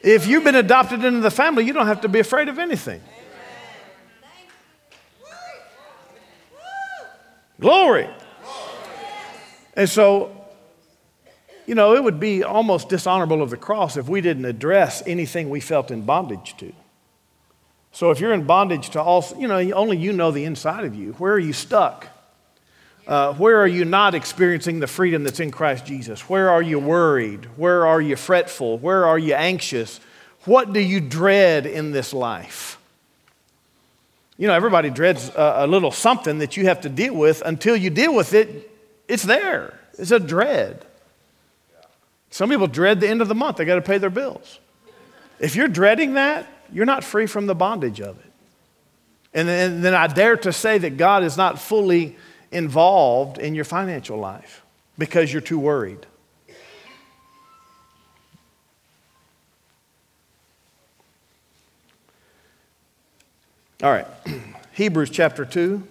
If 0.01 0.27
you've 0.27 0.43
been 0.43 0.55
adopted 0.55 1.03
into 1.03 1.19
the 1.19 1.31
family, 1.31 1.65
you 1.65 1.73
don't 1.73 1.87
have 1.87 2.01
to 2.01 2.09
be 2.09 2.19
afraid 2.19 2.49
of 2.49 2.59
anything. 2.59 3.01
Glory. 7.59 8.07
And 9.75 9.89
so 9.89 10.37
you 11.67 11.75
know, 11.75 11.93
it 11.93 12.03
would 12.03 12.19
be 12.19 12.43
almost 12.43 12.87
dishonorable 12.87 13.43
of 13.43 13.49
the 13.49 13.57
cross 13.57 13.97
if 13.97 14.07
we 14.07 14.21
didn't 14.21 14.45
address 14.45 15.03
anything 15.05 15.49
we 15.49 15.59
felt 15.59 15.91
in 15.91 16.01
bondage 16.01 16.55
to. 16.57 16.71
So 17.91 18.09
if 18.09 18.21
you're 18.21 18.33
in 18.33 18.45
bondage 18.45 18.91
to 18.91 19.01
all, 19.01 19.25
you 19.37 19.47
know, 19.47 19.59
only 19.73 19.97
you 19.97 20.13
know 20.13 20.31
the 20.31 20.45
inside 20.45 20.85
of 20.85 20.95
you. 20.95 21.11
Where 21.13 21.33
are 21.33 21.39
you 21.39 21.53
stuck? 21.53 22.07
Uh, 23.05 23.33
where 23.33 23.59
are 23.59 23.67
you 23.67 23.85
not 23.85 24.15
experiencing 24.15 24.79
the 24.79 24.87
freedom 24.87 25.23
that's 25.23 25.39
in 25.39 25.51
Christ 25.51 25.85
Jesus? 25.85 26.29
Where 26.29 26.49
are 26.49 26.61
you 26.61 26.79
worried? 26.79 27.45
Where 27.57 27.85
are 27.85 28.01
you 28.01 28.15
fretful? 28.15 28.77
Where 28.77 29.05
are 29.05 29.19
you 29.19 29.33
anxious? 29.33 29.99
What 30.45 30.71
do 30.71 30.79
you 30.79 31.01
dread 31.01 31.65
in 31.65 31.91
this 31.91 32.13
life? 32.13 32.76
You 34.37 34.47
know, 34.47 34.53
everybody 34.53 34.89
dreads 34.89 35.29
a, 35.29 35.65
a 35.65 35.67
little 35.67 35.91
something 35.91 36.39
that 36.39 36.57
you 36.57 36.65
have 36.65 36.81
to 36.81 36.89
deal 36.89 37.15
with. 37.15 37.41
Until 37.45 37.75
you 37.75 37.89
deal 37.89 38.13
with 38.13 38.33
it, 38.33 38.71
it's 39.07 39.23
there. 39.23 39.79
It's 39.97 40.11
a 40.11 40.19
dread. 40.19 40.85
Some 42.29 42.49
people 42.49 42.67
dread 42.67 42.99
the 42.99 43.07
end 43.07 43.21
of 43.21 43.27
the 43.27 43.35
month, 43.35 43.57
they 43.57 43.65
got 43.65 43.75
to 43.75 43.81
pay 43.81 43.97
their 43.97 44.09
bills. 44.09 44.59
If 45.39 45.55
you're 45.55 45.67
dreading 45.67 46.13
that, 46.15 46.47
you're 46.71 46.85
not 46.85 47.03
free 47.03 47.25
from 47.25 47.45
the 47.47 47.55
bondage 47.55 48.01
of 48.01 48.19
it. 48.19 48.31
And 49.33 49.47
then, 49.47 49.81
then 49.81 49.93
I 49.93 50.07
dare 50.07 50.35
to 50.37 50.53
say 50.53 50.77
that 50.79 50.97
God 50.97 51.23
is 51.23 51.37
not 51.37 51.59
fully 51.59 52.17
involved 52.51 53.37
in 53.37 53.55
your 53.55 53.65
financial 53.65 54.17
life 54.17 54.63
because 54.97 55.31
you're 55.31 55.41
too 55.41 55.59
worried. 55.59 56.05
All 63.83 63.91
right, 63.91 64.07
Hebrews 64.71 65.11
chapter 65.11 65.45
2. 65.45 65.87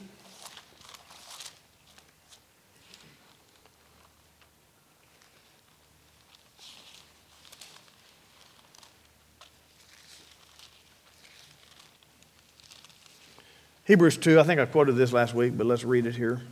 Hebrews 13.84 14.16
2, 14.16 14.40
I 14.40 14.42
think 14.42 14.58
I 14.58 14.66
quoted 14.66 14.96
this 14.96 15.12
last 15.12 15.32
week, 15.32 15.56
but 15.56 15.64
let's 15.64 15.84
read 15.84 16.06
it 16.06 16.16
here. 16.16 16.42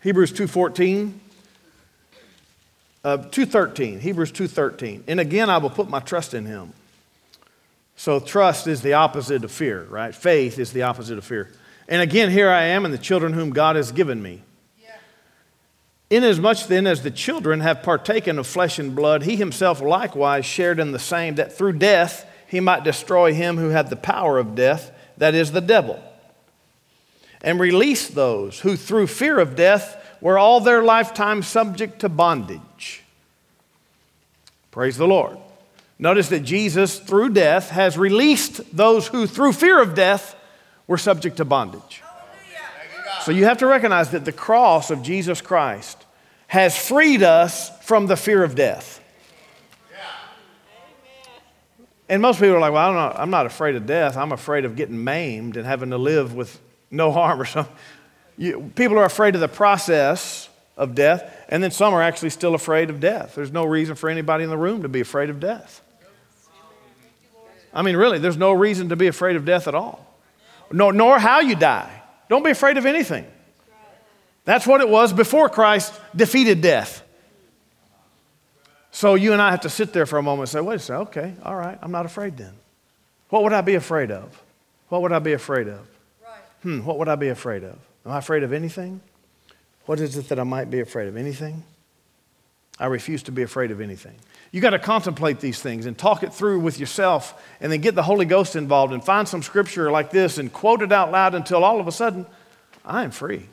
Hebrews 0.00 0.32
2.14, 0.32 1.12
uh, 3.04 3.18
2.13, 3.18 4.00
Hebrews 4.00 4.32
2.13. 4.32 5.04
And 5.06 5.20
again, 5.20 5.48
I 5.48 5.58
will 5.58 5.70
put 5.70 5.88
my 5.88 6.00
trust 6.00 6.34
in 6.34 6.46
him. 6.46 6.72
So 8.02 8.18
trust 8.18 8.66
is 8.66 8.82
the 8.82 8.94
opposite 8.94 9.44
of 9.44 9.52
fear, 9.52 9.84
right? 9.84 10.12
Faith 10.12 10.58
is 10.58 10.72
the 10.72 10.82
opposite 10.82 11.18
of 11.18 11.24
fear. 11.24 11.52
And 11.86 12.02
again, 12.02 12.32
here 12.32 12.50
I 12.50 12.64
am 12.64 12.84
and 12.84 12.92
the 12.92 12.98
children 12.98 13.32
whom 13.32 13.50
God 13.50 13.76
has 13.76 13.92
given 13.92 14.20
me. 14.20 14.42
Inasmuch 16.10 16.66
then 16.66 16.88
as 16.88 17.04
the 17.04 17.12
children 17.12 17.60
have 17.60 17.84
partaken 17.84 18.40
of 18.40 18.48
flesh 18.48 18.80
and 18.80 18.96
blood, 18.96 19.22
he 19.22 19.36
himself 19.36 19.80
likewise 19.80 20.44
shared 20.44 20.80
in 20.80 20.90
the 20.90 20.98
same, 20.98 21.36
that 21.36 21.52
through 21.52 21.74
death 21.74 22.28
he 22.48 22.58
might 22.58 22.82
destroy 22.82 23.34
him 23.34 23.56
who 23.56 23.68
had 23.68 23.88
the 23.88 23.94
power 23.94 24.36
of 24.36 24.56
death, 24.56 24.90
that 25.18 25.36
is, 25.36 25.52
the 25.52 25.60
devil, 25.60 26.02
and 27.40 27.60
release 27.60 28.08
those 28.08 28.58
who 28.58 28.74
through 28.74 29.06
fear 29.06 29.38
of 29.38 29.54
death 29.54 29.96
were 30.20 30.40
all 30.40 30.58
their 30.58 30.82
lifetime 30.82 31.40
subject 31.40 32.00
to 32.00 32.08
bondage. 32.08 33.04
Praise 34.72 34.96
the 34.96 35.06
Lord. 35.06 35.38
Notice 36.02 36.30
that 36.30 36.40
Jesus, 36.40 36.98
through 36.98 37.28
death, 37.28 37.70
has 37.70 37.96
released 37.96 38.76
those 38.76 39.06
who, 39.06 39.28
through 39.28 39.52
fear 39.52 39.80
of 39.80 39.94
death, 39.94 40.34
were 40.88 40.98
subject 40.98 41.36
to 41.36 41.44
bondage. 41.44 42.02
So 43.20 43.30
you 43.30 43.44
have 43.44 43.58
to 43.58 43.68
recognize 43.68 44.10
that 44.10 44.24
the 44.24 44.32
cross 44.32 44.90
of 44.90 45.04
Jesus 45.04 45.40
Christ 45.40 46.04
has 46.48 46.76
freed 46.76 47.22
us 47.22 47.70
from 47.84 48.08
the 48.08 48.16
fear 48.16 48.42
of 48.42 48.56
death. 48.56 49.00
And 52.08 52.20
most 52.20 52.40
people 52.40 52.56
are 52.56 52.58
like, 52.58 52.72
well, 52.72 52.88
I'm 52.88 52.94
not, 52.96 53.20
I'm 53.20 53.30
not 53.30 53.46
afraid 53.46 53.76
of 53.76 53.86
death. 53.86 54.16
I'm 54.16 54.32
afraid 54.32 54.64
of 54.64 54.74
getting 54.74 55.04
maimed 55.04 55.56
and 55.56 55.64
having 55.64 55.90
to 55.90 55.98
live 55.98 56.34
with 56.34 56.60
no 56.90 57.12
harm 57.12 57.40
or 57.40 57.44
something. 57.44 57.76
You, 58.36 58.72
people 58.74 58.98
are 58.98 59.04
afraid 59.04 59.36
of 59.36 59.40
the 59.40 59.46
process 59.46 60.48
of 60.76 60.96
death, 60.96 61.32
and 61.48 61.62
then 61.62 61.70
some 61.70 61.94
are 61.94 62.02
actually 62.02 62.30
still 62.30 62.56
afraid 62.56 62.90
of 62.90 62.98
death. 62.98 63.36
There's 63.36 63.52
no 63.52 63.64
reason 63.64 63.94
for 63.94 64.10
anybody 64.10 64.42
in 64.42 64.50
the 64.50 64.58
room 64.58 64.82
to 64.82 64.88
be 64.88 65.00
afraid 65.00 65.30
of 65.30 65.38
death. 65.38 65.80
I 67.74 67.82
mean, 67.82 67.96
really, 67.96 68.18
there's 68.18 68.36
no 68.36 68.52
reason 68.52 68.90
to 68.90 68.96
be 68.96 69.06
afraid 69.06 69.36
of 69.36 69.44
death 69.44 69.68
at 69.68 69.74
all, 69.74 70.06
nor, 70.70 70.92
nor 70.92 71.18
how 71.18 71.40
you 71.40 71.54
die. 71.54 72.02
Don't 72.28 72.44
be 72.44 72.50
afraid 72.50 72.76
of 72.76 72.86
anything. 72.86 73.26
That's 74.44 74.66
what 74.66 74.80
it 74.80 74.88
was 74.88 75.12
before 75.12 75.48
Christ 75.48 75.92
defeated 76.14 76.60
death. 76.60 77.02
So 78.90 79.14
you 79.14 79.32
and 79.32 79.40
I 79.40 79.50
have 79.50 79.62
to 79.62 79.70
sit 79.70 79.92
there 79.92 80.04
for 80.04 80.18
a 80.18 80.22
moment 80.22 80.42
and 80.42 80.48
say, 80.50 80.60
wait 80.60 80.76
a 80.76 80.78
second, 80.78 81.02
okay, 81.08 81.34
all 81.44 81.56
right, 81.56 81.78
I'm 81.80 81.92
not 81.92 82.04
afraid 82.04 82.36
then. 82.36 82.52
What 83.30 83.42
would 83.42 83.52
I 83.52 83.62
be 83.62 83.74
afraid 83.74 84.10
of? 84.10 84.42
What 84.88 85.00
would 85.02 85.12
I 85.12 85.18
be 85.18 85.32
afraid 85.32 85.68
of? 85.68 85.86
Hmm, 86.62 86.84
what 86.84 86.98
would 86.98 87.08
I 87.08 87.16
be 87.16 87.28
afraid 87.28 87.64
of? 87.64 87.78
Am 88.04 88.12
I 88.12 88.18
afraid 88.18 88.42
of 88.42 88.52
anything? 88.52 89.00
What 89.86 89.98
is 89.98 90.16
it 90.16 90.28
that 90.28 90.38
I 90.38 90.44
might 90.44 90.70
be 90.70 90.80
afraid 90.80 91.08
of? 91.08 91.16
Anything? 91.16 91.64
I 92.82 92.86
refuse 92.86 93.22
to 93.24 93.32
be 93.32 93.42
afraid 93.42 93.70
of 93.70 93.80
anything. 93.80 94.16
You 94.50 94.60
got 94.60 94.70
to 94.70 94.78
contemplate 94.80 95.38
these 95.38 95.62
things 95.62 95.86
and 95.86 95.96
talk 95.96 96.24
it 96.24 96.34
through 96.34 96.58
with 96.58 96.80
yourself 96.80 97.40
and 97.60 97.70
then 97.70 97.80
get 97.80 97.94
the 97.94 98.02
Holy 98.02 98.24
Ghost 98.24 98.56
involved 98.56 98.92
and 98.92 99.04
find 99.04 99.28
some 99.28 99.40
scripture 99.40 99.92
like 99.92 100.10
this 100.10 100.36
and 100.36 100.52
quote 100.52 100.82
it 100.82 100.90
out 100.90 101.12
loud 101.12 101.36
until 101.36 101.62
all 101.62 101.78
of 101.78 101.86
a 101.86 101.92
sudden, 101.92 102.26
I 102.84 103.04
am 103.04 103.12
free 103.12 103.46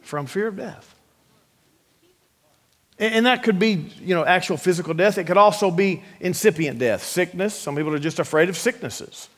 from 0.00 0.24
fear 0.24 0.46
of 0.46 0.56
death. 0.56 0.94
And 2.98 3.26
that 3.26 3.42
could 3.42 3.58
be, 3.58 3.92
you 4.00 4.14
know, 4.14 4.24
actual 4.24 4.56
physical 4.56 4.94
death. 4.94 5.18
It 5.18 5.24
could 5.24 5.36
also 5.36 5.70
be 5.70 6.02
incipient 6.18 6.78
death, 6.78 7.02
sickness. 7.04 7.54
Some 7.54 7.76
people 7.76 7.92
are 7.94 7.98
just 7.98 8.18
afraid 8.18 8.48
of 8.48 8.56
sicknesses. 8.56 9.28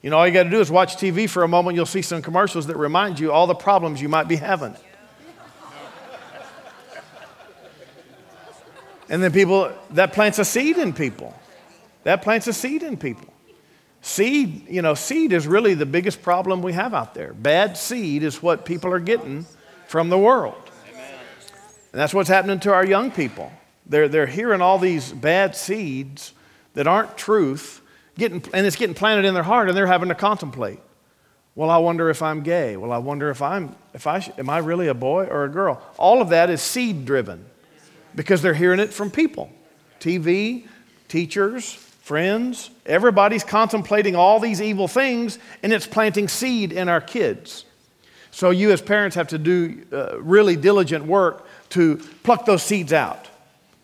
You 0.00 0.08
know, 0.08 0.16
all 0.16 0.26
you 0.26 0.32
got 0.32 0.44
to 0.44 0.50
do 0.50 0.60
is 0.60 0.70
watch 0.70 0.96
TV 0.96 1.28
for 1.28 1.42
a 1.42 1.48
moment. 1.48 1.76
You'll 1.76 1.84
see 1.84 2.00
some 2.00 2.22
commercials 2.22 2.66
that 2.68 2.78
remind 2.78 3.20
you 3.20 3.30
all 3.30 3.46
the 3.46 3.54
problems 3.54 4.00
you 4.00 4.08
might 4.08 4.26
be 4.26 4.36
having. 4.36 4.74
And 9.08 9.22
then 9.22 9.32
people, 9.32 9.72
that 9.90 10.12
plants 10.12 10.38
a 10.38 10.44
seed 10.44 10.78
in 10.78 10.92
people. 10.92 11.34
That 12.04 12.22
plants 12.22 12.46
a 12.46 12.52
seed 12.52 12.82
in 12.82 12.96
people. 12.96 13.32
Seed, 14.00 14.68
you 14.68 14.82
know, 14.82 14.94
seed 14.94 15.32
is 15.32 15.46
really 15.46 15.74
the 15.74 15.86
biggest 15.86 16.22
problem 16.22 16.62
we 16.62 16.72
have 16.72 16.94
out 16.94 17.14
there. 17.14 17.32
Bad 17.32 17.76
seed 17.76 18.22
is 18.22 18.42
what 18.42 18.64
people 18.64 18.92
are 18.92 19.00
getting 19.00 19.46
from 19.88 20.08
the 20.08 20.18
world. 20.18 20.70
And 21.92 22.00
that's 22.00 22.14
what's 22.14 22.28
happening 22.28 22.60
to 22.60 22.72
our 22.72 22.84
young 22.84 23.10
people. 23.10 23.50
They're, 23.86 24.08
they're 24.08 24.26
hearing 24.26 24.60
all 24.60 24.78
these 24.78 25.12
bad 25.12 25.56
seeds 25.56 26.32
that 26.74 26.86
aren't 26.86 27.16
truth, 27.16 27.80
getting, 28.16 28.44
and 28.52 28.66
it's 28.66 28.76
getting 28.76 28.94
planted 28.94 29.24
in 29.24 29.34
their 29.34 29.42
heart, 29.42 29.68
and 29.68 29.76
they're 29.76 29.86
having 29.86 30.10
to 30.10 30.14
contemplate. 30.14 30.80
Well, 31.54 31.70
I 31.70 31.78
wonder 31.78 32.10
if 32.10 32.22
I'm 32.22 32.42
gay. 32.42 32.76
Well, 32.76 32.92
I 32.92 32.98
wonder 32.98 33.30
if 33.30 33.40
I'm, 33.40 33.74
if 33.94 34.06
I, 34.06 34.30
am 34.36 34.50
I 34.50 34.58
really 34.58 34.88
a 34.88 34.94
boy 34.94 35.24
or 35.24 35.44
a 35.44 35.48
girl? 35.48 35.82
All 35.96 36.20
of 36.20 36.28
that 36.28 36.50
is 36.50 36.60
seed 36.60 37.06
driven 37.06 37.46
because 38.16 38.42
they're 38.42 38.54
hearing 38.54 38.80
it 38.80 38.92
from 38.92 39.10
people 39.10 39.50
TV, 40.00 40.66
teachers, 41.08 41.72
friends. 41.72 42.70
Everybody's 42.84 43.44
contemplating 43.44 44.16
all 44.16 44.40
these 44.40 44.60
evil 44.60 44.88
things, 44.88 45.38
and 45.62 45.72
it's 45.72 45.86
planting 45.86 46.28
seed 46.28 46.72
in 46.72 46.88
our 46.88 47.00
kids. 47.00 47.64
So, 48.30 48.50
you 48.50 48.70
as 48.70 48.82
parents 48.82 49.16
have 49.16 49.28
to 49.28 49.38
do 49.38 49.86
uh, 49.92 50.20
really 50.20 50.56
diligent 50.56 51.04
work 51.06 51.46
to 51.70 51.96
pluck 52.22 52.44
those 52.44 52.62
seeds 52.62 52.92
out. 52.92 53.28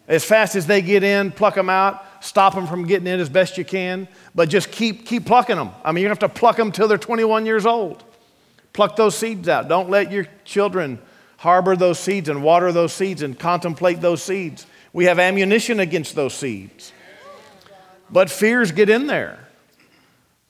As 0.08 0.24
fast 0.24 0.56
as 0.56 0.66
they 0.66 0.82
get 0.82 1.02
in, 1.02 1.30
pluck 1.30 1.54
them 1.54 1.70
out, 1.70 2.04
stop 2.20 2.54
them 2.54 2.66
from 2.66 2.86
getting 2.86 3.06
in 3.06 3.18
as 3.18 3.28
best 3.28 3.56
you 3.56 3.64
can, 3.64 4.06
but 4.34 4.48
just 4.48 4.70
keep, 4.70 5.06
keep 5.06 5.24
plucking 5.24 5.56
them. 5.56 5.70
I 5.84 5.92
mean, 5.92 6.02
you 6.02 6.08
have 6.08 6.18
to 6.18 6.28
pluck 6.28 6.56
them 6.56 6.70
till 6.70 6.86
they're 6.86 6.98
21 6.98 7.46
years 7.46 7.64
old. 7.64 8.04
Pluck 8.72 8.96
those 8.96 9.16
seeds 9.16 9.48
out. 9.48 9.68
Don't 9.68 9.90
let 9.90 10.12
your 10.12 10.26
children 10.44 10.98
harbor 11.42 11.74
those 11.74 11.98
seeds 11.98 12.28
and 12.28 12.40
water 12.40 12.70
those 12.70 12.92
seeds 12.92 13.20
and 13.20 13.36
contemplate 13.36 14.00
those 14.00 14.22
seeds. 14.22 14.64
We 14.92 15.06
have 15.06 15.18
ammunition 15.18 15.80
against 15.80 16.14
those 16.14 16.34
seeds. 16.34 16.92
But 18.08 18.30
fears 18.30 18.70
get 18.70 18.88
in 18.88 19.08
there. 19.08 19.48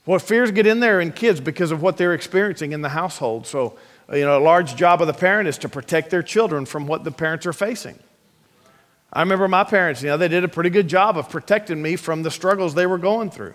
Well, 0.04 0.18
fears 0.18 0.50
get 0.50 0.66
in 0.66 0.80
there 0.80 1.00
in 1.00 1.12
kids 1.12 1.40
because 1.40 1.70
of 1.70 1.80
what 1.80 1.96
they're 1.96 2.12
experiencing 2.12 2.72
in 2.72 2.82
the 2.82 2.90
household. 2.90 3.46
So, 3.46 3.78
you 4.12 4.20
know, 4.20 4.36
a 4.36 4.44
large 4.44 4.76
job 4.76 5.00
of 5.00 5.06
the 5.06 5.14
parent 5.14 5.48
is 5.48 5.56
to 5.58 5.68
protect 5.70 6.10
their 6.10 6.22
children 6.22 6.66
from 6.66 6.86
what 6.86 7.04
the 7.04 7.10
parents 7.10 7.46
are 7.46 7.54
facing. 7.54 7.98
I 9.10 9.20
remember 9.20 9.48
my 9.48 9.64
parents, 9.64 10.02
you 10.02 10.08
know, 10.08 10.18
they 10.18 10.28
did 10.28 10.44
a 10.44 10.48
pretty 10.48 10.68
good 10.68 10.88
job 10.88 11.16
of 11.16 11.30
protecting 11.30 11.80
me 11.80 11.96
from 11.96 12.22
the 12.22 12.30
struggles 12.30 12.74
they 12.74 12.86
were 12.86 12.98
going 12.98 13.30
through. 13.30 13.54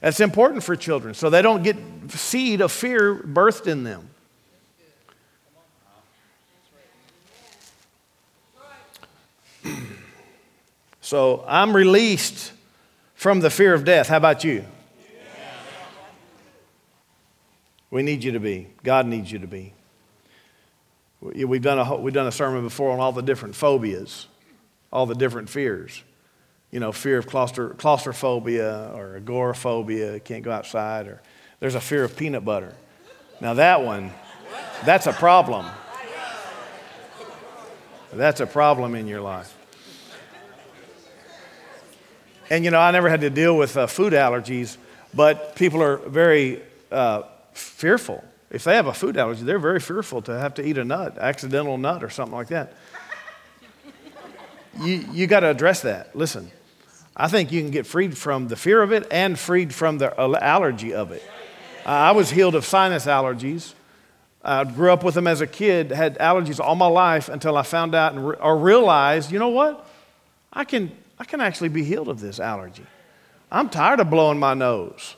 That's 0.00 0.18
important 0.18 0.64
for 0.64 0.74
children 0.74 1.14
so 1.14 1.30
they 1.30 1.42
don't 1.42 1.62
get 1.62 1.76
seed 2.08 2.60
of 2.60 2.72
fear 2.72 3.14
birthed 3.14 3.68
in 3.68 3.84
them. 3.84 4.08
So 11.12 11.44
I'm 11.46 11.76
released 11.76 12.54
from 13.14 13.40
the 13.40 13.50
fear 13.50 13.74
of 13.74 13.84
death. 13.84 14.08
How 14.08 14.16
about 14.16 14.44
you? 14.44 14.64
We 17.90 18.02
need 18.02 18.24
you 18.24 18.32
to 18.32 18.40
be. 18.40 18.68
God 18.82 19.04
needs 19.04 19.30
you 19.30 19.38
to 19.40 19.46
be. 19.46 19.74
We've 21.20 21.60
done 21.60 21.78
a, 21.78 21.96
we've 21.96 22.14
done 22.14 22.28
a 22.28 22.32
sermon 22.32 22.64
before 22.64 22.92
on 22.92 22.98
all 22.98 23.12
the 23.12 23.20
different 23.20 23.54
phobias 23.54 24.26
all 24.90 25.04
the 25.04 25.14
different 25.14 25.50
fears. 25.50 26.02
You 26.70 26.80
know, 26.80 26.92
fear 26.92 27.18
of 27.18 27.26
claustro- 27.26 27.76
claustrophobia 27.76 28.92
or 28.94 29.16
agoraphobia, 29.16 30.18
can't 30.18 30.42
go 30.42 30.50
outside, 30.50 31.08
or 31.08 31.20
there's 31.60 31.74
a 31.74 31.80
fear 31.82 32.04
of 32.04 32.16
peanut 32.16 32.42
butter. 32.42 32.74
Now, 33.38 33.52
that 33.52 33.82
one, 33.82 34.12
that's 34.86 35.06
a 35.06 35.12
problem. 35.12 35.66
That's 38.14 38.40
a 38.40 38.46
problem 38.46 38.94
in 38.94 39.06
your 39.06 39.20
life. 39.20 39.58
And 42.52 42.64
you 42.64 42.70
know, 42.70 42.78
I 42.78 42.90
never 42.90 43.08
had 43.08 43.22
to 43.22 43.30
deal 43.30 43.56
with 43.56 43.76
uh, 43.76 43.86
food 43.86 44.12
allergies, 44.12 44.76
but 45.14 45.56
people 45.56 45.82
are 45.82 45.96
very 45.96 46.62
uh, 46.92 47.22
fearful. 47.54 48.22
If 48.50 48.64
they 48.64 48.76
have 48.76 48.86
a 48.86 48.92
food 48.94 49.16
allergy, 49.16 49.42
they're 49.42 49.58
very 49.58 49.80
fearful 49.80 50.20
to 50.22 50.38
have 50.38 50.54
to 50.54 50.62
eat 50.64 50.76
a 50.76 50.84
nut, 50.84 51.16
accidental 51.18 51.78
nut 51.78 52.04
or 52.04 52.10
something 52.10 52.36
like 52.36 52.48
that 52.48 52.74
you, 54.80 55.04
you 55.12 55.26
got 55.26 55.40
to 55.40 55.50
address 55.50 55.82
that. 55.82 56.14
Listen, 56.16 56.50
I 57.16 57.28
think 57.28 57.52
you 57.52 57.60
can 57.60 57.70
get 57.70 57.86
freed 57.86 58.16
from 58.16 58.48
the 58.48 58.56
fear 58.56 58.82
of 58.82 58.92
it 58.92 59.06
and 59.10 59.38
freed 59.38 59.74
from 59.74 59.98
the 59.98 60.14
allergy 60.18 60.94
of 60.94 61.12
it. 61.12 61.22
I 61.84 62.12
was 62.12 62.30
healed 62.30 62.54
of 62.54 62.64
sinus 62.64 63.06
allergies. 63.06 63.74
I 64.44 64.64
grew 64.64 64.92
up 64.92 65.04
with 65.04 65.14
them 65.14 65.26
as 65.26 65.40
a 65.40 65.46
kid, 65.46 65.90
had 65.90 66.18
allergies 66.18 66.58
all 66.58 66.74
my 66.74 66.86
life 66.86 67.28
until 67.28 67.56
I 67.56 67.62
found 67.62 67.94
out 67.94 68.14
and 68.14 68.28
re- 68.28 68.36
or 68.40 68.56
realized, 68.56 69.30
you 69.30 69.38
know 69.38 69.50
what? 69.50 69.86
I 70.52 70.64
can, 70.64 70.90
I 71.22 71.24
can 71.24 71.40
actually 71.40 71.68
be 71.68 71.84
healed 71.84 72.08
of 72.08 72.18
this 72.18 72.40
allergy. 72.40 72.84
I'm 73.48 73.68
tired 73.68 74.00
of 74.00 74.10
blowing 74.10 74.40
my 74.40 74.54
nose. 74.54 75.14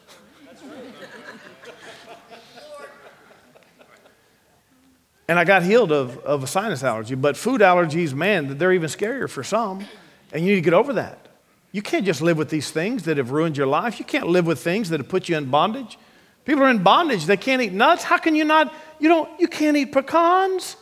And 5.27 5.39
I 5.39 5.45
got 5.45 5.63
healed 5.63 5.93
of, 5.93 6.19
of 6.19 6.43
a 6.43 6.47
sinus 6.47 6.85
allergy. 6.85 7.15
But 7.15 7.39
food 7.39 7.63
allergies, 7.63 8.13
man, 8.13 8.59
they're 8.59 8.75
even 8.75 8.91
scarier 8.91 9.31
for 9.31 9.43
some. 9.43 9.87
And 10.31 10.45
you 10.45 10.51
need 10.51 10.57
to 10.57 10.61
get 10.61 10.75
over 10.75 10.93
that. 10.93 11.27
You 11.73 11.81
can't 11.81 12.05
just 12.05 12.21
live 12.21 12.37
with 12.37 12.51
these 12.51 12.71
things 12.71 13.05
that 13.05 13.17
have 13.17 13.31
ruined 13.31 13.57
your 13.57 13.67
life. 13.67 13.99
You 13.99 14.05
can't 14.05 14.29
live 14.29 14.45
with 14.45 14.59
things 14.61 14.91
that 14.91 15.01
have 15.01 15.09
put 15.09 15.31
you 15.31 15.39
in 15.39 15.47
bondage. 15.47 15.97
People 16.45 16.65
are 16.65 16.71
in 16.71 16.83
bondage. 16.83 17.25
They 17.25 17.39
can't 17.39 17.63
eat 17.63 17.73
nuts. 17.73 18.05
How 18.05 18.19
can 18.19 18.35
you 18.35 18.45
not? 18.45 18.75
You 18.99 19.09
don't. 19.09 19.41
You 19.41 19.49
can't 19.49 19.75
eat 19.75 19.91
pecans. 19.91 20.77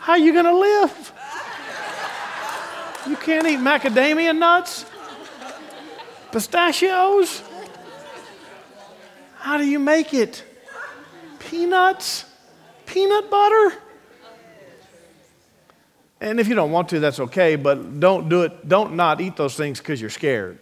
How 0.00 0.12
are 0.12 0.18
you 0.18 0.34
going 0.34 0.44
to 0.44 0.54
live? 0.54 1.12
You 3.06 3.16
can't 3.16 3.46
eat 3.46 3.58
macadamia 3.58 4.36
nuts, 4.36 4.84
pistachios. 6.32 7.42
How 9.36 9.56
do 9.56 9.66
you 9.66 9.78
make 9.78 10.12
it? 10.12 10.44
peanuts, 11.50 12.24
peanut 12.86 13.28
butter. 13.28 13.74
And 16.20 16.38
if 16.38 16.48
you 16.48 16.54
don't 16.54 16.70
want 16.70 16.90
to, 16.90 17.00
that's 17.00 17.18
okay, 17.18 17.56
but 17.56 17.98
don't 17.98 18.28
do 18.28 18.42
it, 18.42 18.68
don't 18.68 18.94
not 18.94 19.20
eat 19.20 19.36
those 19.36 19.56
things 19.56 19.78
because 19.78 20.00
you're 20.00 20.10
scared. 20.10 20.58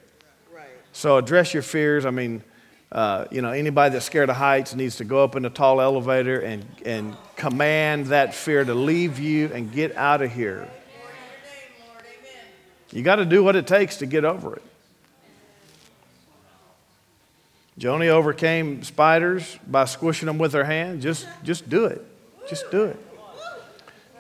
Right. 0.55 0.66
So 0.92 1.18
address 1.18 1.53
your 1.53 1.64
fears. 1.64 2.07
I 2.07 2.11
mean, 2.11 2.42
uh, 2.90 3.27
you 3.31 3.42
know, 3.42 3.51
anybody 3.51 3.92
that's 3.92 4.07
scared 4.07 4.31
of 4.31 4.37
heights 4.37 4.74
needs 4.74 4.96
to 4.96 5.05
go 5.05 5.22
up 5.22 5.37
in 5.37 5.44
a 5.44 5.51
tall 5.51 5.81
elevator 5.81 6.40
and, 6.40 6.64
and 6.87 7.16
command 7.37 8.07
that 8.07 8.35
fear 8.35 8.64
to 8.64 8.74
leave 8.74 9.18
you 9.18 9.51
and 9.53 9.70
get 9.70 9.94
out 9.96 10.22
of 10.22 10.33
here. 10.33 10.70
You 12.90 13.03
got 13.03 13.16
to 13.16 13.24
do 13.24 13.44
what 13.44 13.57
it 13.57 13.66
takes 13.66 13.96
to 13.96 14.07
get 14.07 14.24
over 14.24 14.57
it. 14.57 14.62
Joni 17.79 18.09
overcame 18.09 18.83
spiders 18.83 19.59
by 19.66 19.85
squishing 19.85 20.27
them 20.27 20.38
with 20.38 20.53
her 20.53 20.64
hand. 20.64 21.01
Just, 21.01 21.29
just 21.44 21.68
do 21.68 21.85
it. 21.85 22.05
Just 22.48 22.70
do 22.70 22.85
it. 22.85 22.98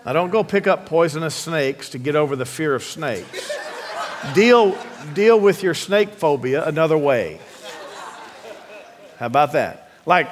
Now, 0.06 0.12
don't 0.12 0.30
go 0.30 0.44
pick 0.44 0.66
up 0.66 0.86
poisonous 0.86 1.34
snakes 1.34 1.90
to 1.90 1.98
get 1.98 2.14
over 2.14 2.36
the 2.36 2.44
fear 2.44 2.74
of 2.74 2.84
snakes. 2.84 3.50
deal, 4.34 4.78
deal 5.12 5.40
with 5.40 5.62
your 5.62 5.74
snake 5.74 6.10
phobia 6.10 6.64
another 6.64 6.96
way. 6.96 7.40
How 9.18 9.26
about 9.26 9.52
that? 9.52 9.90
Like, 10.06 10.28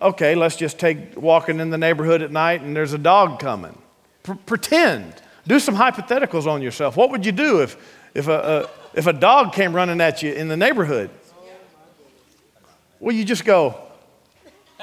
okay, 0.00 0.34
let's 0.34 0.56
just 0.56 0.78
take 0.78 1.16
walking 1.16 1.58
in 1.58 1.70
the 1.70 1.78
neighborhood 1.78 2.20
at 2.20 2.30
night 2.30 2.60
and 2.60 2.76
there's 2.76 2.92
a 2.92 2.98
dog 2.98 3.40
coming. 3.40 3.76
P- 4.24 4.34
pretend. 4.46 5.14
Do 5.46 5.58
some 5.58 5.74
hypotheticals 5.74 6.46
on 6.46 6.62
yourself. 6.62 6.96
What 6.96 7.10
would 7.10 7.26
you 7.26 7.32
do 7.32 7.62
if, 7.62 7.76
if, 8.14 8.28
a, 8.28 8.32
a, 8.32 8.68
if 8.98 9.06
a 9.06 9.12
dog 9.12 9.52
came 9.52 9.74
running 9.74 10.00
at 10.00 10.22
you 10.22 10.32
in 10.32 10.48
the 10.48 10.56
neighborhood? 10.56 11.10
Well, 13.00 13.14
you 13.14 13.24
just 13.24 13.44
go. 13.44 13.80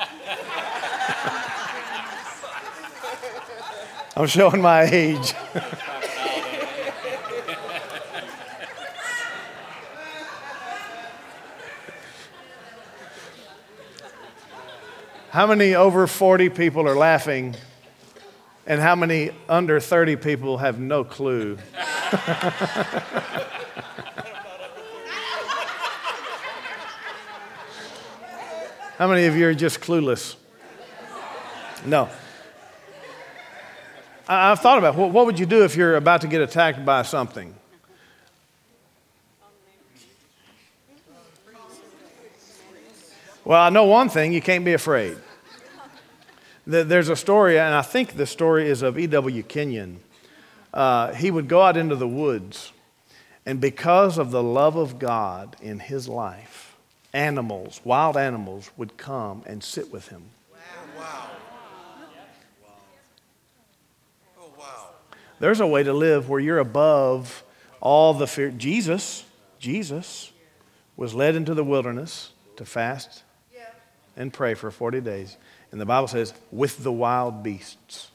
I'm 4.18 4.28
showing 4.28 4.62
my 4.62 4.84
age. 4.84 5.34
how 15.30 15.46
many 15.48 15.76
over 15.76 16.08
40 16.08 16.50
people 16.50 16.88
are 16.88 16.98
laughing, 16.98 17.56
and 18.70 18.80
how 18.80 18.96
many 18.96 19.32
under 19.50 19.80
30 19.80 20.16
people 20.18 20.60
have 20.60 20.80
no 20.80 21.04
clue? 21.04 21.58
How 29.00 29.08
many 29.08 29.28
of 29.28 29.38
you 29.38 29.48
are 29.48 29.54
just 29.54 29.80
clueless? 29.80 30.36
No. 31.86 32.10
I, 34.28 34.50
have 34.50 34.60
thought 34.60 34.78
about 34.78 34.96
what, 34.96 35.12
what 35.12 35.26
would 35.26 35.40
you 35.40 35.46
do 35.46 35.64
if 35.64 35.78
you're 35.78 35.96
about 35.96 36.20
to 36.22 36.28
get 36.28 36.42
attacked 36.42 36.84
by 36.84 37.04
something? 37.04 37.56
Well, 43.46 43.62
I 43.62 43.70
know 43.70 43.86
one 43.86 44.10
thing 44.10 44.34
you 44.34 44.42
can't 44.42 44.66
be 44.66 44.74
afraid. 44.74 45.18
There's 46.70 47.10
a 47.10 47.16
story, 47.16 47.58
and 47.58 47.74
I 47.74 47.82
think 47.82 48.16
the 48.16 48.28
story 48.28 48.70
is 48.70 48.84
of 48.84 49.00
E.W. 49.00 49.42
Kenyon. 49.42 50.02
Uh, 50.72 51.14
he 51.14 51.32
would 51.32 51.48
go 51.48 51.64
out 51.64 51.76
into 51.76 51.96
the 51.96 52.08
woods 52.08 52.72
And 53.44 53.60
because 53.60 54.20
of 54.20 54.30
the 54.30 54.44
love 54.44 54.76
of 54.76 55.00
God 55.00 55.56
in 55.60 55.80
his 55.80 56.08
life, 56.08 56.78
animals, 57.12 57.82
wild 57.84 58.18
animals, 58.18 58.70
would 58.78 58.98
come 58.98 59.42
and 59.48 59.64
sit 59.64 59.92
with 59.92 60.10
him. 60.10 60.26
Wow. 60.96 61.30
Oh, 64.40 64.52
wow. 64.60 64.90
There's 65.40 65.62
a 65.62 65.66
way 65.66 65.82
to 65.82 65.94
live 65.94 66.30
where 66.30 66.40
you're 66.40 66.60
above 66.60 67.44
all 67.82 68.14
the 68.14 68.28
fear. 68.28 68.52
Jesus, 68.52 69.26
Jesus 69.58 70.32
was 70.96 71.16
led 71.16 71.34
into 71.34 71.56
the 71.56 71.64
wilderness 71.64 72.32
to 72.58 72.66
fast 72.66 73.24
and 74.16 74.32
pray 74.32 74.54
for 74.54 74.70
40 74.70 75.02
days. 75.02 75.38
And 75.72 75.80
the 75.80 75.86
Bible 75.86 76.08
says, 76.08 76.34
with 76.52 76.84
the 76.84 76.92
wild 76.92 77.44
beasts. 77.44 78.10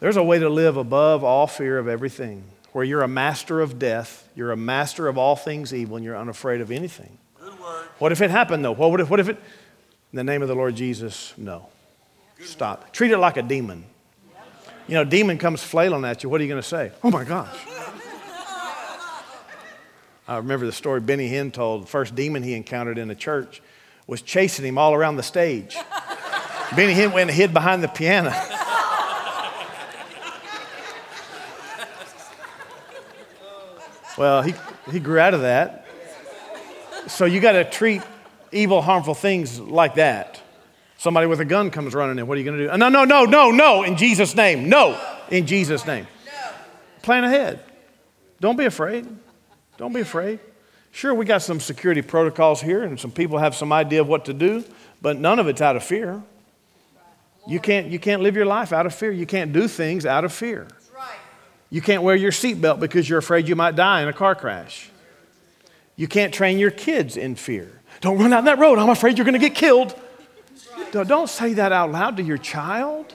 There's 0.00 0.16
a 0.16 0.22
way 0.22 0.38
to 0.38 0.48
live 0.48 0.76
above 0.76 1.24
all 1.24 1.46
fear 1.46 1.78
of 1.78 1.88
everything, 1.88 2.44
where 2.72 2.84
you're 2.84 3.02
a 3.02 3.08
master 3.08 3.62
of 3.62 3.78
death, 3.78 4.28
you're 4.36 4.52
a 4.52 4.56
master 4.56 5.08
of 5.08 5.16
all 5.16 5.36
things 5.36 5.72
evil, 5.72 5.96
and 5.96 6.04
you're 6.04 6.16
unafraid 6.16 6.60
of 6.60 6.70
anything. 6.70 7.16
Good 7.40 7.58
word. 7.58 7.86
What 7.98 8.12
if 8.12 8.20
it 8.20 8.30
happened, 8.30 8.62
though? 8.64 8.72
What 8.72 9.00
if, 9.00 9.08
what 9.08 9.20
if 9.20 9.30
it, 9.30 9.38
in 10.12 10.16
the 10.16 10.24
name 10.24 10.42
of 10.42 10.48
the 10.48 10.54
Lord 10.54 10.76
Jesus, 10.76 11.32
no. 11.38 11.68
Stop. 12.42 12.92
Treat 12.92 13.10
it 13.10 13.18
like 13.18 13.38
a 13.38 13.42
demon. 13.42 13.84
You 14.86 14.94
know, 14.94 15.04
demon 15.04 15.38
comes 15.38 15.62
flailing 15.62 16.04
at 16.04 16.22
you. 16.22 16.28
What 16.28 16.40
are 16.40 16.44
you 16.44 16.50
going 16.50 16.62
to 16.62 16.68
say? 16.68 16.92
Oh 17.02 17.10
my 17.10 17.24
gosh. 17.24 17.56
I 20.28 20.36
remember 20.36 20.66
the 20.66 20.72
story 20.72 21.00
Benny 21.00 21.30
Hinn 21.30 21.52
told. 21.52 21.84
The 21.84 21.86
first 21.86 22.14
demon 22.14 22.42
he 22.42 22.54
encountered 22.54 22.98
in 22.98 23.10
a 23.10 23.14
church 23.14 23.62
was 24.06 24.22
chasing 24.22 24.64
him 24.64 24.78
all 24.78 24.94
around 24.94 25.16
the 25.16 25.22
stage. 25.22 25.76
Benny 26.74 26.94
Hinn 26.94 27.12
went 27.12 27.30
and 27.30 27.36
hid 27.36 27.52
behind 27.52 27.82
the 27.82 27.88
piano. 27.88 28.30
well, 34.18 34.42
he, 34.42 34.54
he 34.90 35.00
grew 35.00 35.18
out 35.18 35.34
of 35.34 35.42
that. 35.42 35.86
So 37.06 37.24
you 37.24 37.40
got 37.40 37.52
to 37.52 37.64
treat 37.64 38.02
evil, 38.52 38.82
harmful 38.82 39.14
things 39.14 39.60
like 39.60 39.94
that. 39.96 40.40
Somebody 40.98 41.26
with 41.26 41.40
a 41.40 41.44
gun 41.44 41.70
comes 41.70 41.94
running 41.94 42.18
in. 42.18 42.26
What 42.26 42.36
are 42.36 42.40
you 42.40 42.44
going 42.44 42.58
to 42.58 42.68
do? 42.68 42.76
No, 42.76 42.88
no, 42.88 43.04
no, 43.04 43.24
no, 43.24 43.50
no, 43.50 43.82
in 43.82 43.96
Jesus' 43.96 44.34
name. 44.34 44.68
No, 44.68 45.00
in 45.30 45.46
Jesus' 45.46 45.86
name. 45.86 46.06
Plan 47.02 47.22
ahead. 47.22 47.60
Don't 48.40 48.56
be 48.56 48.64
afraid. 48.64 49.06
Don't 49.76 49.92
be 49.92 50.00
afraid. 50.00 50.40
Sure, 50.96 51.12
we 51.12 51.26
got 51.26 51.42
some 51.42 51.60
security 51.60 52.00
protocols 52.00 52.62
here, 52.62 52.82
and 52.82 52.98
some 52.98 53.10
people 53.10 53.36
have 53.36 53.54
some 53.54 53.70
idea 53.70 54.00
of 54.00 54.08
what 54.08 54.24
to 54.24 54.32
do, 54.32 54.64
but 55.02 55.18
none 55.18 55.38
of 55.38 55.46
it's 55.46 55.60
out 55.60 55.76
of 55.76 55.84
fear. 55.84 56.22
You 57.46 57.60
can't, 57.60 57.88
you 57.88 57.98
can't 57.98 58.22
live 58.22 58.34
your 58.34 58.46
life 58.46 58.72
out 58.72 58.86
of 58.86 58.94
fear. 58.94 59.10
You 59.10 59.26
can't 59.26 59.52
do 59.52 59.68
things 59.68 60.06
out 60.06 60.24
of 60.24 60.32
fear. 60.32 60.66
You 61.68 61.82
can't 61.82 62.02
wear 62.02 62.16
your 62.16 62.32
seatbelt 62.32 62.80
because 62.80 63.10
you're 63.10 63.18
afraid 63.18 63.46
you 63.46 63.54
might 63.54 63.76
die 63.76 64.00
in 64.00 64.08
a 64.08 64.12
car 64.14 64.34
crash. 64.34 64.88
You 65.96 66.08
can't 66.08 66.32
train 66.32 66.58
your 66.58 66.70
kids 66.70 67.18
in 67.18 67.34
fear. 67.34 67.78
Don't 68.00 68.16
run 68.16 68.32
out 68.32 68.46
that 68.46 68.58
road. 68.58 68.78
I'm 68.78 68.88
afraid 68.88 69.18
you're 69.18 69.26
going 69.26 69.38
to 69.38 69.38
get 69.38 69.54
killed. 69.54 69.94
Don't 70.92 71.28
say 71.28 71.52
that 71.52 71.72
out 71.72 71.92
loud 71.92 72.16
to 72.16 72.22
your 72.22 72.38
child. 72.38 73.12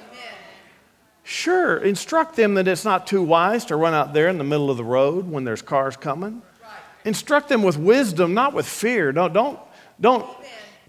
Sure, 1.23 1.77
instruct 1.77 2.35
them 2.35 2.53
that 2.53 2.67
it's 2.67 2.85
not 2.85 3.07
too 3.07 3.23
wise 3.23 3.65
to 3.65 3.75
run 3.75 3.95
out 3.95 4.13
there 4.13 4.27
in 4.27 4.37
the 4.37 4.43
middle 4.43 4.69
of 4.69 4.77
the 4.77 4.83
road 4.83 5.27
when 5.27 5.45
there's 5.45 5.63
cars 5.63 5.97
coming. 5.97 6.43
Instruct 7.05 7.49
them 7.49 7.63
with 7.63 7.77
wisdom, 7.77 8.33
not 8.33 8.53
with 8.53 8.67
fear. 8.67 9.11
Don't, 9.11 9.33
don't, 9.33 9.59
don't 9.99 10.25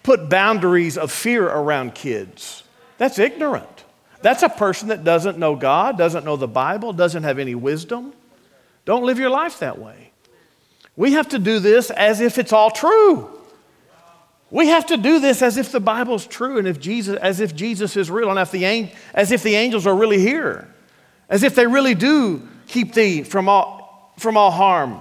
put 0.02 0.28
boundaries 0.28 0.98
of 0.98 1.10
fear 1.10 1.46
around 1.46 1.94
kids. 1.94 2.64
That's 2.98 3.18
ignorant. 3.18 3.84
That's 4.20 4.42
a 4.42 4.48
person 4.48 4.88
that 4.88 5.04
doesn't 5.04 5.38
know 5.38 5.56
God, 5.56 5.98
doesn't 5.98 6.24
know 6.24 6.36
the 6.36 6.48
Bible, 6.48 6.92
doesn't 6.92 7.24
have 7.24 7.38
any 7.38 7.54
wisdom. 7.54 8.12
Don't 8.84 9.04
live 9.04 9.18
your 9.18 9.30
life 9.30 9.58
that 9.58 9.78
way. 9.78 10.10
We 10.96 11.12
have 11.12 11.28
to 11.30 11.38
do 11.38 11.58
this 11.58 11.90
as 11.90 12.20
if 12.20 12.38
it's 12.38 12.52
all 12.52 12.70
true. 12.70 13.30
We 14.50 14.68
have 14.68 14.86
to 14.86 14.98
do 14.98 15.18
this 15.18 15.40
as 15.40 15.56
if 15.56 15.72
the 15.72 15.80
Bible's 15.80 16.26
true 16.26 16.58
and 16.58 16.68
if 16.68 16.78
Jesus, 16.78 17.16
as 17.16 17.40
if 17.40 17.54
Jesus 17.56 17.96
is 17.96 18.10
real 18.10 18.30
and 18.30 18.38
if 18.38 18.50
the, 18.50 18.90
as 19.14 19.32
if 19.32 19.42
the 19.42 19.54
angels 19.54 19.86
are 19.86 19.96
really 19.96 20.18
here, 20.18 20.68
as 21.28 21.42
if 21.42 21.54
they 21.54 21.66
really 21.66 21.94
do 21.94 22.46
keep 22.66 22.92
thee 22.92 23.22
from 23.22 23.48
all, 23.48 24.12
from 24.18 24.36
all 24.36 24.50
harm. 24.50 25.00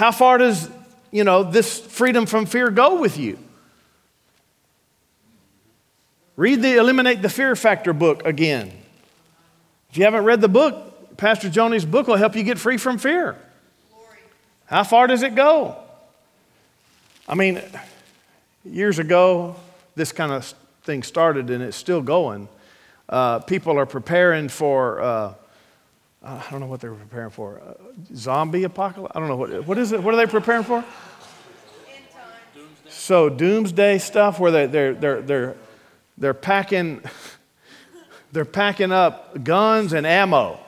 How 0.00 0.12
far 0.12 0.38
does, 0.38 0.70
you 1.10 1.24
know, 1.24 1.42
this 1.42 1.78
freedom 1.78 2.24
from 2.24 2.46
fear 2.46 2.70
go 2.70 2.98
with 2.98 3.18
you? 3.18 3.38
Read 6.36 6.62
the 6.62 6.78
Eliminate 6.78 7.20
the 7.20 7.28
Fear 7.28 7.54
Factor 7.54 7.92
book 7.92 8.24
again. 8.24 8.72
If 9.90 9.98
you 9.98 10.04
haven't 10.04 10.24
read 10.24 10.40
the 10.40 10.48
book, 10.48 11.18
Pastor 11.18 11.50
Joni's 11.50 11.84
book 11.84 12.06
will 12.06 12.16
help 12.16 12.34
you 12.34 12.42
get 12.42 12.58
free 12.58 12.78
from 12.78 12.96
fear. 12.96 13.36
How 14.64 14.84
far 14.84 15.06
does 15.06 15.22
it 15.22 15.34
go? 15.34 15.76
I 17.28 17.34
mean, 17.34 17.60
years 18.64 18.98
ago, 18.98 19.54
this 19.96 20.12
kind 20.12 20.32
of 20.32 20.46
thing 20.82 21.02
started 21.02 21.50
and 21.50 21.62
it's 21.62 21.76
still 21.76 22.00
going. 22.00 22.48
Uh, 23.06 23.40
people 23.40 23.78
are 23.78 23.84
preparing 23.84 24.48
for, 24.48 25.02
uh, 25.02 25.34
I 26.22 26.46
don't 26.50 26.60
know 26.60 26.66
what 26.66 26.80
they're 26.80 26.92
preparing 26.92 27.30
for, 27.30 27.60
uh, 27.60 27.74
zombie 28.14 28.64
apocalypse? 28.64 29.12
I 29.14 29.20
don't 29.20 29.28
know 29.28 29.36
what, 29.36 29.66
what 29.66 29.78
is 29.78 29.92
it? 29.92 30.02
What 30.02 30.12
are 30.12 30.16
they 30.18 30.26
preparing 30.26 30.64
for? 30.64 30.84
So, 32.88 33.30
doomsday 33.30 33.98
stuff 33.98 34.38
where 34.38 34.50
they, 34.50 34.66
they're, 34.66 34.94
they're, 34.94 35.22
they're, 35.22 35.56
they're, 36.18 36.34
packing, 36.34 37.02
they're 38.32 38.44
packing 38.44 38.92
up 38.92 39.42
guns 39.42 39.94
and 39.94 40.06
ammo. 40.06 40.60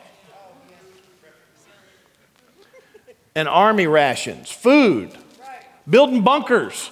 And 3.35 3.49
army 3.49 3.87
rations, 3.87 4.51
food, 4.51 5.11
building 5.88 6.23
bunkers 6.23 6.91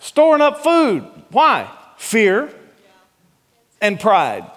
storing 0.00 0.40
up 0.40 0.62
food. 0.62 1.04
Why? 1.30 1.70
Fear 1.96 2.52
and 3.80 4.00
pride. 4.00 4.50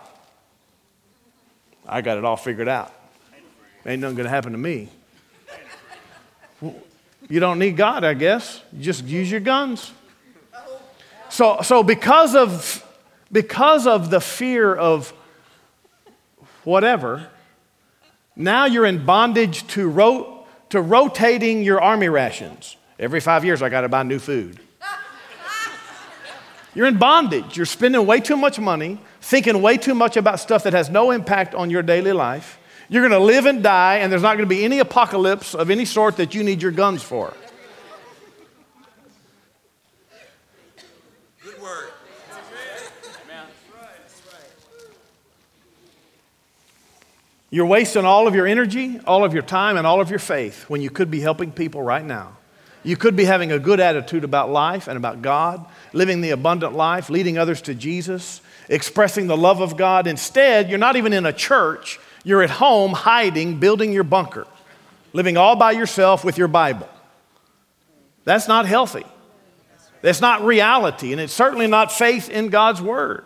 I 1.87 2.01
got 2.01 2.17
it 2.17 2.25
all 2.25 2.37
figured 2.37 2.67
out. 2.67 2.93
Ain't 3.85 4.01
nothing 4.01 4.15
going 4.15 4.25
to 4.25 4.29
happen 4.29 4.53
to 4.53 4.57
me. 4.57 4.89
You 7.29 7.39
don't 7.39 7.59
need 7.59 7.77
God, 7.77 8.03
I 8.03 8.13
guess. 8.13 8.61
You 8.71 8.83
just 8.83 9.05
use 9.05 9.29
your 9.29 9.39
guns. 9.39 9.91
So, 11.29 11.59
so 11.63 11.83
because, 11.83 12.35
of, 12.35 12.85
because 13.31 13.87
of 13.87 14.09
the 14.09 14.21
fear 14.21 14.73
of 14.73 15.11
whatever, 16.63 17.27
now 18.35 18.65
you're 18.65 18.85
in 18.85 19.05
bondage 19.05 19.65
to, 19.69 19.89
ro- 19.89 20.45
to 20.69 20.81
rotating 20.81 21.63
your 21.63 21.81
army 21.81 22.09
rations. 22.09 22.77
Every 22.99 23.19
five 23.19 23.43
years, 23.43 23.61
I 23.61 23.69
got 23.69 23.81
to 23.81 23.89
buy 23.89 24.03
new 24.03 24.19
food. 24.19 24.59
You're 26.75 26.87
in 26.87 26.97
bondage. 26.97 27.57
You're 27.57 27.65
spending 27.65 28.05
way 28.05 28.19
too 28.19 28.37
much 28.37 28.59
money, 28.59 28.99
thinking 29.19 29.61
way 29.61 29.77
too 29.77 29.95
much 29.95 30.15
about 30.15 30.39
stuff 30.39 30.63
that 30.63 30.73
has 30.73 30.89
no 30.89 31.11
impact 31.11 31.55
on 31.55 31.69
your 31.69 31.81
daily 31.81 32.13
life. 32.13 32.59
You're 32.89 33.07
going 33.07 33.19
to 33.19 33.25
live 33.25 33.45
and 33.45 33.63
die, 33.63 33.97
and 33.97 34.11
there's 34.11 34.21
not 34.21 34.37
going 34.37 34.47
to 34.47 34.55
be 34.55 34.63
any 34.63 34.79
apocalypse 34.79 35.55
of 35.55 35.69
any 35.69 35.85
sort 35.85 36.17
that 36.17 36.35
you 36.35 36.43
need 36.43 36.61
your 36.61 36.71
guns 36.71 37.01
for. 37.01 37.33
Good 41.43 41.61
word. 41.61 41.89
You're 47.49 47.67
wasting 47.67 48.03
all 48.03 48.27
of 48.27 48.33
your 48.33 48.47
energy, 48.47 48.99
all 49.05 49.23
of 49.23 49.33
your 49.33 49.43
time, 49.43 49.77
and 49.77 49.85
all 49.85 50.01
of 50.01 50.09
your 50.09 50.17
faith 50.17 50.67
when 50.69 50.81
you 50.81 50.89
could 50.89 51.11
be 51.11 51.19
helping 51.19 51.51
people 51.51 51.83
right 51.83 52.03
now. 52.03 52.35
You 52.83 52.97
could 52.97 53.15
be 53.15 53.25
having 53.25 53.51
a 53.51 53.59
good 53.59 53.79
attitude 53.79 54.23
about 54.23 54.49
life 54.49 54.87
and 54.87 54.97
about 54.97 55.21
God, 55.21 55.63
living 55.93 56.21
the 56.21 56.31
abundant 56.31 56.73
life, 56.73 57.11
leading 57.11 57.37
others 57.37 57.61
to 57.63 57.75
Jesus, 57.75 58.41
expressing 58.69 59.27
the 59.27 59.37
love 59.37 59.61
of 59.61 59.77
God. 59.77 60.07
Instead, 60.07 60.69
you're 60.69 60.79
not 60.79 60.95
even 60.95 61.13
in 61.13 61.27
a 61.27 61.31
church, 61.31 61.99
you're 62.23 62.41
at 62.41 62.49
home 62.49 62.93
hiding, 62.93 63.59
building 63.59 63.91
your 63.91 64.03
bunker, 64.03 64.47
living 65.11 65.37
all 65.37 65.55
by 65.55 65.71
yourself 65.71 66.23
with 66.23 66.37
your 66.37 66.47
Bible. 66.47 66.89
That's 68.23 68.47
not 68.47 68.65
healthy. 68.65 69.05
That's 70.01 70.21
not 70.21 70.43
reality, 70.43 71.11
and 71.11 71.21
it's 71.21 71.33
certainly 71.33 71.67
not 71.67 71.91
faith 71.91 72.29
in 72.29 72.49
God's 72.49 72.81
Word. 72.81 73.25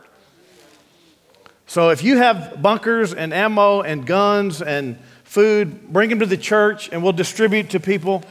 So 1.66 1.90
if 1.90 2.04
you 2.04 2.18
have 2.18 2.62
bunkers 2.62 3.14
and 3.14 3.34
ammo 3.34 3.82
and 3.82 4.06
guns 4.06 4.62
and 4.62 4.98
food, 5.26 5.92
bring 5.92 6.10
them 6.10 6.20
to 6.20 6.26
the 6.26 6.38
church 6.38 6.90
and 6.92 7.04
we'll 7.04 7.14
distribute 7.14 7.72
to 7.72 7.80
people 7.80 8.24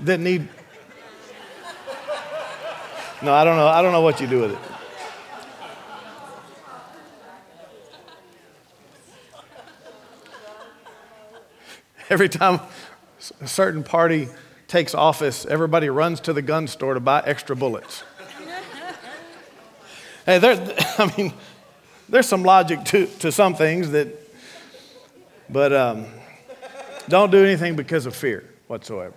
that 0.00 0.18
need. 0.18 0.48
No, 3.22 3.32
I 3.32 3.44
don't 3.44 3.56
know. 3.56 3.68
I 3.68 3.80
don't 3.80 3.92
know 3.92 4.00
what 4.00 4.20
you 4.20 4.26
do 4.26 4.40
with 4.40 4.52
it. 4.52 4.73
Every 12.14 12.28
time 12.28 12.60
a 13.40 13.48
certain 13.48 13.82
party 13.82 14.28
takes 14.68 14.94
office, 14.94 15.46
everybody 15.46 15.88
runs 15.88 16.20
to 16.20 16.32
the 16.32 16.42
gun 16.42 16.68
store 16.68 16.94
to 16.94 17.00
buy 17.00 17.20
extra 17.26 17.56
bullets. 17.56 18.04
hey, 20.24 20.38
there, 20.38 20.52
I 20.98 21.12
mean, 21.18 21.32
there's 22.08 22.28
some 22.28 22.44
logic 22.44 22.84
to, 22.84 23.06
to 23.18 23.32
some 23.32 23.56
things 23.56 23.90
that, 23.90 24.06
but 25.50 25.72
um, 25.72 26.06
Don't 27.08 27.32
do 27.32 27.44
anything 27.44 27.74
because 27.74 28.06
of 28.06 28.14
fear 28.14 28.48
whatsoever. 28.68 29.16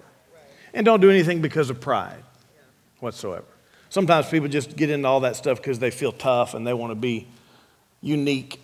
And 0.74 0.84
don't 0.84 1.00
do 1.00 1.12
anything 1.12 1.40
because 1.40 1.70
of 1.70 1.80
pride 1.80 2.24
whatsoever. 3.00 3.46
Sometimes 3.92 4.28
people 4.28 4.48
just 4.48 4.76
get 4.76 4.90
into 4.90 5.08
all 5.08 5.20
that 5.20 5.36
stuff 5.36 5.58
because 5.58 5.78
they 5.78 5.92
feel 5.92 6.14
tough 6.14 6.56
and 6.56 6.66
they 6.66 6.74
want 6.74 6.90
to 6.90 6.96
be 6.96 7.28
unique. 8.02 8.60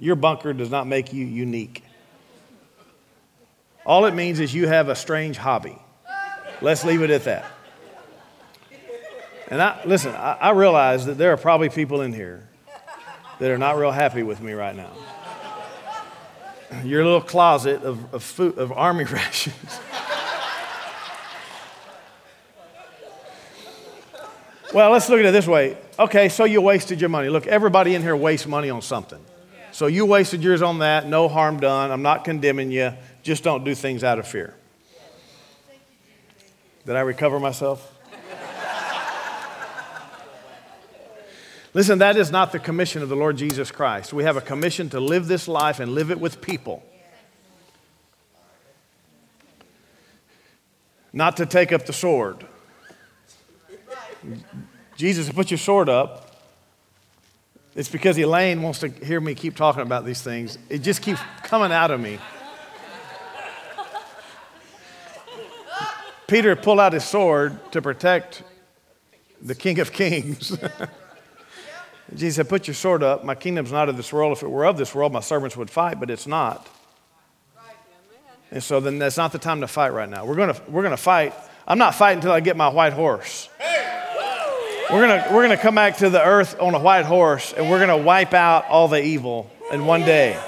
Your 0.00 0.16
bunker 0.16 0.52
does 0.52 0.72
not 0.72 0.88
make 0.88 1.12
you 1.12 1.24
unique. 1.24 1.84
All 3.86 4.04
it 4.06 4.14
means 4.14 4.40
is 4.40 4.54
you 4.54 4.68
have 4.68 4.88
a 4.88 4.94
strange 4.94 5.36
hobby. 5.36 5.78
Let's 6.60 6.84
leave 6.84 7.02
it 7.02 7.10
at 7.10 7.24
that. 7.24 7.46
And 9.48 9.60
I, 9.60 9.82
listen, 9.84 10.14
I, 10.14 10.36
I 10.40 10.50
realize 10.50 11.06
that 11.06 11.18
there 11.18 11.32
are 11.32 11.36
probably 11.36 11.70
people 11.70 12.02
in 12.02 12.12
here 12.12 12.48
that 13.40 13.50
are 13.50 13.58
not 13.58 13.76
real 13.76 13.90
happy 13.90 14.22
with 14.22 14.40
me 14.40 14.52
right 14.52 14.76
now. 14.76 14.92
Your 16.84 17.02
little 17.04 17.20
closet 17.20 17.82
of, 17.82 18.14
of, 18.14 18.22
food, 18.22 18.58
of 18.58 18.70
army 18.70 19.04
rations. 19.10 19.80
well, 24.72 24.90
let's 24.90 25.08
look 25.08 25.18
at 25.18 25.26
it 25.26 25.32
this 25.32 25.48
way. 25.48 25.76
Okay, 25.98 26.28
so 26.28 26.44
you 26.44 26.60
wasted 26.60 27.00
your 27.00 27.10
money. 27.10 27.28
Look, 27.28 27.48
everybody 27.48 27.96
in 27.96 28.02
here 28.02 28.14
wastes 28.14 28.46
money 28.46 28.70
on 28.70 28.82
something. 28.82 29.18
So 29.72 29.86
you 29.86 30.06
wasted 30.06 30.44
yours 30.44 30.62
on 30.62 30.78
that, 30.80 31.08
no 31.08 31.28
harm 31.28 31.58
done. 31.58 31.90
I'm 31.90 32.02
not 32.02 32.24
condemning 32.24 32.70
you. 32.70 32.92
Just 33.22 33.44
don't 33.44 33.64
do 33.64 33.74
things 33.74 34.02
out 34.02 34.18
of 34.18 34.26
fear. 34.26 34.54
Did 36.86 36.96
I 36.96 37.00
recover 37.00 37.38
myself? 37.38 37.96
Listen, 41.72 41.98
that 41.98 42.16
is 42.16 42.32
not 42.32 42.50
the 42.50 42.58
commission 42.58 43.00
of 43.00 43.08
the 43.08 43.14
Lord 43.14 43.36
Jesus 43.36 43.70
Christ. 43.70 44.12
We 44.12 44.24
have 44.24 44.36
a 44.36 44.40
commission 44.40 44.88
to 44.90 44.98
live 44.98 45.28
this 45.28 45.46
life 45.46 45.78
and 45.78 45.92
live 45.92 46.10
it 46.10 46.18
with 46.18 46.40
people. 46.40 46.82
Not 51.12 51.36
to 51.36 51.46
take 51.46 51.72
up 51.72 51.86
the 51.86 51.92
sword. 51.92 52.44
Jesus, 54.96 55.30
put 55.30 55.50
your 55.50 55.58
sword 55.58 55.88
up. 55.88 56.26
It's 57.76 57.88
because 57.88 58.18
Elaine 58.18 58.62
wants 58.62 58.80
to 58.80 58.88
hear 58.88 59.20
me 59.20 59.34
keep 59.34 59.54
talking 59.54 59.82
about 59.82 60.04
these 60.04 60.22
things. 60.22 60.58
It 60.68 60.78
just 60.78 61.02
keeps 61.02 61.20
coming 61.44 61.70
out 61.70 61.92
of 61.92 62.00
me. 62.00 62.18
Peter 66.30 66.54
pulled 66.54 66.78
out 66.78 66.92
his 66.92 67.02
sword 67.02 67.58
to 67.72 67.82
protect 67.82 68.44
the 69.42 69.54
King 69.56 69.80
of 69.80 69.92
Kings. 69.92 70.56
Jesus 72.14 72.36
said, 72.36 72.48
Put 72.48 72.68
your 72.68 72.76
sword 72.76 73.02
up. 73.02 73.24
My 73.24 73.34
kingdom's 73.34 73.72
not 73.72 73.88
of 73.88 73.96
this 73.96 74.12
world. 74.12 74.36
If 74.36 74.44
it 74.44 74.48
were 74.48 74.64
of 74.64 74.76
this 74.76 74.94
world, 74.94 75.12
my 75.12 75.18
servants 75.18 75.56
would 75.56 75.70
fight, 75.70 75.98
but 75.98 76.08
it's 76.08 76.28
not. 76.28 76.68
And 78.52 78.62
so 78.62 78.78
then 78.78 79.00
that's 79.00 79.16
not 79.16 79.32
the 79.32 79.40
time 79.40 79.60
to 79.62 79.66
fight 79.66 79.92
right 79.92 80.08
now. 80.08 80.24
We're 80.24 80.36
going 80.36 80.54
to, 80.54 80.62
we're 80.68 80.82
going 80.82 80.92
to 80.92 80.96
fight. 80.96 81.34
I'm 81.66 81.78
not 81.78 81.96
fighting 81.96 82.18
until 82.18 82.32
I 82.32 82.38
get 82.38 82.56
my 82.56 82.68
white 82.68 82.92
horse. 82.92 83.48
We're 84.88 85.06
going 85.06 85.22
to, 85.22 85.34
we're 85.34 85.44
going 85.44 85.56
to 85.56 85.62
come 85.62 85.74
back 85.74 85.96
to 85.96 86.10
the 86.10 86.24
earth 86.24 86.60
on 86.60 86.76
a 86.76 86.80
white 86.80 87.06
horse 87.06 87.52
and 87.52 87.68
we're 87.68 87.84
going 87.84 87.98
to 87.98 88.04
wipe 88.04 88.34
out 88.34 88.66
all 88.66 88.86
the 88.86 89.02
evil 89.02 89.50
in 89.72 89.84
one 89.84 90.02
day. 90.02 90.40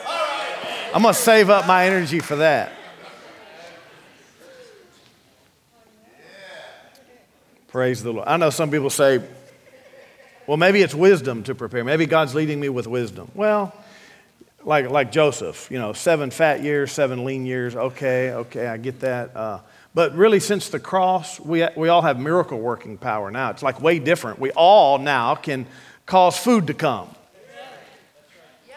I'm 0.94 1.02
going 1.02 1.12
to 1.12 1.20
save 1.20 1.50
up 1.50 1.66
my 1.66 1.86
energy 1.86 2.20
for 2.20 2.36
that. 2.36 2.72
Praise 7.72 8.02
the 8.02 8.12
Lord. 8.12 8.28
I 8.28 8.36
know 8.36 8.50
some 8.50 8.70
people 8.70 8.90
say, 8.90 9.22
well, 10.46 10.58
maybe 10.58 10.82
it's 10.82 10.94
wisdom 10.94 11.42
to 11.44 11.54
prepare. 11.54 11.82
Maybe 11.84 12.04
God's 12.04 12.34
leading 12.34 12.60
me 12.60 12.68
with 12.68 12.86
wisdom. 12.86 13.30
Well, 13.34 13.74
like, 14.62 14.90
like 14.90 15.10
Joseph, 15.10 15.70
you 15.70 15.78
know, 15.78 15.94
seven 15.94 16.30
fat 16.30 16.62
years, 16.62 16.92
seven 16.92 17.24
lean 17.24 17.46
years. 17.46 17.74
Okay, 17.74 18.32
okay, 18.32 18.66
I 18.66 18.76
get 18.76 19.00
that. 19.00 19.34
Uh, 19.34 19.60
but 19.94 20.14
really, 20.14 20.38
since 20.38 20.68
the 20.68 20.78
cross, 20.78 21.40
we, 21.40 21.66
we 21.74 21.88
all 21.88 22.02
have 22.02 22.20
miracle 22.20 22.60
working 22.60 22.98
power 22.98 23.30
now. 23.30 23.48
It's 23.48 23.62
like 23.62 23.80
way 23.80 23.98
different. 23.98 24.38
We 24.38 24.50
all 24.50 24.98
now 24.98 25.34
can 25.34 25.64
cause 26.04 26.36
food 26.36 26.66
to 26.66 26.74
come. 26.74 27.08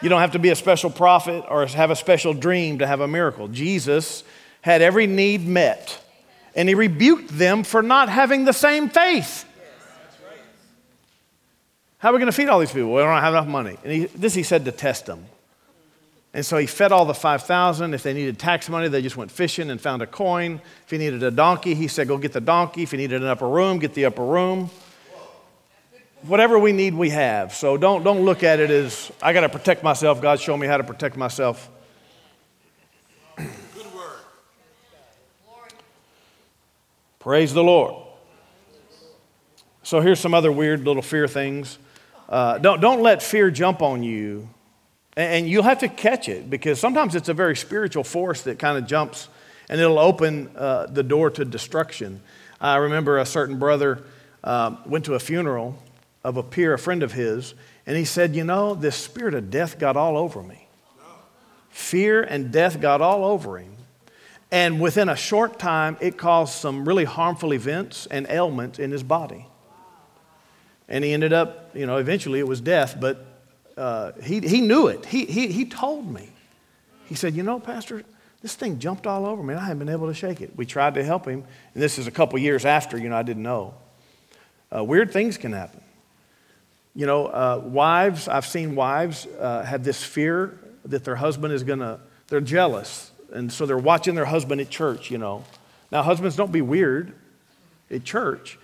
You 0.00 0.08
don't 0.08 0.20
have 0.20 0.32
to 0.32 0.38
be 0.38 0.48
a 0.48 0.56
special 0.56 0.88
prophet 0.88 1.44
or 1.50 1.66
have 1.66 1.90
a 1.90 1.96
special 1.96 2.32
dream 2.32 2.78
to 2.78 2.86
have 2.86 3.00
a 3.00 3.08
miracle. 3.08 3.48
Jesus 3.48 4.24
had 4.62 4.80
every 4.80 5.06
need 5.06 5.46
met, 5.46 6.02
and 6.56 6.68
he 6.68 6.74
rebuked 6.74 7.28
them 7.28 7.62
for 7.62 7.82
not 7.82 8.08
having 8.08 8.44
the 8.44 8.52
same 8.52 8.88
faith. 8.88 9.44
How 11.98 12.10
are 12.10 12.12
we 12.12 12.18
going 12.18 12.30
to 12.30 12.36
feed 12.36 12.48
all 12.48 12.58
these 12.58 12.72
people? 12.72 12.92
We 12.92 13.00
don't 13.00 13.20
have 13.20 13.34
enough 13.34 13.46
money. 13.46 13.76
And 13.82 13.92
he, 13.92 14.04
this 14.06 14.34
he 14.34 14.42
said 14.42 14.64
to 14.64 14.72
test 14.72 15.06
them. 15.06 15.26
And 16.34 16.44
so 16.44 16.58
he 16.58 16.66
fed 16.66 16.92
all 16.92 17.06
the 17.06 17.14
5,000. 17.14 17.94
If 17.94 18.02
they 18.02 18.12
needed 18.12 18.38
tax 18.38 18.68
money, 18.68 18.88
they 18.88 19.00
just 19.00 19.16
went 19.16 19.30
fishing 19.30 19.70
and 19.70 19.80
found 19.80 20.02
a 20.02 20.06
coin. 20.06 20.60
If 20.84 20.90
he 20.90 20.98
needed 20.98 21.22
a 21.22 21.30
donkey, 21.30 21.74
he 21.74 21.88
said, 21.88 22.08
Go 22.08 22.18
get 22.18 22.34
the 22.34 22.42
donkey. 22.42 22.82
If 22.82 22.90
he 22.90 22.98
needed 22.98 23.22
an 23.22 23.28
upper 23.28 23.48
room, 23.48 23.78
get 23.78 23.94
the 23.94 24.04
upper 24.04 24.22
room. 24.22 24.68
Whatever 26.22 26.58
we 26.58 26.72
need, 26.72 26.92
we 26.92 27.08
have. 27.10 27.54
So 27.54 27.78
don't, 27.78 28.04
don't 28.04 28.20
look 28.26 28.42
at 28.42 28.60
it 28.60 28.70
as, 28.70 29.10
I 29.22 29.32
got 29.32 29.42
to 29.42 29.48
protect 29.48 29.82
myself. 29.82 30.20
God, 30.20 30.38
show 30.38 30.56
me 30.56 30.66
how 30.66 30.76
to 30.76 30.84
protect 30.84 31.16
myself. 31.16 31.70
Good 33.36 33.46
word. 33.94 34.20
Praise 37.26 37.52
the 37.52 37.64
Lord. 37.64 37.92
So 39.82 39.98
here's 39.98 40.20
some 40.20 40.32
other 40.32 40.52
weird 40.52 40.84
little 40.84 41.02
fear 41.02 41.26
things. 41.26 41.76
Uh, 42.28 42.58
don't, 42.58 42.80
don't 42.80 43.02
let 43.02 43.20
fear 43.20 43.50
jump 43.50 43.82
on 43.82 44.04
you. 44.04 44.48
And, 45.16 45.48
you'll 45.48 45.64
have 45.64 45.80
to 45.80 45.88
catch 45.88 46.28
it 46.28 46.48
because 46.48 46.78
sometimes 46.78 47.16
it's 47.16 47.28
a 47.28 47.34
very 47.34 47.56
spiritual 47.56 48.04
force 48.04 48.42
that 48.42 48.60
kind 48.60 48.78
of 48.78 48.86
jumps 48.86 49.26
and 49.68 49.80
it'll 49.80 49.98
open 49.98 50.52
uh, 50.54 50.86
the 50.86 51.02
door 51.02 51.28
to 51.30 51.44
destruction. 51.44 52.20
I 52.60 52.76
remember 52.76 53.18
a 53.18 53.26
certain 53.26 53.58
brother 53.58 54.04
uh, 54.44 54.76
went 54.86 55.04
to 55.06 55.14
a 55.14 55.18
funeral 55.18 55.76
of 56.22 56.36
a 56.36 56.44
peer, 56.44 56.74
a 56.74 56.78
friend 56.78 57.02
of 57.02 57.10
his, 57.10 57.54
and 57.88 57.96
he 57.96 58.04
said, 58.04 58.36
You 58.36 58.44
know, 58.44 58.76
this 58.76 58.94
spirit 58.94 59.34
of 59.34 59.50
death 59.50 59.80
got 59.80 59.96
all 59.96 60.16
over 60.16 60.44
me. 60.44 60.68
Fear 61.70 62.22
and 62.22 62.52
death 62.52 62.80
got 62.80 63.00
all 63.00 63.24
over 63.24 63.58
him. 63.58 63.75
And 64.50 64.80
within 64.80 65.08
a 65.08 65.16
short 65.16 65.58
time, 65.58 65.96
it 66.00 66.16
caused 66.16 66.54
some 66.54 66.86
really 66.86 67.04
harmful 67.04 67.52
events 67.52 68.06
and 68.06 68.26
ailments 68.28 68.78
in 68.78 68.90
his 68.90 69.02
body. 69.02 69.46
And 70.88 71.02
he 71.04 71.12
ended 71.12 71.32
up, 71.32 71.74
you 71.74 71.86
know, 71.86 71.96
eventually 71.96 72.38
it 72.38 72.46
was 72.46 72.60
death, 72.60 72.96
but 73.00 73.26
uh, 73.76 74.12
he, 74.22 74.40
he 74.40 74.60
knew 74.60 74.86
it. 74.86 75.04
He, 75.04 75.24
he, 75.26 75.48
he 75.48 75.64
told 75.64 76.10
me. 76.12 76.30
He 77.06 77.14
said, 77.14 77.34
You 77.34 77.42
know, 77.42 77.58
Pastor, 77.58 78.04
this 78.40 78.54
thing 78.54 78.78
jumped 78.78 79.06
all 79.06 79.26
over 79.26 79.42
me 79.42 79.54
and 79.54 79.60
I 79.60 79.64
haven't 79.64 79.80
been 79.80 79.88
able 79.88 80.06
to 80.06 80.14
shake 80.14 80.40
it. 80.40 80.56
We 80.56 80.64
tried 80.64 80.94
to 80.94 81.04
help 81.04 81.26
him, 81.26 81.44
and 81.74 81.82
this 81.82 81.98
is 81.98 82.06
a 82.06 82.10
couple 82.10 82.38
years 82.38 82.64
after, 82.64 82.96
you 82.96 83.08
know, 83.08 83.16
I 83.16 83.22
didn't 83.22 83.42
know. 83.42 83.74
Uh, 84.74 84.84
weird 84.84 85.12
things 85.12 85.36
can 85.36 85.52
happen. 85.52 85.80
You 86.94 87.06
know, 87.06 87.26
uh, 87.26 87.60
wives, 87.64 88.28
I've 88.28 88.46
seen 88.46 88.74
wives 88.74 89.26
uh, 89.26 89.64
have 89.64 89.84
this 89.84 90.02
fear 90.02 90.58
that 90.84 91.04
their 91.04 91.16
husband 91.16 91.52
is 91.52 91.62
going 91.62 91.80
to, 91.80 92.00
they're 92.28 92.40
jealous. 92.40 93.10
And 93.32 93.52
so 93.52 93.66
they're 93.66 93.76
watching 93.76 94.14
their 94.14 94.24
husband 94.24 94.60
at 94.60 94.70
church, 94.70 95.10
you 95.10 95.18
know. 95.18 95.44
Now, 95.90 96.02
husbands, 96.02 96.36
don't 96.36 96.52
be 96.52 96.62
weird 96.62 97.14
at 97.90 98.04
church. 98.04 98.58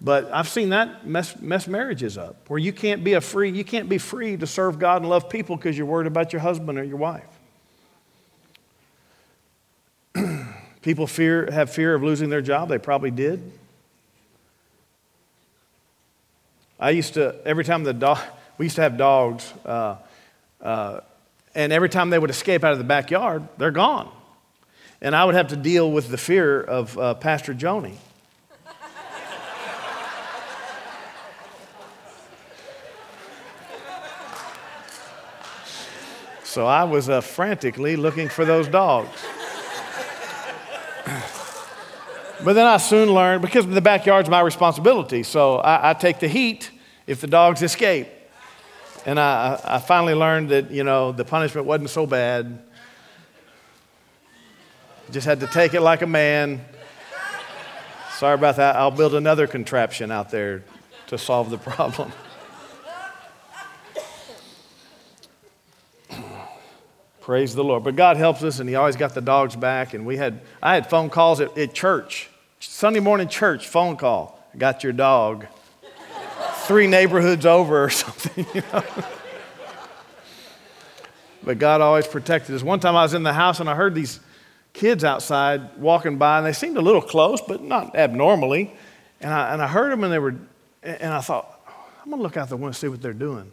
But 0.00 0.30
I've 0.32 0.48
seen 0.48 0.70
that 0.70 1.06
mess, 1.06 1.40
mess 1.40 1.66
marriages 1.66 2.18
up 2.18 2.48
where 2.48 2.58
you 2.58 2.72
can't 2.72 3.02
be 3.04 3.14
a 3.14 3.20
free, 3.20 3.50
you 3.50 3.64
can't 3.64 3.88
be 3.88 3.98
free 3.98 4.36
to 4.36 4.46
serve 4.46 4.78
God 4.78 5.02
and 5.02 5.08
love 5.08 5.30
people 5.30 5.56
because 5.56 5.78
you're 5.78 5.86
worried 5.86 6.06
about 6.06 6.32
your 6.32 6.40
husband 6.40 6.78
or 6.78 6.84
your 6.84 6.96
wife. 6.96 7.24
people 10.82 11.06
fear, 11.06 11.48
have 11.50 11.70
fear 11.70 11.94
of 11.94 12.02
losing 12.02 12.28
their 12.28 12.42
job. 12.42 12.68
They 12.68 12.78
probably 12.78 13.10
did. 13.10 13.52
I 16.78 16.90
used 16.90 17.14
to, 17.14 17.36
every 17.46 17.64
time 17.64 17.84
the 17.84 17.94
dog, 17.94 18.18
we 18.58 18.66
used 18.66 18.76
to 18.76 18.82
have 18.82 18.98
dogs, 18.98 19.52
uh, 19.64 19.96
uh, 20.60 21.00
and 21.54 21.72
every 21.72 21.88
time 21.88 22.10
they 22.10 22.18
would 22.18 22.30
escape 22.30 22.64
out 22.64 22.72
of 22.72 22.78
the 22.78 22.84
backyard, 22.84 23.46
they're 23.58 23.70
gone. 23.70 24.10
And 25.00 25.14
I 25.14 25.24
would 25.24 25.34
have 25.34 25.48
to 25.48 25.56
deal 25.56 25.90
with 25.90 26.08
the 26.08 26.18
fear 26.18 26.60
of 26.60 26.98
uh, 26.98 27.14
Pastor 27.14 27.54
Joni. 27.54 27.96
So 36.54 36.66
I 36.66 36.84
was 36.84 37.08
uh, 37.08 37.20
frantically 37.20 37.96
looking 37.96 38.28
for 38.28 38.44
those 38.44 38.68
dogs. 38.68 39.10
but 42.44 42.52
then 42.52 42.64
I 42.64 42.76
soon 42.76 43.12
learned 43.12 43.42
because 43.42 43.66
the 43.66 43.80
backyard's 43.80 44.30
my 44.30 44.40
responsibility, 44.40 45.24
so 45.24 45.56
I, 45.56 45.90
I 45.90 45.94
take 45.94 46.20
the 46.20 46.28
heat 46.28 46.70
if 47.08 47.20
the 47.20 47.26
dogs 47.26 47.60
escape. 47.60 48.06
And 49.06 49.20
I, 49.20 49.60
I 49.64 49.78
finally 49.78 50.14
learned 50.14 50.48
that, 50.48 50.70
you 50.70 50.82
know, 50.82 51.12
the 51.12 51.24
punishment 51.24 51.66
wasn't 51.66 51.90
so 51.90 52.06
bad. 52.06 52.62
Just 55.10 55.26
had 55.26 55.40
to 55.40 55.46
take 55.46 55.74
it 55.74 55.82
like 55.82 56.00
a 56.00 56.06
man. 56.06 56.64
Sorry 58.16 58.34
about 58.34 58.56
that. 58.56 58.76
I'll 58.76 58.90
build 58.90 59.14
another 59.14 59.46
contraption 59.46 60.10
out 60.10 60.30
there 60.30 60.64
to 61.08 61.18
solve 61.18 61.50
the 61.50 61.58
problem. 61.58 62.12
Praise 67.20 67.54
the 67.54 67.64
Lord. 67.64 67.84
But 67.84 67.96
God 67.96 68.16
helps 68.16 68.42
us, 68.42 68.60
and 68.60 68.68
He 68.68 68.74
always 68.74 68.96
got 68.96 69.14
the 69.14 69.20
dogs 69.20 69.56
back. 69.56 69.94
And 69.94 70.06
we 70.06 70.16
had, 70.16 70.40
I 70.62 70.74
had 70.74 70.88
phone 70.88 71.10
calls 71.10 71.40
at, 71.40 71.56
at 71.56 71.74
church, 71.74 72.30
Sunday 72.60 73.00
morning 73.00 73.28
church 73.28 73.66
phone 73.66 73.96
call. 73.96 74.42
Got 74.56 74.84
your 74.84 74.92
dog. 74.92 75.46
Three 76.66 76.86
neighborhoods 76.86 77.46
over 77.46 77.84
or 77.84 77.90
something, 77.90 78.46
you 78.54 78.62
know. 78.72 78.84
but 81.42 81.58
God 81.58 81.80
always 81.80 82.06
protected 82.06 82.54
us. 82.54 82.62
One 82.62 82.80
time 82.80 82.96
I 82.96 83.02
was 83.02 83.14
in 83.14 83.22
the 83.22 83.32
house 83.32 83.60
and 83.60 83.68
I 83.68 83.74
heard 83.74 83.94
these 83.94 84.20
kids 84.74 85.04
outside 85.04 85.76
walking 85.78 86.18
by, 86.18 86.38
and 86.38 86.46
they 86.46 86.52
seemed 86.52 86.76
a 86.76 86.82
little 86.82 87.00
close, 87.00 87.40
but 87.40 87.62
not 87.62 87.96
abnormally. 87.96 88.74
And 89.20 89.32
I, 89.32 89.52
and 89.52 89.62
I 89.62 89.66
heard 89.66 89.90
them, 89.90 90.04
and 90.04 90.12
they 90.12 90.18
were, 90.18 90.34
and 90.82 91.12
I 91.12 91.20
thought, 91.20 91.60
I'm 92.02 92.10
gonna 92.10 92.22
look 92.22 92.36
out 92.36 92.50
the 92.50 92.56
window 92.56 92.66
and 92.66 92.76
see 92.76 92.88
what 92.88 93.00
they're 93.00 93.14
doing. 93.14 93.50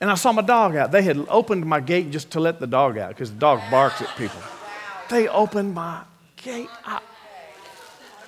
And 0.00 0.10
I 0.10 0.14
saw 0.14 0.32
my 0.32 0.42
dog 0.42 0.76
out. 0.76 0.92
They 0.92 1.02
had 1.02 1.24
opened 1.30 1.64
my 1.64 1.80
gate 1.80 2.10
just 2.10 2.32
to 2.32 2.40
let 2.40 2.60
the 2.60 2.66
dog 2.66 2.98
out 2.98 3.08
because 3.10 3.30
the 3.30 3.38
dog 3.38 3.62
barks 3.70 4.02
at 4.02 4.14
people. 4.18 4.40
They 5.08 5.26
opened 5.28 5.74
my 5.74 6.02
gate. 6.36 6.68
I, 6.84 7.00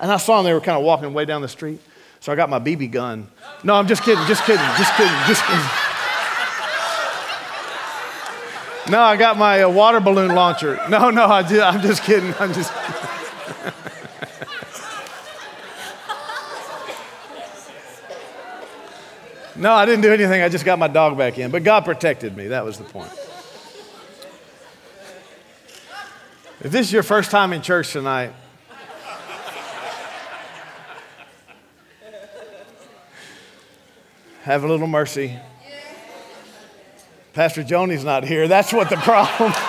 and 0.01 0.11
I 0.11 0.17
saw 0.17 0.37
them, 0.37 0.47
they 0.47 0.55
were 0.55 0.61
kind 0.61 0.79
of 0.79 0.85
walking 0.85 1.13
way 1.13 1.27
down 1.27 1.43
the 1.43 1.49
street. 1.49 1.81
So 2.21 2.33
I 2.33 2.37
got 2.37 2.51
my 2.51 2.59
BB 2.59 2.91
gun. 2.91 3.29
No, 3.63 3.75
I'm 3.75 3.87
just 3.87 4.03
kidding, 4.03 4.25
just 4.27 4.45
kidding, 4.45 4.65
just 4.77 4.95
kidding, 4.95 5.19
just 5.27 5.45
kidding. 5.45 5.65
No, 8.91 9.01
I 9.03 9.17
got 9.17 9.37
my 9.37 9.63
uh, 9.63 9.69
water 9.69 10.01
balloon 10.01 10.35
launcher. 10.35 10.81
No, 10.89 11.11
no, 11.11 11.27
I 11.27 11.43
did, 11.43 11.61
I'm 11.61 11.83
just 11.83 12.03
kidding. 12.03 12.35
I'm 12.41 12.53
just 12.53 12.73
No, 19.59 19.73
I 19.73 19.87
didn't 19.87 20.03
do 20.03 20.13
anything. 20.13 20.41
I 20.41 20.49
just 20.49 20.65
got 20.65 20.79
my 20.79 20.87
dog 20.87 21.19
back 21.19 21.37
in. 21.37 21.51
But 21.51 21.65
God 21.65 21.85
protected 21.85 22.37
me. 22.37 22.47
That 22.49 22.65
was 22.65 22.79
the 22.79 22.85
point. 22.85 23.11
If 26.61 26.71
this 26.71 26.87
is 26.87 26.93
your 26.93 27.03
first 27.03 27.33
time 27.33 27.53
in 27.53 27.61
church 27.61 27.93
tonight, 27.93 28.33
have 34.49 34.65
a 34.65 34.67
little 34.67 34.87
mercy. 34.87 35.39
Pastor 37.35 37.63
Joni's 37.63 38.03
not 38.03 38.25
here. 38.25 38.49
That's 38.49 38.73
what 38.73 38.89
the 38.89 38.97
problem 38.97 39.53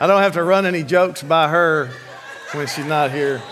I 0.00 0.06
don't 0.06 0.22
have 0.22 0.34
to 0.34 0.44
run 0.44 0.66
any 0.66 0.84
jokes 0.84 1.20
by 1.20 1.48
her 1.48 1.90
when 2.52 2.68
she's 2.68 2.86
not 2.86 3.10
here. 3.10 3.42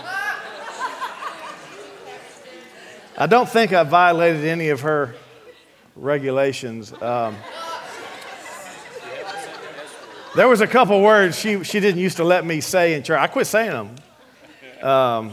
I 3.17 3.27
don't 3.27 3.49
think 3.49 3.73
I 3.73 3.83
violated 3.83 4.45
any 4.45 4.69
of 4.69 4.79
her 4.81 5.15
regulations. 5.97 6.93
Um, 7.01 7.35
there 10.33 10.47
was 10.47 10.61
a 10.61 10.67
couple 10.67 11.01
words 11.01 11.37
she, 11.37 11.61
she 11.65 11.81
didn't 11.81 11.99
used 11.99 12.15
to 12.17 12.23
let 12.23 12.45
me 12.45 12.61
say 12.61 12.93
in 12.93 13.03
church. 13.03 13.19
I 13.19 13.27
quit 13.27 13.47
saying 13.47 13.71
them. 13.71 13.95
Um, 14.83 15.31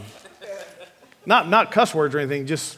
not, 1.25 1.49
not 1.49 1.71
cuss 1.71 1.93
words 1.93 2.15
or 2.15 2.19
anything, 2.19 2.47
just, 2.47 2.77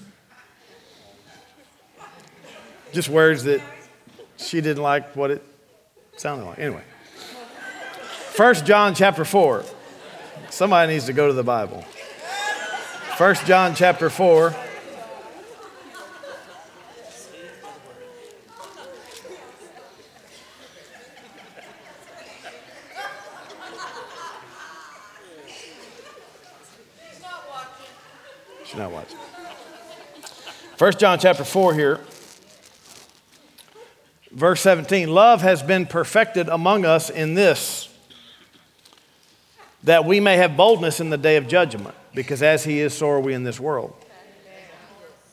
just 2.91 3.09
words 3.09 3.43
that 3.43 3.61
she 4.37 4.59
didn't 4.59 4.81
like 4.81 5.15
what 5.15 5.29
it 5.29 5.43
sounded 6.17 6.45
like. 6.45 6.57
Anyway, 6.57 6.81
First 8.31 8.65
John 8.65 8.95
chapter 8.95 9.23
4. 9.23 9.63
Somebody 10.49 10.93
needs 10.93 11.05
to 11.05 11.13
go 11.13 11.27
to 11.27 11.33
the 11.33 11.43
Bible. 11.43 11.83
First 13.17 13.45
John 13.45 13.75
chapter 13.75 14.09
4. 14.09 14.55
She's 28.73 28.79
not 28.79 28.91
watching. 28.91 29.19
First 30.77 30.99
John 30.99 31.19
chapter 31.19 31.43
4 31.43 31.75
here. 31.75 31.99
Verse 34.31 34.61
17 34.61 35.09
Love 35.13 35.43
has 35.43 35.61
been 35.61 35.85
perfected 35.85 36.49
among 36.49 36.83
us 36.83 37.11
in 37.11 37.35
this, 37.35 37.87
that 39.83 40.05
we 40.05 40.19
may 40.19 40.37
have 40.37 40.57
boldness 40.57 40.99
in 40.99 41.11
the 41.11 41.19
day 41.19 41.35
of 41.35 41.47
judgment, 41.47 41.93
because 42.15 42.41
as 42.41 42.63
he 42.63 42.79
is, 42.79 42.95
so 42.95 43.09
are 43.09 43.19
we 43.19 43.35
in 43.35 43.43
this 43.43 43.59
world. 43.59 43.93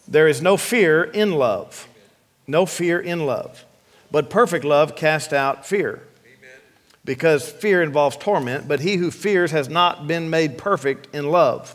There 0.07 0.28
is 0.28 0.43
no 0.43 0.59
fear 0.59 1.03
in 1.03 1.32
love, 1.32 1.88
no 2.47 2.66
fear 2.66 3.01
in 3.01 3.24
love, 3.24 3.64
but 4.11 4.28
perfect 4.28 4.66
love 4.66 4.97
casts 4.97 5.32
out 5.32 5.64
fear. 5.64 6.03
Because 7.07 7.49
fear 7.49 7.82
involves 7.82 8.18
torment, 8.18 8.68
but 8.68 8.80
he 8.80 8.97
who 8.97 9.11
fears 9.11 9.51
has 9.53 9.70
not 9.70 10.07
been 10.07 10.28
made 10.28 10.59
perfect 10.59 11.09
in 11.14 11.30
love. 11.30 11.74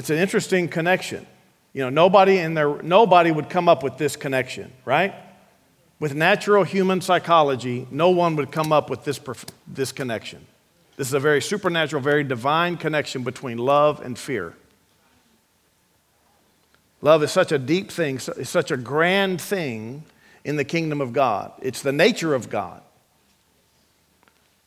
It's 0.00 0.08
an 0.08 0.16
interesting 0.16 0.66
connection. 0.66 1.26
You 1.74 1.82
know, 1.82 1.90
nobody 1.90 2.38
in 2.38 2.54
there, 2.54 2.82
nobody 2.82 3.30
would 3.30 3.50
come 3.50 3.68
up 3.68 3.82
with 3.82 3.98
this 3.98 4.16
connection, 4.16 4.72
right? 4.86 5.12
With 5.98 6.14
natural 6.14 6.64
human 6.64 7.02
psychology, 7.02 7.86
no 7.90 8.08
one 8.08 8.34
would 8.36 8.50
come 8.50 8.72
up 8.72 8.88
with 8.88 9.04
this, 9.04 9.20
this 9.68 9.92
connection. 9.92 10.46
This 10.96 11.08
is 11.08 11.12
a 11.12 11.20
very 11.20 11.42
supernatural, 11.42 12.00
very 12.00 12.24
divine 12.24 12.78
connection 12.78 13.24
between 13.24 13.58
love 13.58 14.00
and 14.00 14.18
fear. 14.18 14.54
Love 17.02 17.22
is 17.22 17.30
such 17.30 17.52
a 17.52 17.58
deep 17.58 17.90
thing, 17.90 18.16
it's 18.38 18.48
such 18.48 18.70
a 18.70 18.78
grand 18.78 19.38
thing 19.38 20.04
in 20.44 20.56
the 20.56 20.64
kingdom 20.64 21.02
of 21.02 21.12
God. 21.12 21.52
It's 21.60 21.82
the 21.82 21.92
nature 21.92 22.34
of 22.34 22.48
God. 22.48 22.80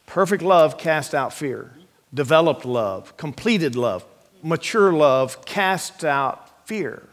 Perfect 0.05 0.43
love 0.43 0.77
casts 0.77 1.15
out 1.15 1.33
fear. 1.33 1.71
Developed 2.13 2.65
love, 2.65 3.17
completed 3.17 3.75
love, 3.75 4.05
mature 4.43 4.91
love 4.91 5.45
casts 5.45 6.03
out 6.03 6.67
fear. 6.67 7.07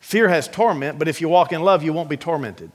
Fear 0.00 0.28
has 0.28 0.48
torment, 0.48 0.98
but 0.98 1.08
if 1.08 1.20
you 1.20 1.28
walk 1.28 1.52
in 1.52 1.62
love, 1.62 1.82
you 1.82 1.92
won't 1.92 2.08
be 2.08 2.16
tormented. 2.16 2.72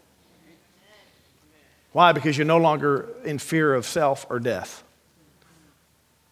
Why? 1.92 2.12
Because 2.12 2.38
you're 2.38 2.46
no 2.46 2.58
longer 2.58 3.08
in 3.24 3.40
fear 3.40 3.74
of 3.74 3.86
self 3.86 4.26
or 4.30 4.40
death. 4.40 4.84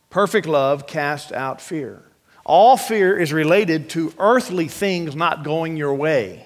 Perfect 0.10 0.46
love 0.46 0.86
casts 0.86 1.32
out 1.32 1.62
fear. 1.62 2.04
All 2.46 2.76
fear 2.78 3.18
is 3.18 3.32
related 3.32 3.90
to 3.92 4.14
earthly 4.20 4.68
things 4.68 5.16
not 5.16 5.44
going 5.44 5.78
your 5.78 5.94
way. 5.96 6.46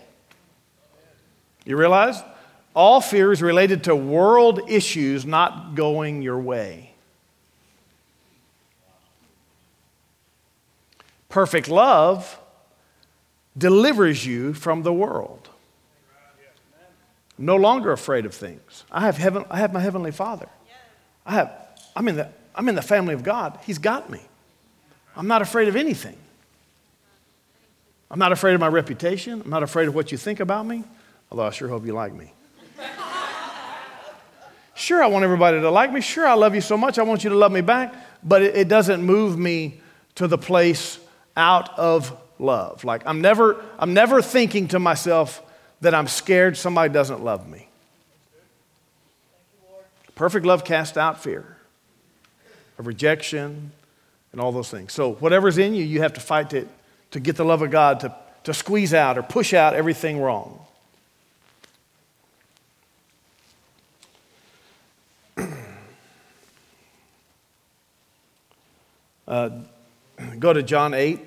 You 1.65 1.75
realize? 1.75 2.21
All 2.75 3.01
fear 3.01 3.31
is 3.31 3.41
related 3.41 3.85
to 3.85 3.95
world 3.95 4.69
issues 4.69 5.25
not 5.25 5.73
going 5.73 6.21
your 6.21 6.39
way. 6.39 6.86
Perfect 11.37 11.69
love 11.69 12.39
delivers 13.55 14.25
you 14.25 14.55
from 14.55 14.81
the 14.81 14.91
world. 14.91 15.47
No 17.37 17.57
longer 17.57 17.91
afraid 17.91 18.25
of 18.25 18.33
things. 18.33 18.85
I 18.91 19.01
have, 19.01 19.17
heaven, 19.17 19.45
I 19.51 19.59
have 19.59 19.71
my 19.71 19.79
Heavenly 19.79 20.09
Father. 20.09 20.49
I 21.27 21.33
have, 21.33 21.53
I'm, 21.95 22.07
in 22.07 22.15
the, 22.15 22.29
I'm 22.55 22.67
in 22.69 22.73
the 22.73 22.81
family 22.81 23.13
of 23.13 23.21
God. 23.21 23.59
He's 23.67 23.77
got 23.77 24.09
me. 24.09 24.19
I'm 25.15 25.27
not 25.27 25.43
afraid 25.43 25.67
of 25.67 25.75
anything. 25.75 26.17
I'm 28.09 28.17
not 28.17 28.31
afraid 28.31 28.55
of 28.55 28.59
my 28.59 28.69
reputation. 28.69 29.39
I'm 29.39 29.51
not 29.51 29.61
afraid 29.61 29.87
of 29.87 29.93
what 29.93 30.11
you 30.11 30.17
think 30.17 30.39
about 30.39 30.65
me, 30.65 30.85
although 31.29 31.45
I 31.45 31.51
sure 31.51 31.67
hope 31.67 31.85
you 31.85 31.93
like 31.93 32.15
me. 32.15 32.33
Sure, 34.73 35.03
I 35.03 35.07
want 35.07 35.23
everybody 35.23 35.61
to 35.61 35.69
like 35.69 35.91
me. 35.91 36.01
Sure, 36.01 36.25
I 36.25 36.33
love 36.33 36.55
you 36.55 36.61
so 36.61 36.77
much. 36.77 36.97
I 36.97 37.03
want 37.03 37.23
you 37.23 37.29
to 37.29 37.35
love 37.35 37.51
me 37.51 37.61
back. 37.61 37.93
But 38.23 38.41
it, 38.41 38.55
it 38.55 38.67
doesn't 38.67 39.03
move 39.03 39.37
me 39.37 39.81
to 40.15 40.27
the 40.27 40.37
place 40.37 40.99
out 41.37 41.77
of 41.79 42.17
love. 42.39 42.83
Like 42.83 43.03
I'm 43.05 43.21
never, 43.21 43.63
I'm 43.79 43.93
never 43.93 44.21
thinking 44.21 44.67
to 44.69 44.79
myself 44.79 45.41
that 45.81 45.93
I'm 45.93 46.07
scared 46.07 46.57
somebody 46.57 46.91
doesn't 46.91 47.23
love 47.23 47.47
me. 47.47 47.69
Perfect 50.15 50.45
love 50.45 50.65
casts 50.65 50.97
out 50.97 51.21
fear 51.21 51.57
of 52.79 52.87
rejection 52.87 53.71
and 54.31 54.41
all 54.41 54.51
those 54.51 54.69
things. 54.69 54.91
So 54.91 55.13
whatever's 55.13 55.57
in 55.57 55.75
you, 55.75 55.83
you 55.83 56.01
have 56.01 56.13
to 56.13 56.19
fight 56.19 56.49
to, 56.49 56.67
to 57.11 57.19
get 57.19 57.35
the 57.35 57.45
love 57.45 57.61
of 57.61 57.69
God 57.71 57.99
to, 58.01 58.15
to 58.43 58.53
squeeze 58.53 58.93
out 58.93 59.17
or 59.17 59.23
push 59.23 59.53
out 59.53 59.73
everything 59.73 60.19
wrong. 60.19 60.59
Uh, 69.27 69.49
go 70.39 70.53
to 70.53 70.63
John 70.63 70.93
8. 70.93 71.26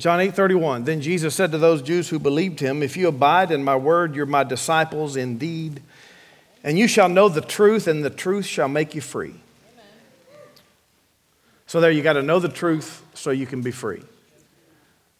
John 0.00 0.18
8 0.18 0.34
31. 0.34 0.84
Then 0.84 1.00
Jesus 1.02 1.34
said 1.34 1.52
to 1.52 1.58
those 1.58 1.82
Jews 1.82 2.08
who 2.08 2.18
believed 2.18 2.58
him, 2.58 2.82
If 2.82 2.96
you 2.96 3.08
abide 3.08 3.50
in 3.50 3.62
my 3.62 3.76
word, 3.76 4.16
you're 4.16 4.26
my 4.26 4.44
disciples 4.44 5.14
indeed. 5.14 5.82
And 6.64 6.78
you 6.78 6.88
shall 6.88 7.08
know 7.08 7.28
the 7.28 7.40
truth, 7.40 7.86
and 7.86 8.04
the 8.04 8.10
truth 8.10 8.46
shall 8.46 8.68
make 8.68 8.94
you 8.94 9.00
free. 9.00 9.34
So, 11.66 11.80
there 11.80 11.90
you 11.90 12.02
got 12.02 12.14
to 12.14 12.22
know 12.22 12.38
the 12.38 12.48
truth 12.48 13.02
so 13.14 13.30
you 13.30 13.46
can 13.46 13.60
be 13.60 13.70
free. 13.70 14.02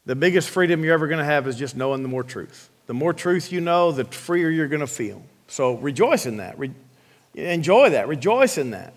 The 0.06 0.16
biggest 0.16 0.48
freedom 0.48 0.82
you're 0.82 0.94
ever 0.94 1.06
going 1.06 1.18
to 1.18 1.24
have 1.24 1.46
is 1.46 1.56
just 1.56 1.76
knowing 1.76 2.02
the 2.02 2.08
more 2.08 2.24
truth. 2.24 2.70
The 2.86 2.94
more 2.94 3.12
truth 3.12 3.52
you 3.52 3.60
know, 3.60 3.92
the 3.92 4.04
freer 4.04 4.50
you're 4.50 4.66
going 4.66 4.80
to 4.80 4.86
feel. 4.86 5.22
So, 5.48 5.74
rejoice 5.76 6.26
in 6.26 6.38
that. 6.38 6.58
Re- 6.58 6.74
enjoy 7.34 7.90
that. 7.90 8.08
Rejoice 8.08 8.58
in 8.58 8.70
that. 8.70 8.94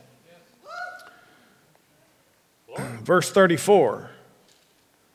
Verse 3.04 3.30
34 3.32 4.10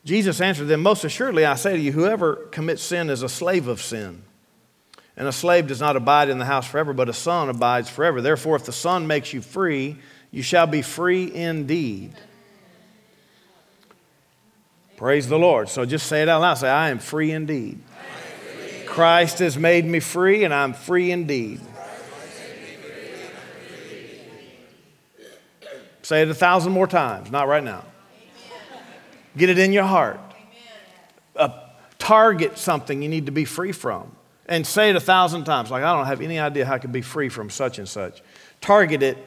Jesus 0.09 0.41
answered 0.41 0.65
them, 0.65 0.81
Most 0.81 1.03
assuredly, 1.03 1.45
I 1.45 1.53
say 1.53 1.73
to 1.73 1.79
you, 1.79 1.91
whoever 1.91 2.33
commits 2.49 2.81
sin 2.81 3.11
is 3.11 3.21
a 3.21 3.29
slave 3.29 3.67
of 3.67 3.79
sin. 3.79 4.23
And 5.15 5.27
a 5.27 5.31
slave 5.31 5.67
does 5.67 5.79
not 5.79 5.95
abide 5.95 6.29
in 6.29 6.39
the 6.39 6.45
house 6.45 6.67
forever, 6.67 6.93
but 6.93 7.09
a 7.09 7.13
son 7.13 7.47
abides 7.47 7.91
forever. 7.91 8.19
Therefore, 8.19 8.55
if 8.55 8.65
the 8.65 8.71
son 8.71 9.05
makes 9.05 9.33
you 9.33 9.41
free, 9.43 9.97
you 10.31 10.41
shall 10.41 10.65
be 10.65 10.81
free 10.81 11.31
indeed. 11.31 12.15
Praise 14.97 15.29
the 15.29 15.37
Lord. 15.37 15.69
So 15.69 15.85
just 15.85 16.07
say 16.07 16.23
it 16.23 16.27
out 16.27 16.41
loud. 16.41 16.55
Say, 16.55 16.69
I 16.69 16.89
am 16.89 16.97
free 16.97 17.31
indeed. 17.31 17.79
Christ 18.87 19.37
has 19.37 19.59
made 19.59 19.85
me 19.85 19.99
free, 19.99 20.43
and 20.43 20.51
I'm 20.51 20.73
free 20.73 21.11
indeed. 21.11 21.61
Say 26.01 26.23
it 26.23 26.29
a 26.29 26.33
thousand 26.33 26.71
more 26.71 26.87
times, 26.87 27.29
not 27.29 27.47
right 27.47 27.63
now. 27.63 27.85
Get 29.37 29.49
it 29.49 29.59
in 29.59 29.71
your 29.71 29.85
heart. 29.85 30.19
Uh, 31.35 31.49
target 31.97 32.57
something 32.57 33.01
you 33.01 33.09
need 33.09 33.27
to 33.27 33.31
be 33.31 33.45
free 33.45 33.71
from. 33.71 34.11
And 34.47 34.65
say 34.65 34.89
it 34.89 34.95
a 34.95 34.99
thousand 34.99 35.43
times. 35.43 35.69
Like, 35.69 35.83
I 35.83 35.95
don't 35.95 36.07
have 36.07 36.21
any 36.21 36.39
idea 36.39 36.65
how 36.65 36.73
I 36.73 36.79
could 36.79 36.91
be 36.91 37.01
free 37.01 37.29
from 37.29 37.49
such 37.49 37.77
and 37.77 37.87
such. 37.87 38.21
Target 38.61 39.03
it 39.03 39.17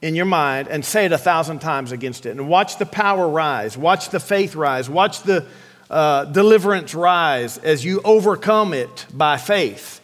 in 0.00 0.14
your 0.14 0.26
mind 0.26 0.68
and 0.68 0.84
say 0.84 1.06
it 1.06 1.12
a 1.12 1.18
thousand 1.18 1.58
times 1.58 1.92
against 1.92 2.24
it. 2.24 2.30
And 2.30 2.48
watch 2.48 2.78
the 2.78 2.86
power 2.86 3.28
rise. 3.28 3.76
Watch 3.76 4.10
the 4.10 4.20
faith 4.20 4.54
rise. 4.54 4.88
Watch 4.88 5.22
the 5.22 5.46
uh, 5.90 6.26
deliverance 6.26 6.94
rise 6.94 7.58
as 7.58 7.84
you 7.84 8.00
overcome 8.04 8.72
it 8.72 9.06
by 9.12 9.36
faith. 9.36 10.00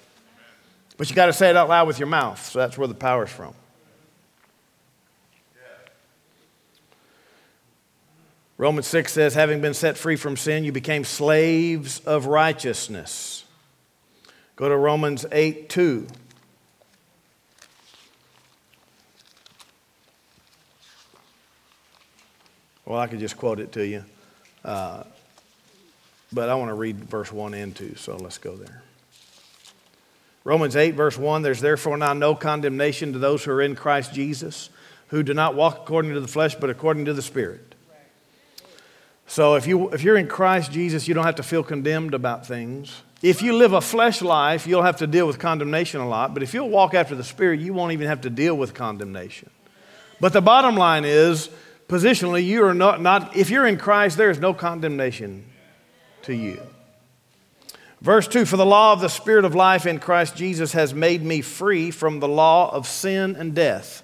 But 0.96 1.08
you 1.10 1.16
got 1.16 1.26
to 1.26 1.32
say 1.32 1.50
it 1.50 1.56
out 1.56 1.68
loud 1.68 1.86
with 1.86 1.98
your 1.98 2.08
mouth. 2.08 2.44
So 2.44 2.58
that's 2.58 2.76
where 2.76 2.88
the 2.88 2.94
power's 2.94 3.30
from. 3.30 3.54
Romans 8.58 8.86
6 8.86 9.12
says, 9.12 9.34
having 9.34 9.60
been 9.60 9.74
set 9.74 9.98
free 9.98 10.16
from 10.16 10.36
sin, 10.36 10.64
you 10.64 10.72
became 10.72 11.04
slaves 11.04 12.00
of 12.00 12.26
righteousness. 12.26 13.44
Go 14.56 14.68
to 14.70 14.76
Romans 14.76 15.26
8 15.30 15.68
2. 15.68 16.06
Well, 22.86 22.98
I 22.98 23.08
could 23.08 23.18
just 23.18 23.36
quote 23.36 23.60
it 23.60 23.72
to 23.72 23.86
you. 23.86 24.04
Uh, 24.64 25.02
but 26.32 26.48
I 26.48 26.54
want 26.54 26.70
to 26.70 26.74
read 26.74 26.96
verse 27.04 27.30
1 27.30 27.52
and 27.52 27.74
2, 27.74 27.96
so 27.96 28.16
let's 28.16 28.38
go 28.38 28.56
there. 28.56 28.82
Romans 30.44 30.76
8, 30.76 30.92
verse 30.92 31.18
1 31.18 31.42
There's 31.42 31.60
therefore 31.60 31.98
now 31.98 32.14
no 32.14 32.34
condemnation 32.34 33.12
to 33.12 33.18
those 33.18 33.44
who 33.44 33.50
are 33.50 33.60
in 33.60 33.74
Christ 33.74 34.14
Jesus, 34.14 34.70
who 35.08 35.22
do 35.22 35.34
not 35.34 35.54
walk 35.54 35.80
according 35.82 36.14
to 36.14 36.20
the 36.20 36.28
flesh, 36.28 36.54
but 36.54 36.70
according 36.70 37.04
to 37.04 37.12
the 37.12 37.22
Spirit. 37.22 37.75
So 39.26 39.56
if, 39.56 39.66
you, 39.66 39.90
if 39.90 40.02
you're 40.02 40.16
in 40.16 40.28
Christ 40.28 40.72
Jesus, 40.72 41.08
you 41.08 41.14
don't 41.14 41.24
have 41.24 41.36
to 41.36 41.42
feel 41.42 41.62
condemned 41.62 42.14
about 42.14 42.46
things. 42.46 43.02
If 43.22 43.42
you 43.42 43.54
live 43.54 43.72
a 43.72 43.80
flesh 43.80 44.22
life, 44.22 44.66
you'll 44.66 44.82
have 44.82 44.98
to 44.98 45.06
deal 45.06 45.26
with 45.26 45.38
condemnation 45.38 46.00
a 46.00 46.08
lot. 46.08 46.34
But 46.34 46.42
if 46.42 46.54
you'll 46.54 46.68
walk 46.68 46.94
after 46.94 47.14
the 47.14 47.24
Spirit, 47.24 47.60
you 47.60 47.72
won't 47.72 47.92
even 47.92 48.06
have 48.06 48.20
to 48.22 48.30
deal 48.30 48.56
with 48.56 48.74
condemnation. 48.74 49.50
But 50.20 50.32
the 50.32 50.40
bottom 50.40 50.76
line 50.76 51.04
is, 51.04 51.50
positionally, 51.88 52.44
you 52.44 52.64
are 52.64 52.74
not, 52.74 53.00
not 53.00 53.36
if 53.36 53.50
you're 53.50 53.66
in 53.66 53.78
Christ, 53.78 54.16
there 54.16 54.30
is 54.30 54.38
no 54.38 54.54
condemnation 54.54 55.44
to 56.22 56.34
you. 56.34 56.60
Verse 58.00 58.28
2 58.28 58.44
For 58.44 58.56
the 58.56 58.66
law 58.66 58.92
of 58.92 59.00
the 59.00 59.08
Spirit 59.08 59.44
of 59.44 59.54
life 59.54 59.86
in 59.86 59.98
Christ 59.98 60.36
Jesus 60.36 60.72
has 60.72 60.94
made 60.94 61.22
me 61.22 61.40
free 61.40 61.90
from 61.90 62.20
the 62.20 62.28
law 62.28 62.72
of 62.72 62.86
sin 62.86 63.34
and 63.36 63.54
death. 63.54 64.02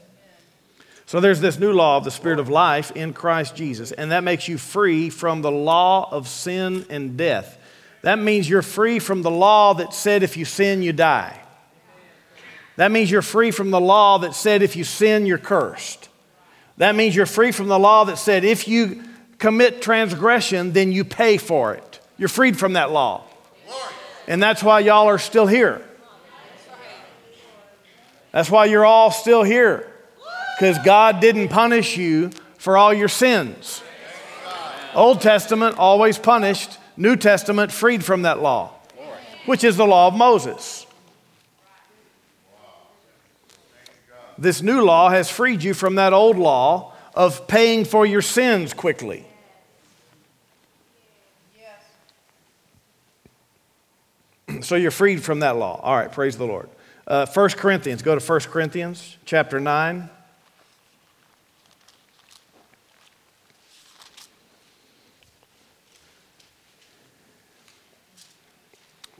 So 1.12 1.20
there's 1.20 1.42
this 1.42 1.58
new 1.58 1.74
law 1.74 1.98
of 1.98 2.04
the 2.04 2.10
Spirit 2.10 2.38
of 2.38 2.48
life 2.48 2.90
in 2.92 3.12
Christ 3.12 3.54
Jesus, 3.54 3.92
and 3.92 4.12
that 4.12 4.24
makes 4.24 4.48
you 4.48 4.56
free 4.56 5.10
from 5.10 5.42
the 5.42 5.50
law 5.50 6.08
of 6.10 6.26
sin 6.26 6.86
and 6.88 7.18
death. 7.18 7.58
That 8.00 8.18
means 8.18 8.48
you're 8.48 8.62
free 8.62 8.98
from 8.98 9.20
the 9.20 9.30
law 9.30 9.74
that 9.74 9.92
said 9.92 10.22
if 10.22 10.38
you 10.38 10.46
sin, 10.46 10.80
you 10.80 10.94
die. 10.94 11.38
That 12.76 12.90
means 12.90 13.10
you're 13.10 13.20
free 13.20 13.50
from 13.50 13.70
the 13.70 13.78
law 13.78 14.20
that 14.20 14.34
said 14.34 14.62
if 14.62 14.74
you 14.74 14.84
sin, 14.84 15.26
you're 15.26 15.36
cursed. 15.36 16.08
That 16.78 16.94
means 16.94 17.14
you're 17.14 17.26
free 17.26 17.52
from 17.52 17.68
the 17.68 17.78
law 17.78 18.04
that 18.04 18.16
said 18.16 18.42
if 18.42 18.66
you 18.66 19.04
commit 19.36 19.82
transgression, 19.82 20.72
then 20.72 20.92
you 20.92 21.04
pay 21.04 21.36
for 21.36 21.74
it. 21.74 22.00
You're 22.16 22.30
freed 22.30 22.58
from 22.58 22.72
that 22.72 22.90
law. 22.90 23.24
And 24.26 24.42
that's 24.42 24.62
why 24.62 24.80
y'all 24.80 25.08
are 25.08 25.18
still 25.18 25.46
here. 25.46 25.86
That's 28.30 28.50
why 28.50 28.64
you're 28.64 28.86
all 28.86 29.10
still 29.10 29.42
here 29.42 29.91
because 30.56 30.78
God 30.78 31.20
didn't 31.20 31.48
punish 31.48 31.96
you 31.96 32.30
for 32.58 32.76
all 32.76 32.92
your 32.92 33.08
sins. 33.08 33.82
Old 34.94 35.20
Testament 35.20 35.78
always 35.78 36.18
punished, 36.18 36.78
New 36.96 37.16
Testament 37.16 37.72
freed 37.72 38.04
from 38.04 38.22
that 38.22 38.40
law, 38.40 38.72
which 39.46 39.64
is 39.64 39.76
the 39.76 39.86
law 39.86 40.08
of 40.08 40.14
Moses. 40.14 40.86
This 44.38 44.62
new 44.62 44.82
law 44.82 45.10
has 45.10 45.30
freed 45.30 45.62
you 45.62 45.74
from 45.74 45.94
that 45.96 46.12
old 46.12 46.36
law 46.36 46.92
of 47.14 47.46
paying 47.46 47.84
for 47.84 48.04
your 48.04 48.22
sins 48.22 48.74
quickly. 48.74 49.26
So 54.62 54.76
you're 54.76 54.90
freed 54.90 55.22
from 55.22 55.40
that 55.40 55.56
law. 55.56 55.80
All 55.82 55.96
right, 55.96 56.12
praise 56.12 56.36
the 56.36 56.44
Lord. 56.44 56.68
Uh, 57.06 57.26
1 57.26 57.50
Corinthians, 57.50 58.02
go 58.02 58.18
to 58.18 58.24
1 58.24 58.40
Corinthians 58.40 59.16
chapter 59.24 59.58
9. 59.58 60.10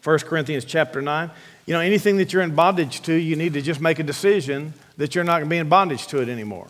1 0.03 0.19
Corinthians 0.21 0.65
chapter 0.65 1.01
9. 1.01 1.31
You 1.67 1.75
know, 1.75 1.81
anything 1.81 2.17
that 2.17 2.33
you're 2.33 2.43
in 2.43 2.55
bondage 2.55 3.03
to, 3.03 3.15
you 3.15 3.37
need 3.37 3.53
to 3.55 3.63
just 3.63 3.81
make 3.81 3.99
a 3.99 4.03
decision 4.03 4.75
that 4.97 5.15
you're 5.15 5.25
not 5.25 5.39
going 5.39 5.45
to 5.45 5.51
be 5.51 5.59
in 5.59 5.69
bondage 5.69 6.07
to 6.09 6.21
it 6.21 6.29
anymore. 6.29 6.67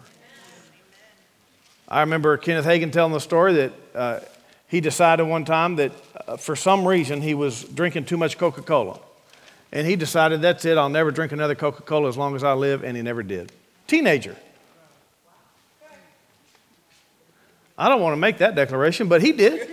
I 1.89 2.01
remember 2.01 2.37
Kenneth 2.37 2.67
Hagin 2.67 2.93
telling 2.93 3.13
the 3.13 3.21
story 3.21 3.55
that 3.55 3.73
uh, 3.95 4.21
he 4.69 4.81
decided 4.81 5.25
one 5.25 5.45
time 5.45 5.77
that 5.77 5.93
uh, 6.27 6.37
for 6.37 6.57
some 6.57 6.87
reason 6.87 7.23
he 7.23 7.35
was 7.35 7.65
drinking 7.65 8.05
too 8.05 8.17
much 8.17 8.37
Coca 8.39 8.63
Cola. 8.63 8.99
And 9.73 9.87
he 9.87 9.97
decided, 9.97 10.43
that's 10.43 10.67
it, 10.67 10.77
I'll 10.77 10.91
never 10.91 11.11
drink 11.11 11.33
another 11.33 11.55
Coca 11.55 11.83
Cola 11.83 12.09
as 12.09 12.19
long 12.19 12.37
as 12.37 12.45
I 12.45 12.53
live, 12.53 12.85
and 12.85 12.97
he 12.97 13.03
never 13.03 13.23
did. 13.23 13.51
Teenager. 13.87 14.37
I 17.79 17.89
don't 17.89 18.03
want 18.03 18.13
to 18.13 18.19
make 18.19 18.39
that 18.39 18.55
declaration, 18.55 19.09
but 19.09 19.23
he 19.23 19.33
did. 19.33 19.71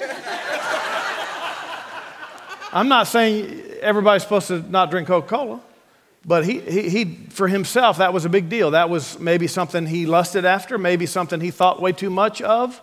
I'm 2.72 2.88
not 2.88 3.08
saying 3.08 3.64
everybody's 3.82 4.24
supposed 4.24 4.48
to 4.48 4.60
not 4.70 4.92
drink 4.92 5.08
Coca 5.08 5.28
Cola, 5.28 5.62
but 6.26 6.46
he, 6.46 6.60
he, 6.60 6.90
he, 6.90 7.06
for 7.30 7.48
himself, 7.48 7.98
that 7.98 8.14
was 8.14 8.26
a 8.26 8.30
big 8.30 8.50
deal. 8.50 8.72
That 8.72 8.90
was 8.90 9.18
maybe 9.20 9.48
something 9.48 9.86
he 9.86 10.06
lusted 10.06 10.46
after, 10.46 10.78
maybe 10.78 11.06
something 11.06 11.42
he 11.42 11.52
thought 11.52 11.82
way 11.82 11.92
too 11.92 12.10
much 12.10 12.42
of. 12.42 12.80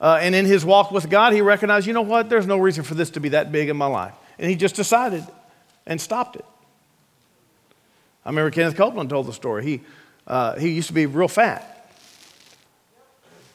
Uh, 0.00 0.18
and 0.20 0.34
in 0.34 0.44
his 0.44 0.64
walk 0.64 0.90
with 0.90 1.08
God, 1.08 1.32
he 1.32 1.40
recognized, 1.40 1.86
you 1.86 1.92
know 1.92 2.02
what, 2.02 2.28
there's 2.28 2.46
no 2.46 2.58
reason 2.58 2.84
for 2.84 2.94
this 2.94 3.10
to 3.10 3.20
be 3.20 3.30
that 3.30 3.50
big 3.50 3.68
in 3.68 3.76
my 3.76 3.86
life. 3.86 4.14
And 4.38 4.48
he 4.48 4.56
just 4.56 4.76
decided 4.76 5.24
and 5.86 6.00
stopped 6.00 6.36
it. 6.36 6.44
I 8.24 8.28
remember 8.28 8.50
Kenneth 8.50 8.76
Copeland 8.76 9.10
told 9.10 9.26
the 9.26 9.32
story. 9.32 9.64
He, 9.64 9.80
uh, 10.26 10.56
he 10.58 10.70
used 10.70 10.88
to 10.88 10.94
be 10.94 11.06
real 11.06 11.28
fat. 11.28 11.90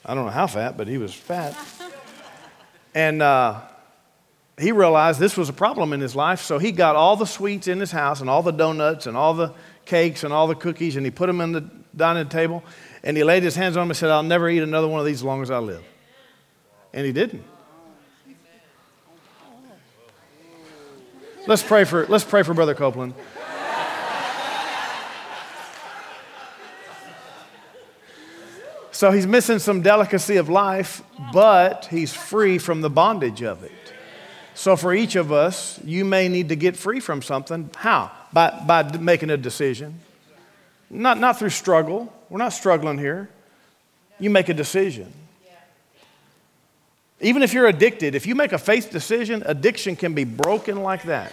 I 0.05 0.13
don't 0.15 0.25
know 0.25 0.32
how 0.32 0.47
fat, 0.47 0.75
but 0.77 0.88
he 0.88 0.97
was 0.97 1.13
fat. 1.13 1.55
And 2.95 3.21
uh, 3.21 3.61
he 4.60 4.72
realized 4.72 5.20
this 5.20 5.38
was 5.38 5.49
a 5.49 5.53
problem 5.53 5.93
in 5.93 6.01
his 6.01 6.16
life, 6.16 6.41
so 6.41 6.60
he 6.60 6.72
got 6.72 6.95
all 6.95 7.16
the 7.16 7.26
sweets 7.26 7.68
in 7.68 7.80
his 7.80 7.91
house 7.91 8.22
and 8.22 8.30
all 8.30 8.43
the 8.43 8.51
donuts 8.51 9.07
and 9.07 9.16
all 9.16 9.34
the 9.34 9.53
cakes 9.86 10.24
and 10.24 10.34
all 10.34 10.47
the 10.47 10.55
cookies, 10.55 10.95
and 10.95 11.05
he 11.05 11.12
put 11.12 11.28
them 11.28 11.41
in 11.41 11.51
the 11.51 11.70
dining 11.95 12.28
table, 12.30 12.64
and 13.03 13.16
he 13.16 13.24
laid 13.24 13.43
his 13.43 13.55
hands 13.55 13.78
on 13.78 13.82
them 13.82 13.91
and 13.91 13.97
said, 13.97 14.10
I'll 14.10 14.24
never 14.24 14.49
eat 14.49 14.62
another 14.62 14.88
one 14.88 14.99
of 14.99 15.05
these 15.05 15.18
as 15.18 15.24
long 15.24 15.41
as 15.41 15.49
I 15.49 15.60
live. 15.60 15.84
And 16.93 17.05
he 17.05 17.12
didn't. 17.12 17.43
Let's 21.47 21.64
pray 21.64 21.84
for, 21.84 22.05
let's 22.07 22.24
pray 22.24 22.43
for 22.43 22.53
Brother 22.53 22.76
Copeland. 22.76 23.14
So 28.91 29.12
he's 29.12 29.26
missing 29.26 29.60
some 29.60 29.82
delicacy 29.82 30.36
of 30.36 30.49
life, 30.49 31.01
but 31.32 31.86
he's 31.86 32.14
free 32.14 32.57
from 32.57 32.82
the 32.82 32.89
bondage 32.89 33.41
of 33.41 33.64
it. 33.64 33.72
So, 34.60 34.76
for 34.76 34.93
each 34.93 35.16
of 35.16 35.32
us, 35.32 35.80
you 35.86 36.03
may 36.03 36.28
need 36.28 36.49
to 36.49 36.55
get 36.57 36.76
free 36.76 36.99
from 36.99 37.22
something. 37.22 37.70
How? 37.78 38.12
By, 38.34 38.49
by 38.68 38.97
making 38.97 39.30
a 39.30 39.38
decision. 39.38 40.01
Not, 40.89 41.18
not 41.18 41.39
through 41.39 41.51
struggle. 41.51 42.12
We're 42.30 42.39
not 42.39 42.51
struggling 42.51 42.97
here. 42.97 43.30
You 44.20 44.30
make 44.30 44.49
a 44.49 44.53
decision. 44.53 45.14
Even 47.22 47.41
if 47.41 47.53
you're 47.53 47.68
addicted, 47.68 48.16
if 48.16 48.28
you 48.28 48.36
make 48.36 48.51
a 48.51 48.57
faith 48.57 48.91
decision, 48.91 49.43
addiction 49.45 49.95
can 49.95 50.14
be 50.14 50.26
broken 50.26 50.84
like 50.84 51.03
that. 51.03 51.32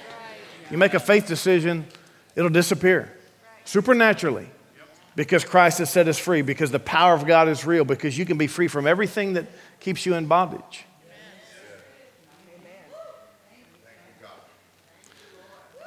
You 0.71 0.79
make 0.79 0.95
a 0.95 1.01
faith 1.01 1.27
decision, 1.27 1.85
it'll 2.37 2.49
disappear 2.49 3.13
supernaturally 3.65 4.47
because 5.17 5.45
Christ 5.45 5.79
has 5.79 5.91
set 5.91 6.07
us 6.07 6.17
free, 6.17 6.43
because 6.43 6.71
the 6.71 6.79
power 6.79 7.15
of 7.15 7.27
God 7.27 7.49
is 7.49 7.67
real, 7.67 7.85
because 7.85 8.17
you 8.17 8.25
can 8.25 8.39
be 8.39 8.47
free 8.47 8.69
from 8.69 8.87
everything 8.87 9.33
that 9.33 9.47
keeps 9.81 10.07
you 10.07 10.15
in 10.15 10.27
bondage. 10.27 10.86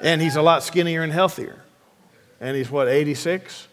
And 0.00 0.22
he's 0.22 0.36
a 0.36 0.42
lot 0.42 0.62
skinnier 0.62 1.02
and 1.02 1.12
healthier. 1.12 1.62
And 2.40 2.56
he's 2.56 2.70
what, 2.70 2.88
86? 2.88 3.68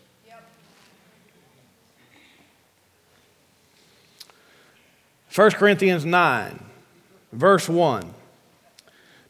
First 5.30 5.58
Corinthians 5.58 6.04
9, 6.04 6.66
verse 7.32 7.70
1. 7.70 8.12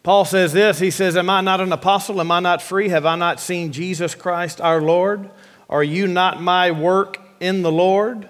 Paul 0.04 0.24
says 0.24 0.54
this 0.54 0.80
He 0.80 0.90
says, 0.90 1.18
Am 1.18 1.30
I 1.30 1.42
not 1.42 1.60
an 1.60 1.74
apostle? 1.74 2.22
Am 2.22 2.32
I 2.32 2.40
not 2.40 2.62
free? 2.62 2.88
Have 2.88 3.06
I 3.06 3.18
not 3.18 3.42
seen 3.42 3.74
Jesus 3.74 4.16
Christ 4.16 4.62
our 4.62 4.80
Lord? 4.80 5.30
Are 5.70 5.84
you 5.84 6.08
not 6.08 6.42
my 6.42 6.72
work 6.72 7.20
in 7.42 7.62
the 7.62 7.72
Lord? 7.74 8.30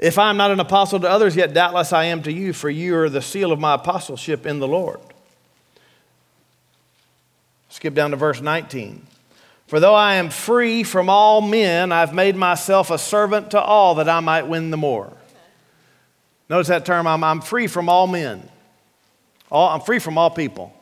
If 0.00 0.18
I 0.18 0.30
am 0.30 0.36
not 0.36 0.50
an 0.50 0.58
apostle 0.58 0.98
to 0.98 1.08
others, 1.08 1.36
yet 1.36 1.54
doubtless 1.54 1.92
I 1.92 2.06
am 2.06 2.24
to 2.24 2.32
you, 2.32 2.52
for 2.52 2.68
you 2.68 2.96
are 2.96 3.08
the 3.08 3.22
seal 3.22 3.52
of 3.52 3.60
my 3.60 3.74
apostleship 3.74 4.46
in 4.46 4.58
the 4.58 4.66
Lord. 4.66 4.98
Skip 7.82 7.94
down 7.94 8.12
to 8.12 8.16
verse 8.16 8.40
19. 8.40 9.04
For 9.66 9.80
though 9.80 9.96
I 9.96 10.14
am 10.14 10.30
free 10.30 10.84
from 10.84 11.08
all 11.08 11.40
men, 11.40 11.90
I've 11.90 12.14
made 12.14 12.36
myself 12.36 12.92
a 12.92 12.96
servant 12.96 13.50
to 13.50 13.60
all 13.60 13.96
that 13.96 14.08
I 14.08 14.20
might 14.20 14.46
win 14.46 14.70
the 14.70 14.76
more. 14.76 15.12
Notice 16.48 16.68
that 16.68 16.86
term 16.86 17.08
I'm, 17.08 17.24
I'm 17.24 17.40
free 17.40 17.66
from 17.66 17.88
all 17.88 18.06
men. 18.06 18.48
All, 19.50 19.68
I'm 19.68 19.80
free 19.80 19.98
from 19.98 20.16
all 20.16 20.30
people. 20.30 20.72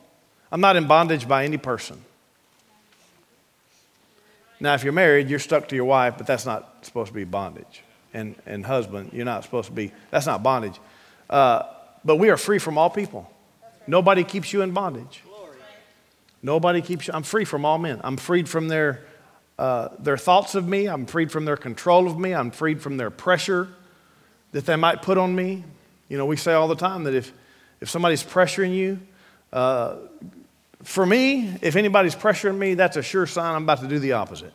I'm 0.51 0.61
not 0.61 0.75
in 0.75 0.85
bondage 0.85 1.27
by 1.27 1.43
any 1.43 1.57
person. 1.57 1.99
Now, 4.59 4.75
if 4.75 4.83
you're 4.83 4.93
married, 4.93 5.27
you're 5.27 5.39
stuck 5.39 5.69
to 5.69 5.75
your 5.75 5.85
wife, 5.85 6.19
but 6.19 6.27
that's 6.27 6.45
not 6.45 6.85
supposed 6.85 7.07
to 7.07 7.15
be 7.15 7.23
bondage. 7.23 7.81
And, 8.13 8.35
and 8.45 8.63
husband, 8.63 9.09
you're 9.11 9.25
not 9.25 9.43
supposed 9.43 9.69
to 9.69 9.73
be, 9.73 9.91
that's 10.11 10.27
not 10.27 10.43
bondage. 10.43 10.79
Uh, 11.27 11.63
but 12.05 12.17
we 12.17 12.29
are 12.29 12.37
free 12.37 12.59
from 12.59 12.77
all 12.77 12.91
people. 12.91 13.27
Nobody 13.87 14.23
keeps 14.23 14.53
you 14.53 14.61
in 14.61 14.69
bondage. 14.69 15.23
Nobody 16.43 16.81
keeps 16.81 17.07
you, 17.07 17.13
I'm 17.13 17.23
free 17.23 17.45
from 17.45 17.65
all 17.65 17.77
men. 17.77 18.01
I'm 18.03 18.17
freed 18.17 18.49
from 18.49 18.67
their, 18.67 19.03
uh, 19.59 19.89
their 19.99 20.17
thoughts 20.17 20.55
of 20.55 20.67
me. 20.67 20.87
I'm 20.87 21.05
freed 21.05 21.31
from 21.31 21.45
their 21.45 21.57
control 21.57 22.07
of 22.07 22.17
me. 22.17 22.33
I'm 22.33 22.51
freed 22.51 22.81
from 22.81 22.97
their 22.97 23.11
pressure 23.11 23.69
that 24.51 24.65
they 24.65 24.75
might 24.75 25.01
put 25.01 25.17
on 25.17 25.35
me. 25.35 25.63
You 26.09 26.17
know, 26.17 26.25
we 26.25 26.35
say 26.35 26.53
all 26.53 26.67
the 26.67 26.75
time 26.75 27.03
that 27.03 27.13
if, 27.13 27.31
if 27.79 27.89
somebody's 27.89 28.23
pressuring 28.23 28.73
you, 28.73 28.99
uh, 29.53 29.97
for 30.83 31.05
me, 31.05 31.53
if 31.61 31.75
anybody's 31.75 32.15
pressuring 32.15 32.57
me, 32.57 32.73
that's 32.73 32.97
a 32.97 33.03
sure 33.03 33.27
sign 33.27 33.55
I'm 33.55 33.63
about 33.63 33.81
to 33.81 33.87
do 33.87 33.99
the 33.99 34.13
opposite. 34.13 34.53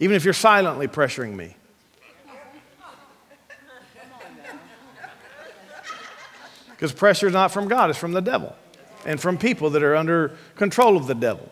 Even 0.00 0.16
if 0.16 0.24
you're 0.24 0.34
silently 0.34 0.88
pressuring 0.88 1.36
me. 1.36 1.54
Because 6.70 6.92
pressure 6.92 7.26
is 7.26 7.34
not 7.34 7.52
from 7.52 7.68
God, 7.68 7.90
it's 7.90 7.98
from 7.98 8.12
the 8.12 8.22
devil 8.22 8.56
and 9.04 9.20
from 9.20 9.38
people 9.38 9.70
that 9.70 9.82
are 9.82 9.96
under 9.96 10.36
control 10.56 10.96
of 10.96 11.06
the 11.06 11.14
devil. 11.14 11.48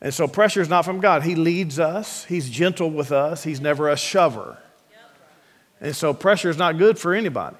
And 0.00 0.12
so 0.12 0.28
pressure 0.28 0.60
is 0.60 0.68
not 0.68 0.84
from 0.84 1.00
God. 1.00 1.22
He 1.22 1.34
leads 1.34 1.78
us, 1.78 2.24
He's 2.24 2.50
gentle 2.50 2.90
with 2.90 3.10
us, 3.10 3.42
He's 3.42 3.60
never 3.60 3.88
a 3.88 3.96
shover. 3.96 4.58
And 5.80 5.94
so 5.94 6.14
pressure 6.14 6.50
is 6.50 6.56
not 6.56 6.78
good 6.78 6.98
for 6.98 7.14
anybody. 7.14 7.56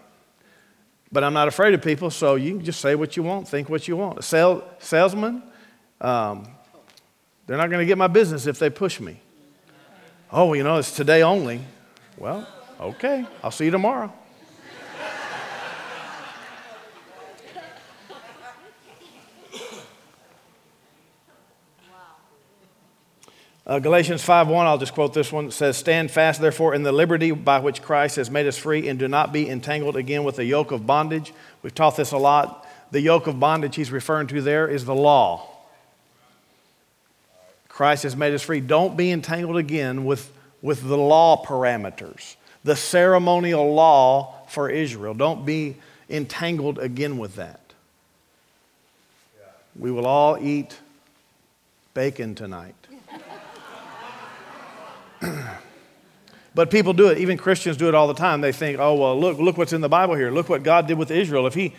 But 1.10 1.24
I'm 1.24 1.32
not 1.32 1.46
afraid 1.46 1.74
of 1.74 1.82
people, 1.82 2.10
so 2.10 2.34
you 2.34 2.56
can 2.56 2.64
just 2.64 2.80
say 2.80 2.94
what 2.94 3.16
you 3.16 3.22
want, 3.22 3.48
think 3.48 3.68
what 3.68 3.86
you 3.86 3.96
want. 3.96 4.18
A 4.18 4.22
sale, 4.22 4.68
salesman, 4.78 5.42
um, 6.00 6.48
they're 7.46 7.56
not 7.56 7.70
going 7.70 7.80
to 7.80 7.86
get 7.86 7.98
my 7.98 8.06
business 8.06 8.46
if 8.46 8.58
they 8.58 8.70
push 8.70 9.00
me. 9.00 9.20
Oh, 10.32 10.54
you 10.54 10.64
know, 10.64 10.78
it's 10.78 10.96
today 10.96 11.22
only. 11.22 11.60
Well, 12.16 12.48
okay, 12.80 13.26
I'll 13.42 13.50
see 13.50 13.66
you 13.66 13.70
tomorrow. 13.70 14.12
Uh, 23.66 23.78
Galatians 23.78 24.22
5:1, 24.22 24.66
I'll 24.66 24.76
just 24.76 24.92
quote 24.92 25.14
this 25.14 25.32
one. 25.32 25.50
Says, 25.50 25.78
Stand 25.78 26.10
fast, 26.10 26.40
therefore, 26.40 26.74
in 26.74 26.82
the 26.82 26.92
liberty 26.92 27.30
by 27.30 27.60
which 27.60 27.80
Christ 27.80 28.16
has 28.16 28.30
made 28.30 28.46
us 28.46 28.58
free, 28.58 28.88
and 28.88 28.98
do 28.98 29.08
not 29.08 29.32
be 29.32 29.48
entangled 29.48 29.96
again 29.96 30.22
with 30.22 30.36
the 30.36 30.44
yoke 30.44 30.70
of 30.70 30.86
bondage. 30.86 31.32
We've 31.62 31.74
taught 31.74 31.96
this 31.96 32.12
a 32.12 32.18
lot. 32.18 32.66
The 32.90 33.00
yoke 33.00 33.26
of 33.26 33.40
bondage 33.40 33.76
he's 33.76 33.90
referring 33.90 34.26
to 34.28 34.42
there 34.42 34.68
is 34.68 34.84
the 34.84 34.94
law. 34.94 35.48
Christ 37.68 38.02
has 38.02 38.14
made 38.14 38.34
us 38.34 38.42
free. 38.42 38.60
Don't 38.60 38.96
be 38.98 39.10
entangled 39.10 39.56
again 39.56 40.04
with, 40.04 40.30
with 40.60 40.86
the 40.86 40.98
law 40.98 41.42
parameters, 41.42 42.36
the 42.62 42.76
ceremonial 42.76 43.74
law 43.74 44.34
for 44.46 44.68
Israel. 44.68 45.14
Don't 45.14 45.46
be 45.46 45.76
entangled 46.10 46.78
again 46.78 47.16
with 47.16 47.36
that. 47.36 47.60
We 49.74 49.90
will 49.90 50.06
all 50.06 50.38
eat 50.38 50.78
bacon 51.94 52.34
tonight. 52.34 52.83
but 56.54 56.70
people 56.70 56.92
do 56.92 57.08
it. 57.08 57.18
Even 57.18 57.36
Christians 57.36 57.76
do 57.76 57.88
it 57.88 57.94
all 57.94 58.06
the 58.06 58.14
time. 58.14 58.40
They 58.40 58.52
think, 58.52 58.78
oh, 58.78 58.94
well, 58.94 59.18
look, 59.18 59.38
look 59.38 59.56
what's 59.56 59.72
in 59.72 59.80
the 59.80 59.88
Bible 59.88 60.14
here. 60.14 60.30
Look 60.30 60.48
what 60.48 60.62
God 60.62 60.86
did 60.86 60.98
with 60.98 61.10
Israel. 61.10 61.46
If 61.46 61.54
he, 61.54 61.74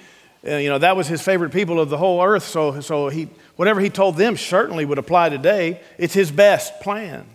uh, 0.45 0.57
you 0.57 0.69
know, 0.69 0.77
that 0.77 0.95
was 0.95 1.07
his 1.07 1.21
favorite 1.21 1.51
people 1.51 1.79
of 1.79 1.89
the 1.89 1.97
whole 1.97 2.23
earth. 2.23 2.43
So, 2.43 2.81
so 2.81 3.09
he, 3.09 3.29
whatever 3.55 3.81
he 3.81 3.89
told 3.89 4.17
them 4.17 4.37
certainly 4.37 4.85
would 4.85 4.97
apply 4.97 5.29
today. 5.29 5.81
It's 5.97 6.13
his 6.13 6.31
best 6.31 6.79
plan. 6.81 7.25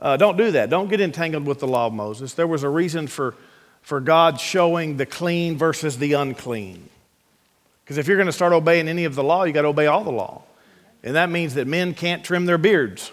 Uh, 0.00 0.16
don't 0.16 0.36
do 0.36 0.50
that. 0.52 0.70
Don't 0.70 0.88
get 0.88 1.00
entangled 1.00 1.46
with 1.46 1.60
the 1.60 1.66
law 1.66 1.86
of 1.86 1.92
Moses. 1.92 2.34
There 2.34 2.46
was 2.46 2.62
a 2.62 2.68
reason 2.68 3.06
for, 3.06 3.34
for 3.82 4.00
God 4.00 4.40
showing 4.40 4.96
the 4.96 5.06
clean 5.06 5.56
versus 5.56 5.98
the 5.98 6.14
unclean. 6.14 6.88
Because 7.84 7.98
if 7.98 8.08
you're 8.08 8.16
going 8.16 8.26
to 8.26 8.32
start 8.32 8.52
obeying 8.52 8.88
any 8.88 9.04
of 9.04 9.14
the 9.14 9.22
law, 9.22 9.44
you 9.44 9.52
got 9.52 9.62
to 9.62 9.68
obey 9.68 9.86
all 9.86 10.04
the 10.04 10.10
law. 10.10 10.42
And 11.02 11.16
that 11.16 11.30
means 11.30 11.54
that 11.54 11.66
men 11.66 11.92
can't 11.92 12.24
trim 12.24 12.46
their 12.46 12.58
beards. 12.58 13.12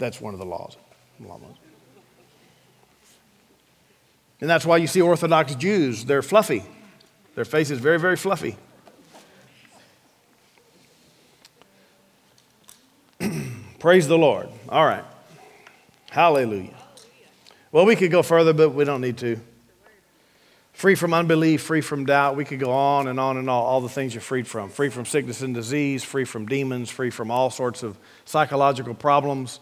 That's 0.00 0.20
one 0.20 0.34
of 0.34 0.40
the 0.40 0.46
laws. 0.46 0.76
And 4.40 4.48
that's 4.48 4.64
why 4.64 4.78
you 4.78 4.86
see 4.86 5.02
Orthodox 5.02 5.54
Jews, 5.54 6.06
they're 6.06 6.22
fluffy. 6.22 6.64
Their 7.34 7.44
face 7.44 7.70
is 7.70 7.78
very, 7.78 8.00
very 8.00 8.16
fluffy. 8.16 8.56
Praise 13.78 14.08
the 14.08 14.16
Lord. 14.16 14.48
All 14.70 14.86
right. 14.86 15.04
Hallelujah. 16.10 16.74
Well, 17.70 17.84
we 17.84 17.94
could 17.94 18.10
go 18.10 18.22
further, 18.22 18.54
but 18.54 18.70
we 18.70 18.84
don't 18.84 19.02
need 19.02 19.18
to. 19.18 19.38
Free 20.72 20.94
from 20.94 21.12
unbelief, 21.12 21.60
free 21.60 21.82
from 21.82 22.06
doubt. 22.06 22.36
We 22.36 22.46
could 22.46 22.58
go 22.58 22.70
on 22.70 23.06
and 23.06 23.20
on 23.20 23.36
and 23.36 23.50
on, 23.50 23.62
all 23.62 23.82
the 23.82 23.90
things 23.90 24.14
you're 24.14 24.22
freed 24.22 24.48
from. 24.48 24.70
Free 24.70 24.88
from 24.88 25.04
sickness 25.04 25.42
and 25.42 25.54
disease, 25.54 26.02
free 26.02 26.24
from 26.24 26.46
demons, 26.46 26.88
free 26.88 27.10
from 27.10 27.30
all 27.30 27.50
sorts 27.50 27.82
of 27.82 27.98
psychological 28.24 28.94
problems. 28.94 29.60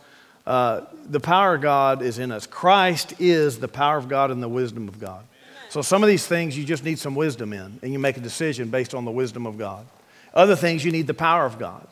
Uh, 0.48 0.86
the 1.10 1.20
power 1.20 1.56
of 1.56 1.60
God 1.60 2.00
is 2.00 2.18
in 2.18 2.32
us. 2.32 2.46
Christ 2.46 3.12
is 3.18 3.58
the 3.58 3.68
power 3.68 3.98
of 3.98 4.08
God 4.08 4.30
and 4.30 4.42
the 4.42 4.48
wisdom 4.48 4.88
of 4.88 4.98
God. 4.98 5.22
So 5.68 5.82
some 5.82 6.02
of 6.02 6.08
these 6.08 6.26
things 6.26 6.56
you 6.56 6.64
just 6.64 6.84
need 6.84 6.98
some 6.98 7.14
wisdom 7.14 7.52
in, 7.52 7.78
and 7.82 7.92
you 7.92 7.98
make 7.98 8.16
a 8.16 8.20
decision 8.20 8.70
based 8.70 8.94
on 8.94 9.04
the 9.04 9.10
wisdom 9.10 9.46
of 9.46 9.58
God. 9.58 9.84
Other 10.32 10.56
things 10.56 10.86
you 10.86 10.90
need 10.90 11.06
the 11.06 11.12
power 11.12 11.44
of 11.44 11.58
God 11.58 11.86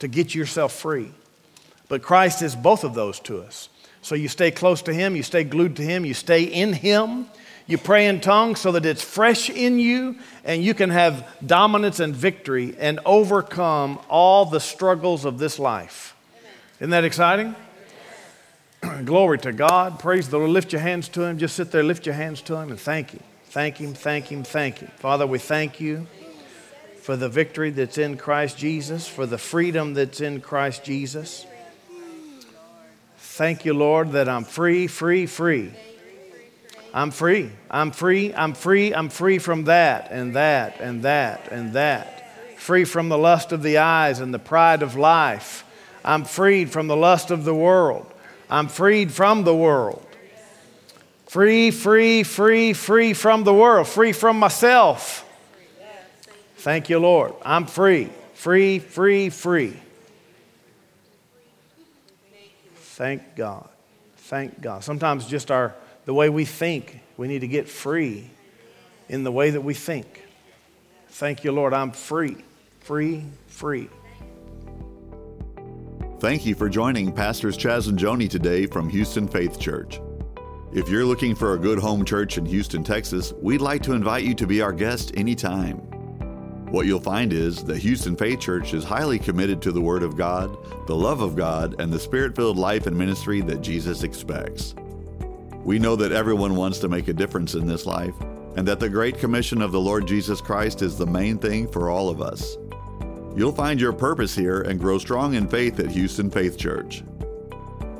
to 0.00 0.08
get 0.08 0.34
yourself 0.34 0.72
free. 0.72 1.12
But 1.88 2.02
Christ 2.02 2.42
is 2.42 2.56
both 2.56 2.82
of 2.82 2.94
those 2.94 3.20
to 3.20 3.42
us. 3.42 3.68
So 4.02 4.16
you 4.16 4.26
stay 4.26 4.50
close 4.50 4.82
to 4.82 4.92
Him, 4.92 5.14
you 5.14 5.22
stay 5.22 5.44
glued 5.44 5.76
to 5.76 5.82
Him, 5.82 6.04
you 6.04 6.14
stay 6.14 6.42
in 6.42 6.72
Him, 6.72 7.26
you 7.68 7.78
pray 7.78 8.08
in 8.08 8.20
tongues 8.20 8.58
so 8.58 8.72
that 8.72 8.84
it's 8.84 9.02
fresh 9.02 9.50
in 9.50 9.78
you, 9.78 10.18
and 10.44 10.64
you 10.64 10.74
can 10.74 10.90
have 10.90 11.28
dominance 11.46 12.00
and 12.00 12.12
victory 12.12 12.74
and 12.76 12.98
overcome 13.06 14.00
all 14.08 14.46
the 14.46 14.58
struggles 14.58 15.24
of 15.24 15.38
this 15.38 15.60
life. 15.60 16.16
Isn't 16.80 16.90
that 16.90 17.04
exciting? 17.04 17.54
Glory 19.04 19.38
to 19.38 19.52
God. 19.52 19.98
Praise 19.98 20.28
the 20.28 20.38
Lord. 20.38 20.50
Lift 20.50 20.72
your 20.72 20.80
hands 20.80 21.08
to 21.10 21.22
Him. 21.22 21.38
Just 21.38 21.56
sit 21.56 21.70
there, 21.70 21.82
lift 21.82 22.06
your 22.06 22.14
hands 22.14 22.40
to 22.42 22.56
Him, 22.56 22.70
and 22.70 22.80
thank 22.80 23.10
Him. 23.10 23.22
Thank 23.46 23.78
Him, 23.78 23.94
thank 23.94 24.26
Him, 24.26 24.44
thank 24.44 24.78
Him. 24.78 24.90
Father, 24.96 25.26
we 25.26 25.38
thank 25.38 25.80
you 25.80 26.06
for 27.00 27.16
the 27.16 27.28
victory 27.28 27.70
that's 27.70 27.98
in 27.98 28.16
Christ 28.16 28.56
Jesus, 28.56 29.08
for 29.08 29.26
the 29.26 29.38
freedom 29.38 29.94
that's 29.94 30.20
in 30.20 30.40
Christ 30.40 30.84
Jesus. 30.84 31.46
Thank 33.18 33.64
you, 33.64 33.74
Lord, 33.74 34.12
that 34.12 34.28
I'm 34.28 34.44
free, 34.44 34.86
free, 34.86 35.26
free. 35.26 35.72
I'm 36.92 37.10
free. 37.10 37.50
I'm 37.70 37.90
free. 37.90 38.34
I'm 38.34 38.54
free. 38.54 38.94
I'm 38.94 39.08
free 39.08 39.38
from 39.38 39.64
that 39.64 40.10
and 40.10 40.34
that 40.36 40.80
and 40.80 41.02
that 41.02 41.48
and 41.50 41.72
that. 41.74 42.58
Free 42.58 42.84
from 42.84 43.08
the 43.08 43.18
lust 43.18 43.52
of 43.52 43.62
the 43.62 43.78
eyes 43.78 44.20
and 44.20 44.34
the 44.34 44.38
pride 44.38 44.82
of 44.82 44.96
life. 44.96 45.64
I'm 46.04 46.24
freed 46.24 46.70
from 46.70 46.86
the 46.86 46.96
lust 46.96 47.30
of 47.30 47.44
the 47.44 47.54
world. 47.54 48.06
I'm 48.50 48.68
freed 48.68 49.12
from 49.12 49.44
the 49.44 49.54
world. 49.54 50.04
Free, 51.28 51.70
free, 51.70 52.24
free, 52.24 52.72
free 52.72 53.12
from 53.14 53.44
the 53.44 53.54
world, 53.54 53.86
free 53.86 54.12
from 54.12 54.38
myself. 54.38 55.24
Thank 56.56 56.90
you, 56.90 56.98
Lord. 56.98 57.32
I'm 57.42 57.66
free, 57.66 58.10
free, 58.34 58.80
free, 58.80 59.30
free. 59.30 59.76
Thank 62.74 63.36
God. 63.36 63.68
Thank 64.16 64.60
God. 64.60 64.84
Sometimes 64.84 65.26
just 65.26 65.50
our 65.50 65.74
the 66.04 66.14
way 66.14 66.28
we 66.28 66.44
think, 66.44 67.00
we 67.16 67.28
need 67.28 67.40
to 67.40 67.48
get 67.48 67.68
free 67.68 68.28
in 69.08 69.22
the 69.22 69.30
way 69.30 69.50
that 69.50 69.60
we 69.60 69.74
think. 69.74 70.26
Thank 71.10 71.44
you, 71.44 71.52
Lord. 71.52 71.72
I'm 71.72 71.92
free, 71.92 72.36
free, 72.80 73.24
free. 73.46 73.88
Thank 76.20 76.44
you 76.44 76.54
for 76.54 76.68
joining 76.68 77.12
Pastors 77.12 77.56
Chas 77.56 77.86
and 77.86 77.98
Joni 77.98 78.28
today 78.28 78.66
from 78.66 78.90
Houston 78.90 79.26
Faith 79.26 79.58
Church. 79.58 80.02
If 80.70 80.86
you're 80.90 81.06
looking 81.06 81.34
for 81.34 81.54
a 81.54 81.58
good 81.58 81.78
home 81.78 82.04
church 82.04 82.36
in 82.36 82.44
Houston, 82.44 82.84
Texas, 82.84 83.32
we'd 83.40 83.62
like 83.62 83.82
to 83.84 83.94
invite 83.94 84.24
you 84.24 84.34
to 84.34 84.46
be 84.46 84.60
our 84.60 84.70
guest 84.70 85.12
anytime. 85.16 85.78
What 86.70 86.84
you'll 86.84 87.00
find 87.00 87.32
is 87.32 87.64
that 87.64 87.78
Houston 87.78 88.16
Faith 88.16 88.38
Church 88.38 88.74
is 88.74 88.84
highly 88.84 89.18
committed 89.18 89.62
to 89.62 89.72
the 89.72 89.80
Word 89.80 90.02
of 90.02 90.14
God, 90.14 90.54
the 90.86 90.94
love 90.94 91.22
of 91.22 91.36
God, 91.36 91.80
and 91.80 91.90
the 91.90 91.98
spirit 91.98 92.36
filled 92.36 92.58
life 92.58 92.86
and 92.86 92.98
ministry 92.98 93.40
that 93.40 93.62
Jesus 93.62 94.02
expects. 94.02 94.74
We 95.64 95.78
know 95.78 95.96
that 95.96 96.12
everyone 96.12 96.54
wants 96.54 96.80
to 96.80 96.88
make 96.90 97.08
a 97.08 97.14
difference 97.14 97.54
in 97.54 97.66
this 97.66 97.86
life, 97.86 98.14
and 98.56 98.68
that 98.68 98.78
the 98.78 98.90
Great 98.90 99.16
Commission 99.16 99.62
of 99.62 99.72
the 99.72 99.80
Lord 99.80 100.06
Jesus 100.06 100.42
Christ 100.42 100.82
is 100.82 100.98
the 100.98 101.06
main 101.06 101.38
thing 101.38 101.66
for 101.66 101.88
all 101.88 102.10
of 102.10 102.20
us. 102.20 102.58
You'll 103.36 103.52
find 103.52 103.80
your 103.80 103.92
purpose 103.92 104.34
here 104.34 104.62
and 104.62 104.80
grow 104.80 104.98
strong 104.98 105.34
in 105.34 105.48
faith 105.48 105.78
at 105.80 105.90
Houston 105.90 106.30
Faith 106.30 106.58
Church. 106.58 107.02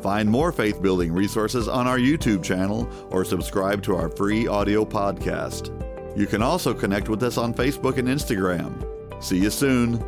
Find 0.02 0.28
more 0.28 0.50
faith 0.50 0.80
building 0.80 1.12
resources 1.12 1.68
on 1.68 1.86
our 1.86 1.98
YouTube 1.98 2.42
channel 2.42 2.88
or 3.10 3.24
subscribe 3.24 3.82
to 3.84 3.94
our 3.94 4.08
free 4.08 4.46
audio 4.48 4.84
podcast. 4.84 5.76
You 6.16 6.26
can 6.26 6.42
also 6.42 6.74
connect 6.74 7.08
with 7.08 7.22
us 7.22 7.38
on 7.38 7.54
Facebook 7.54 7.98
and 7.98 8.08
Instagram. 8.08 9.22
See 9.22 9.38
you 9.38 9.50
soon. 9.50 10.02